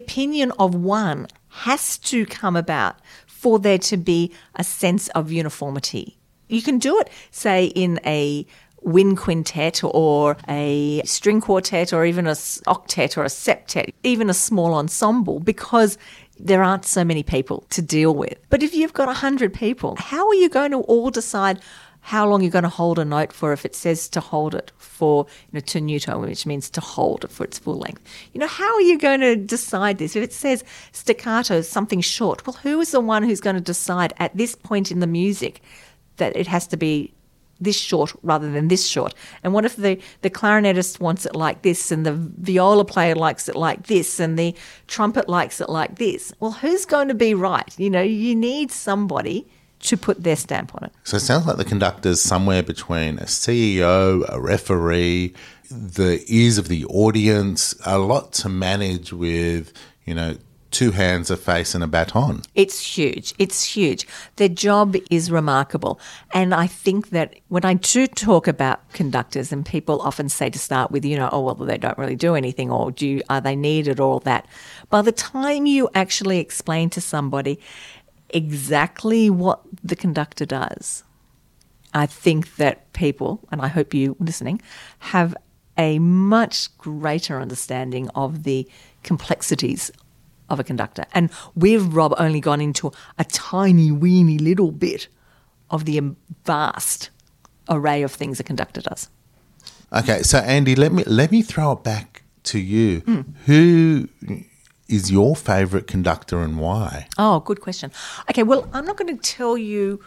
opinion 0.00 0.52
of 0.58 0.74
one 0.74 1.28
has 1.48 1.98
to 1.98 2.24
come 2.26 2.56
about 2.56 2.96
for 3.26 3.58
there 3.58 3.78
to 3.78 3.96
be 3.96 4.32
a 4.56 4.64
sense 4.64 5.08
of 5.08 5.30
uniformity. 5.30 6.16
You 6.48 6.62
can 6.62 6.78
do 6.78 6.98
it, 7.00 7.08
say, 7.30 7.66
in 7.66 7.98
a 8.04 8.46
wind 8.84 9.18
quintet 9.18 9.82
or 9.84 10.36
a 10.48 11.02
string 11.04 11.40
quartet 11.40 11.92
or 11.92 12.04
even 12.04 12.26
a 12.26 12.32
octet 12.32 13.16
or 13.16 13.22
a 13.22 13.28
septet, 13.28 13.92
even 14.02 14.28
a 14.28 14.34
small 14.34 14.74
ensemble, 14.74 15.40
because 15.40 15.98
there 16.38 16.62
aren't 16.62 16.84
so 16.84 17.04
many 17.04 17.22
people 17.22 17.64
to 17.70 17.82
deal 17.82 18.14
with. 18.14 18.36
But 18.50 18.62
if 18.62 18.74
you've 18.74 18.92
got 18.92 19.06
100 19.06 19.54
people, 19.54 19.96
how 19.96 20.26
are 20.28 20.34
you 20.34 20.48
going 20.48 20.72
to 20.72 20.78
all 20.78 21.10
decide 21.10 21.60
how 22.04 22.28
long 22.28 22.42
you're 22.42 22.50
going 22.50 22.64
to 22.64 22.68
hold 22.68 22.98
a 22.98 23.04
note 23.04 23.32
for 23.32 23.52
if 23.52 23.64
it 23.64 23.76
says 23.76 24.08
to 24.08 24.20
hold 24.20 24.56
it 24.56 24.72
for 24.76 25.24
you 25.52 25.58
know, 25.58 25.60
tenuto, 25.60 26.20
which 26.20 26.44
means 26.44 26.68
to 26.68 26.80
hold 26.80 27.24
it 27.24 27.30
for 27.30 27.44
its 27.44 27.60
full 27.60 27.78
length? 27.78 28.02
You 28.32 28.40
know, 28.40 28.48
how 28.48 28.74
are 28.74 28.80
you 28.80 28.98
going 28.98 29.20
to 29.20 29.36
decide 29.36 29.98
this? 29.98 30.16
If 30.16 30.24
it 30.24 30.32
says 30.32 30.64
staccato, 30.90 31.60
something 31.60 32.00
short, 32.00 32.44
well, 32.44 32.58
who 32.62 32.80
is 32.80 32.90
the 32.90 33.00
one 33.00 33.22
who's 33.22 33.40
going 33.40 33.54
to 33.54 33.62
decide 33.62 34.14
at 34.18 34.36
this 34.36 34.56
point 34.56 34.90
in 34.90 34.98
the 34.98 35.06
music 35.06 35.62
that 36.16 36.36
it 36.36 36.48
has 36.48 36.66
to 36.68 36.76
be 36.76 37.14
this 37.62 37.78
short 37.78 38.12
rather 38.22 38.50
than 38.50 38.68
this 38.68 38.86
short? 38.86 39.14
And 39.42 39.52
what 39.52 39.64
if 39.64 39.76
the, 39.76 40.00
the 40.22 40.30
clarinetist 40.30 41.00
wants 41.00 41.26
it 41.26 41.34
like 41.34 41.62
this 41.62 41.90
and 41.90 42.04
the 42.06 42.12
viola 42.12 42.84
player 42.84 43.14
likes 43.14 43.48
it 43.48 43.56
like 43.56 43.86
this 43.86 44.20
and 44.20 44.38
the 44.38 44.54
trumpet 44.86 45.28
likes 45.28 45.60
it 45.60 45.68
like 45.68 45.96
this? 45.96 46.32
Well, 46.40 46.52
who's 46.52 46.84
going 46.84 47.08
to 47.08 47.14
be 47.14 47.34
right? 47.34 47.72
You 47.78 47.90
know, 47.90 48.02
you 48.02 48.34
need 48.34 48.70
somebody 48.70 49.46
to 49.82 49.96
put 49.96 50.22
their 50.22 50.36
stamp 50.36 50.74
on 50.74 50.84
it. 50.84 50.92
So 51.04 51.16
it 51.16 51.20
sounds 51.20 51.46
like 51.46 51.56
the 51.56 51.64
conductor's 51.64 52.22
somewhere 52.22 52.62
between 52.62 53.18
a 53.18 53.24
CEO, 53.24 54.24
a 54.28 54.40
referee, 54.40 55.34
the 55.70 56.22
ears 56.28 56.58
of 56.58 56.68
the 56.68 56.84
audience, 56.86 57.74
a 57.84 57.98
lot 57.98 58.32
to 58.34 58.48
manage 58.48 59.12
with, 59.12 59.72
you 60.04 60.14
know, 60.14 60.36
two 60.72 60.90
hands, 60.90 61.30
a 61.30 61.36
face, 61.36 61.74
and 61.74 61.84
a 61.84 61.86
baton. 61.86 62.42
It's 62.54 62.80
huge. 62.96 63.34
It's 63.38 63.62
huge. 63.62 64.06
Their 64.36 64.48
job 64.48 64.96
is 65.10 65.30
remarkable. 65.30 66.00
And 66.32 66.54
I 66.54 66.66
think 66.66 67.10
that 67.10 67.36
when 67.48 67.64
I 67.64 67.74
do 67.74 68.06
talk 68.06 68.48
about 68.48 68.90
conductors, 68.92 69.52
and 69.52 69.64
people 69.64 70.00
often 70.00 70.28
say 70.28 70.50
to 70.50 70.58
start 70.58 70.90
with, 70.90 71.04
you 71.04 71.16
know, 71.16 71.28
oh, 71.30 71.40
well, 71.40 71.54
they 71.54 71.78
don't 71.78 71.98
really 71.98 72.16
do 72.16 72.34
anything, 72.34 72.70
or 72.70 72.90
do 72.90 73.06
you, 73.06 73.22
are 73.28 73.40
they 73.40 73.54
needed, 73.54 74.00
or 74.00 74.14
all 74.14 74.20
that. 74.20 74.46
By 74.90 75.02
the 75.02 75.12
time 75.12 75.66
you 75.66 75.88
actually 75.94 76.38
explain 76.38 76.90
to 76.90 77.00
somebody, 77.00 77.60
exactly 78.30 79.30
what 79.30 79.60
the 79.84 79.96
conductor 79.96 80.46
does, 80.46 81.04
I 81.94 82.06
think 82.06 82.56
that 82.56 82.92
people, 82.94 83.40
and 83.50 83.60
I 83.60 83.68
hope 83.68 83.92
you 83.92 84.16
listening, 84.18 84.62
have 84.98 85.36
a 85.78 85.98
much 85.98 86.76
greater 86.78 87.40
understanding 87.40 88.08
of 88.14 88.42
the 88.42 88.68
complexities 89.02 89.90
of 90.52 90.60
a 90.60 90.64
conductor. 90.64 91.04
And 91.12 91.30
we've, 91.54 91.92
Rob, 91.94 92.14
only 92.18 92.40
gone 92.40 92.60
into 92.60 92.92
a 93.18 93.24
tiny, 93.24 93.90
weeny 93.90 94.38
little 94.38 94.70
bit 94.70 95.08
of 95.70 95.86
the 95.86 96.14
vast 96.44 97.10
array 97.68 98.02
of 98.02 98.12
things 98.12 98.38
a 98.38 98.44
conductor 98.44 98.80
does. 98.82 99.08
Okay, 99.92 100.22
so 100.22 100.38
Andy, 100.38 100.74
let 100.74 100.92
me 100.92 101.04
let 101.04 101.30
me 101.30 101.42
throw 101.42 101.72
it 101.72 101.82
back 101.82 102.22
to 102.44 102.58
you. 102.58 103.00
Hmm. 103.00 103.20
Who 103.46 104.08
is 104.88 105.10
your 105.10 105.34
favourite 105.34 105.86
conductor 105.86 106.42
and 106.42 106.58
why? 106.58 107.08
Oh, 107.18 107.40
good 107.40 107.60
question. 107.60 107.90
Okay, 108.30 108.42
well, 108.42 108.68
I'm 108.72 108.84
not 108.84 108.96
going 108.96 109.16
to 109.16 109.22
tell 109.22 109.56
you 109.56 110.00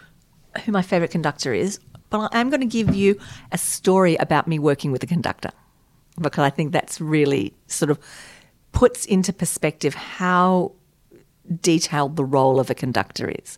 who 0.64 0.72
my 0.72 0.82
favourite 0.82 1.10
conductor 1.10 1.52
is, 1.52 1.80
but 2.10 2.30
I 2.32 2.40
am 2.40 2.50
going 2.50 2.60
to 2.60 2.66
give 2.66 2.94
you 2.94 3.18
a 3.52 3.58
story 3.58 4.16
about 4.16 4.46
me 4.46 4.58
working 4.58 4.92
with 4.92 5.02
a 5.02 5.06
conductor 5.06 5.50
because 6.20 6.42
I 6.42 6.50
think 6.50 6.72
that's 6.72 7.00
really 7.00 7.54
sort 7.66 7.90
of 7.90 7.98
puts 8.76 9.06
into 9.06 9.32
perspective 9.32 9.94
how 9.94 10.70
detailed 11.62 12.14
the 12.14 12.24
role 12.24 12.60
of 12.60 12.68
a 12.68 12.74
conductor 12.74 13.26
is. 13.26 13.56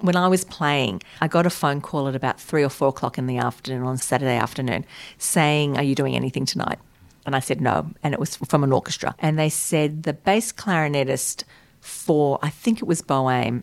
When 0.00 0.16
I 0.16 0.28
was 0.28 0.46
playing, 0.46 1.02
I 1.20 1.28
got 1.28 1.44
a 1.44 1.50
phone 1.50 1.82
call 1.82 2.08
at 2.08 2.16
about 2.16 2.40
three 2.40 2.64
or 2.64 2.70
four 2.70 2.88
o'clock 2.88 3.18
in 3.18 3.26
the 3.26 3.36
afternoon 3.36 3.82
on 3.82 3.98
Saturday 3.98 4.38
afternoon 4.38 4.86
saying, 5.18 5.76
Are 5.76 5.82
you 5.82 5.94
doing 5.94 6.16
anything 6.16 6.46
tonight? 6.46 6.78
And 7.26 7.36
I 7.36 7.40
said 7.40 7.60
no. 7.60 7.90
And 8.02 8.14
it 8.14 8.20
was 8.20 8.36
from 8.36 8.64
an 8.64 8.72
orchestra. 8.72 9.14
And 9.18 9.38
they 9.38 9.50
said 9.50 10.04
the 10.04 10.14
bass 10.14 10.52
clarinetist 10.52 11.44
for, 11.82 12.38
I 12.42 12.48
think 12.48 12.78
it 12.78 12.86
was 12.86 13.02
Boehm, 13.02 13.62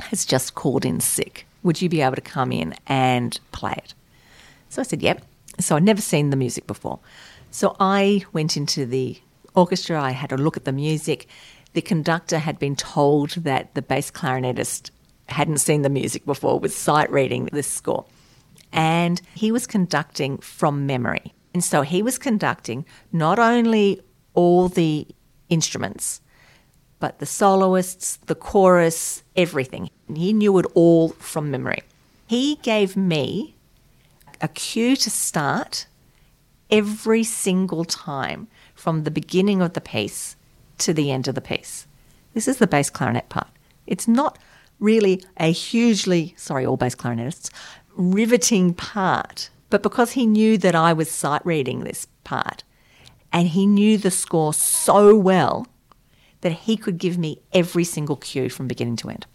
has 0.00 0.24
just 0.24 0.56
called 0.56 0.84
in 0.84 0.98
sick. 0.98 1.46
Would 1.62 1.80
you 1.80 1.88
be 1.88 2.00
able 2.00 2.16
to 2.16 2.20
come 2.20 2.50
in 2.50 2.74
and 2.88 3.38
play 3.52 3.74
it? 3.76 3.94
So 4.68 4.82
I 4.82 4.84
said, 4.84 5.00
Yep. 5.00 5.22
So 5.60 5.76
I'd 5.76 5.84
never 5.84 6.02
seen 6.02 6.30
the 6.30 6.36
music 6.36 6.66
before. 6.66 6.98
So 7.52 7.76
I 7.78 8.24
went 8.32 8.56
into 8.56 8.84
the 8.84 9.20
orchestra, 9.56 10.00
I 10.00 10.12
had 10.12 10.32
a 10.32 10.36
look 10.36 10.56
at 10.56 10.64
the 10.64 10.72
music. 10.72 11.26
The 11.72 11.82
conductor 11.82 12.38
had 12.38 12.58
been 12.58 12.76
told 12.76 13.30
that 13.30 13.74
the 13.74 13.82
bass 13.82 14.10
clarinetist 14.10 14.90
hadn't 15.28 15.58
seen 15.58 15.82
the 15.82 15.88
music 15.88 16.24
before, 16.24 16.60
was 16.60 16.76
sight 16.76 17.10
reading 17.10 17.48
this 17.50 17.66
score. 17.66 18.04
And 18.72 19.20
he 19.34 19.50
was 19.50 19.66
conducting 19.66 20.38
from 20.38 20.86
memory. 20.86 21.34
And 21.52 21.64
so 21.64 21.82
he 21.82 22.02
was 22.02 22.18
conducting 22.18 22.84
not 23.12 23.38
only 23.38 24.00
all 24.34 24.68
the 24.68 25.06
instruments, 25.48 26.20
but 26.98 27.18
the 27.18 27.26
soloists, 27.26 28.16
the 28.26 28.34
chorus, 28.34 29.22
everything. 29.34 29.90
He 30.14 30.32
knew 30.32 30.58
it 30.58 30.66
all 30.74 31.10
from 31.10 31.50
memory. 31.50 31.82
He 32.26 32.56
gave 32.56 32.96
me 32.96 33.56
a 34.40 34.48
cue 34.48 34.96
to 34.96 35.10
start 35.10 35.86
every 36.70 37.24
single 37.24 37.84
time 37.84 38.48
from 38.76 39.02
the 39.02 39.10
beginning 39.10 39.60
of 39.60 39.72
the 39.72 39.80
piece 39.80 40.36
to 40.78 40.94
the 40.94 41.10
end 41.10 41.26
of 41.26 41.34
the 41.34 41.40
piece. 41.40 41.88
This 42.34 42.46
is 42.46 42.58
the 42.58 42.66
bass 42.66 42.90
clarinet 42.90 43.28
part. 43.28 43.48
It's 43.86 44.06
not 44.06 44.38
really 44.78 45.24
a 45.38 45.50
hugely, 45.50 46.34
sorry, 46.36 46.64
all 46.64 46.76
bass 46.76 46.94
clarinetists, 46.94 47.50
riveting 47.96 48.74
part. 48.74 49.50
But 49.70 49.82
because 49.82 50.12
he 50.12 50.26
knew 50.26 50.58
that 50.58 50.74
I 50.74 50.92
was 50.92 51.10
sight 51.10 51.44
reading 51.44 51.80
this 51.80 52.06
part 52.22 52.62
and 53.32 53.48
he 53.48 53.66
knew 53.66 53.98
the 53.98 54.10
score 54.10 54.54
so 54.54 55.16
well 55.16 55.66
that 56.42 56.52
he 56.52 56.76
could 56.76 56.98
give 56.98 57.18
me 57.18 57.40
every 57.52 57.84
single 57.84 58.16
cue 58.16 58.48
from 58.48 58.68
beginning 58.68 58.96
to 58.96 59.08
end. 59.08 59.26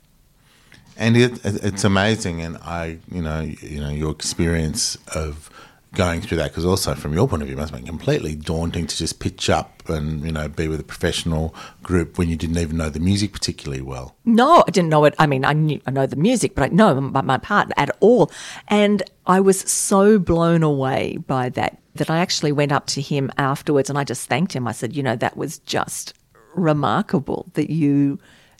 And 0.97 1.17
it, 1.17 1.43
it's 1.43 1.83
amazing, 1.83 2.41
and 2.41 2.57
I, 2.57 2.99
you 3.11 3.21
know, 3.21 3.39
you 3.39 3.79
know, 3.79 3.89
your 3.89 4.11
experience 4.11 4.97
of 5.15 5.49
going 5.93 6.21
through 6.21 6.37
that, 6.37 6.51
because 6.51 6.65
also 6.65 6.95
from 6.95 7.13
your 7.13 7.27
point 7.27 7.41
of 7.41 7.47
view, 7.47 7.57
it 7.57 7.59
must 7.59 7.71
have 7.71 7.79
been 7.79 7.87
completely 7.87 8.35
daunting 8.35 8.87
to 8.87 8.95
just 8.95 9.19
pitch 9.19 9.49
up 9.49 9.89
and 9.89 10.23
you 10.25 10.31
know 10.31 10.47
be 10.47 10.67
with 10.67 10.79
a 10.79 10.83
professional 10.83 11.53
group 11.83 12.17
when 12.17 12.29
you 12.29 12.35
didn't 12.35 12.57
even 12.57 12.77
know 12.77 12.89
the 12.89 12.99
music 12.99 13.33
particularly 13.33 13.81
well. 13.81 14.15
No, 14.23 14.63
I 14.67 14.71
didn't 14.71 14.89
know 14.89 15.03
it. 15.05 15.15
I 15.19 15.27
mean, 15.27 15.43
I 15.43 15.53
knew 15.53 15.81
I 15.85 15.91
know 15.91 16.05
the 16.05 16.15
music, 16.15 16.55
but 16.55 16.63
I 16.63 16.67
know 16.73 16.99
my, 17.01 17.21
my 17.21 17.37
part 17.37 17.71
at 17.77 17.95
all. 17.99 18.31
And 18.67 19.03
I 19.25 19.39
was 19.39 19.59
so 19.59 20.17
blown 20.17 20.63
away 20.63 21.17
by 21.27 21.49
that 21.49 21.77
that 21.95 22.09
I 22.09 22.19
actually 22.19 22.53
went 22.53 22.71
up 22.71 22.87
to 22.87 23.01
him 23.01 23.29
afterwards 23.37 23.89
and 23.89 23.99
I 23.99 24.05
just 24.05 24.29
thanked 24.29 24.53
him. 24.53 24.67
I 24.67 24.71
said, 24.71 24.95
you 24.95 25.03
know, 25.03 25.17
that 25.17 25.35
was 25.35 25.59
just 25.59 26.13
remarkable 26.55 27.47
that 27.53 27.69
you 27.69 28.17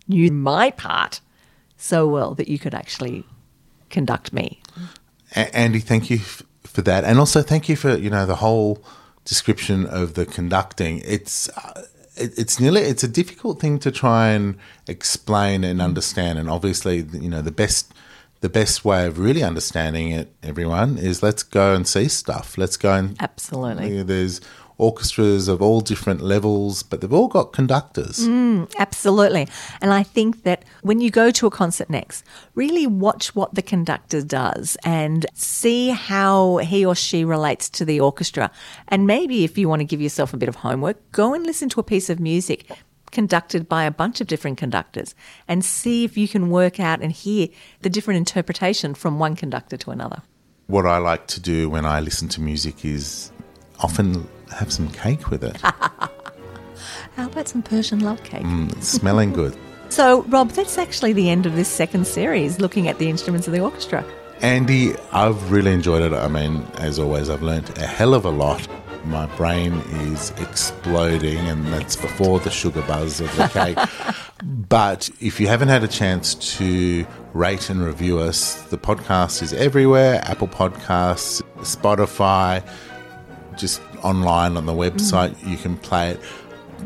knew 0.08 0.32
my 0.32 0.72
part 0.72 1.22
so 1.78 2.08
well 2.08 2.36
that 2.36 2.48
you 2.48 2.60
could 2.60 2.74
actually 2.76 3.26
conduct 3.90 4.34
me. 4.34 4.62
A- 5.36 5.56
Andy, 5.56 5.80
thank 5.80 6.10
you 6.10 6.18
f- 6.18 6.44
for 6.64 6.82
that, 6.84 7.04
and 7.04 7.20
also 7.20 7.42
thank 7.42 7.70
you 7.70 7.76
for 7.76 7.96
you 7.98 8.10
know 8.10 8.26
the 8.26 8.36
whole 8.36 8.84
description 9.26 9.86
of 9.86 10.14
the 10.14 10.26
conducting. 10.26 11.02
It's 11.06 11.50
uh, 11.50 11.86
it, 12.16 12.38
it's 12.38 12.60
nearly 12.60 12.82
it's 12.82 13.04
a 13.04 13.08
difficult 13.08 13.60
thing 13.60 13.80
to 13.80 13.92
try 13.92 14.30
and 14.30 14.58
explain 14.88 15.64
and 15.64 15.82
understand, 15.82 16.40
and 16.40 16.50
obviously 16.50 17.06
you 17.14 17.30
know 17.30 17.42
the 17.42 17.52
best 17.52 17.94
the 18.42 18.50
best 18.50 18.84
way 18.84 19.06
of 19.06 19.20
really 19.20 19.44
understanding 19.44 20.10
it, 20.12 20.34
everyone, 20.42 20.98
is 20.98 21.22
let's 21.22 21.44
go 21.44 21.76
and 21.76 21.88
see 21.88 22.08
stuff. 22.08 22.58
Let's 22.58 22.76
go 22.76 22.94
and 22.94 23.16
Absolutely. 23.22 24.02
There's 24.02 24.42
orchestras 24.82 25.48
of 25.48 25.62
all 25.62 25.80
different 25.80 26.22
levels, 26.22 26.82
but 26.82 27.00
they've 27.00 27.14
all 27.14 27.28
got 27.28 27.54
conductors. 27.54 28.28
Mm, 28.28 28.74
absolutely. 28.80 29.48
And 29.80 29.94
I 29.94 30.02
think 30.02 30.44
that 30.44 30.66
when 30.82 31.00
you 31.00 31.12
go 31.12 31.30
to 31.30 31.46
a 31.46 31.52
concert 31.52 31.90
next, 31.90 32.26
really 32.56 32.88
watch 32.88 33.36
what 33.36 33.54
the 33.54 33.62
conductor 33.62 34.22
does 34.22 34.78
and 34.84 35.28
see 35.36 35.90
how 35.90 36.58
he 36.58 36.84
or 36.84 36.96
she 36.96 37.24
relates 37.24 37.70
to 37.70 37.86
the 37.86 38.00
orchestra. 38.00 38.50
And 38.88 39.06
maybe 39.06 39.44
if 39.44 39.56
you 39.58 39.70
want 39.70 39.82
to 39.82 39.86
give 39.86 40.02
yourself 40.02 40.34
a 40.34 40.38
bit 40.38 40.50
of 40.50 40.56
homework, 40.56 41.12
go 41.12 41.36
and 41.36 41.46
listen 41.46 41.70
to 41.70 41.80
a 41.80 41.84
piece 41.84 42.10
of 42.10 42.20
music 42.20 42.66
conducted 43.12 43.70
by 43.70 43.84
a 43.84 43.92
bunch 43.92 44.20
of 44.20 44.28
different 44.28 44.58
conductors 44.58 45.14
and 45.48 45.64
see 45.64 46.04
if 46.04 46.18
you 46.18 46.28
can 46.28 46.50
work 46.50 46.80
out 46.80 47.02
and 47.02 47.12
hear 47.12 47.50
the 47.82 47.90
different 47.90 48.18
interpretation 48.18 48.96
from 48.96 49.20
one 49.20 49.36
conductor 49.36 49.78
to 49.78 49.92
another. 49.92 50.24
What 50.68 50.88
I 50.88 50.98
like 50.98 51.28
to 51.28 51.40
do 51.40 51.70
when 51.70 51.86
I 51.86 52.00
listen 52.00 52.30
to 52.30 52.42
music 52.42 52.86
is 52.86 53.32
often 53.80 54.28
have 54.52 54.72
some 54.72 54.90
cake 54.92 55.30
with 55.30 55.44
it. 55.44 55.60
How 55.62 57.28
about 57.28 57.48
some 57.48 57.62
Persian 57.62 58.00
love 58.00 58.24
cake? 58.24 58.44
Mm, 58.44 58.72
it's 58.74 58.88
smelling 58.88 59.34
good. 59.34 59.58
So, 59.92 60.22
Rob, 60.30 60.52
that's 60.52 60.78
actually 60.78 61.12
the 61.12 61.30
end 61.30 61.46
of 61.46 61.58
this 61.58 61.68
second 61.68 62.08
series, 62.08 62.62
looking 62.62 62.88
at 62.88 62.98
the 62.98 63.10
instruments 63.10 63.46
of 63.46 63.52
the 63.52 63.60
orchestra. 63.60 64.06
Andy, 64.42 64.96
I've 65.12 65.52
really 65.52 65.74
enjoyed 65.74 66.02
it. 66.02 66.14
I 66.14 66.30
mean, 66.30 66.66
as 66.78 66.98
always, 66.98 67.30
I've 67.30 67.42
learnt 67.42 67.78
a 67.78 67.86
hell 67.86 68.14
of 68.14 68.24
a 68.24 68.30
lot. 68.30 68.66
My 69.04 69.26
brain 69.36 69.74
is 69.74 70.30
exploding, 70.38 71.40
and 71.40 71.68
that's 71.68 71.98
before 71.98 72.40
the 72.40 72.50
sugar 72.50 72.82
buzz 72.84 73.20
of 73.20 73.36
the 73.36 73.50
cake. 73.50 73.78
but 74.70 75.10
if 75.20 75.42
you 75.42 75.48
haven't 75.48 75.68
had 75.68 75.84
a 75.84 75.90
chance 75.90 76.36
to 76.58 77.06
rate 77.34 77.70
and 77.70 77.84
review 77.84 78.20
us, 78.20 78.62
the 78.70 78.78
podcast 78.78 79.42
is 79.42 79.52
everywhere 79.52 80.22
Apple 80.24 80.48
Podcasts, 80.48 81.42
Spotify, 81.58 82.66
just 83.58 83.82
online 84.04 84.58
on 84.58 84.66
the 84.66 84.74
website. 84.74 85.36
You 85.48 85.58
can 85.58 85.78
play 85.78 86.12
it. 86.12 86.20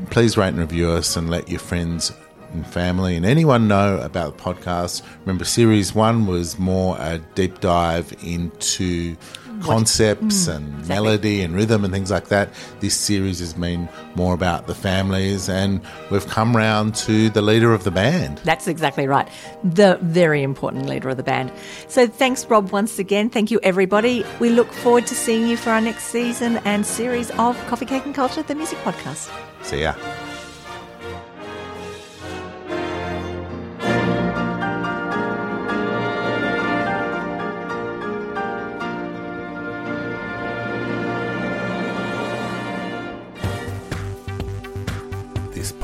Please 0.09 0.38
rate 0.38 0.49
and 0.49 0.59
review 0.59 0.89
us 0.89 1.16
and 1.16 1.30
let 1.30 1.49
your 1.49 1.59
friends 1.59 2.11
and 2.51 2.66
family 2.66 3.16
and 3.16 3.26
anyone 3.26 3.68
know 3.68 3.97
about 3.99 4.38
the 4.38 4.43
podcast. 4.43 5.01
Remember, 5.22 5.45
series 5.45 5.93
one 5.93 6.26
was 6.26 6.57
more 6.57 6.97
a 6.99 7.20
deep 7.36 7.59
dive 7.59 8.13
into 8.24 9.16
concepts 9.62 10.45
hmm. 10.45 10.51
and 10.51 10.88
melody 10.88 11.41
and 11.41 11.56
rhythm 11.56 11.84
and 11.84 11.93
things 11.93 12.12
like 12.12 12.28
that. 12.30 12.49
This 12.80 12.95
series 12.95 13.39
has 13.39 13.53
been 13.53 13.89
more 14.16 14.34
about 14.34 14.68
the 14.68 14.76
families, 14.76 15.49
and 15.49 15.82
we've 16.12 16.28
come 16.28 16.56
round 16.56 16.95
to 16.95 17.30
the 17.30 17.41
leader 17.41 17.74
of 17.74 17.84
the 17.84 17.91
band. 17.91 18.39
That's 18.39 18.68
exactly 18.68 19.08
right. 19.08 19.28
The 19.64 19.99
very 20.01 20.43
important 20.43 20.88
leader 20.88 21.10
of 21.10 21.18
the 21.18 21.24
band. 21.24 21.51
So 21.88 22.08
thanks, 22.08 22.45
Rob, 22.45 22.72
once 22.72 22.99
again. 22.99 23.30
Thank 23.30 23.51
you, 23.51 23.60
everybody. 23.64 24.26
We 24.39 24.49
look 24.49 24.72
forward 24.72 25.08
to 25.08 25.16
seeing 25.16 25.47
you 25.47 25.58
for 25.58 25.72
our 25.72 25.82
next 25.82 26.06
season 26.06 26.58
and 26.66 26.86
series 26.86 27.32
of 27.32 27.58
Coffee, 27.68 27.86
Cake 27.86 28.06
and 28.06 28.16
Culture, 28.16 28.43
the 28.43 28.56
music 28.56 28.80
podcast. 28.80 29.32
See 29.64 29.82
ya. 29.82 29.95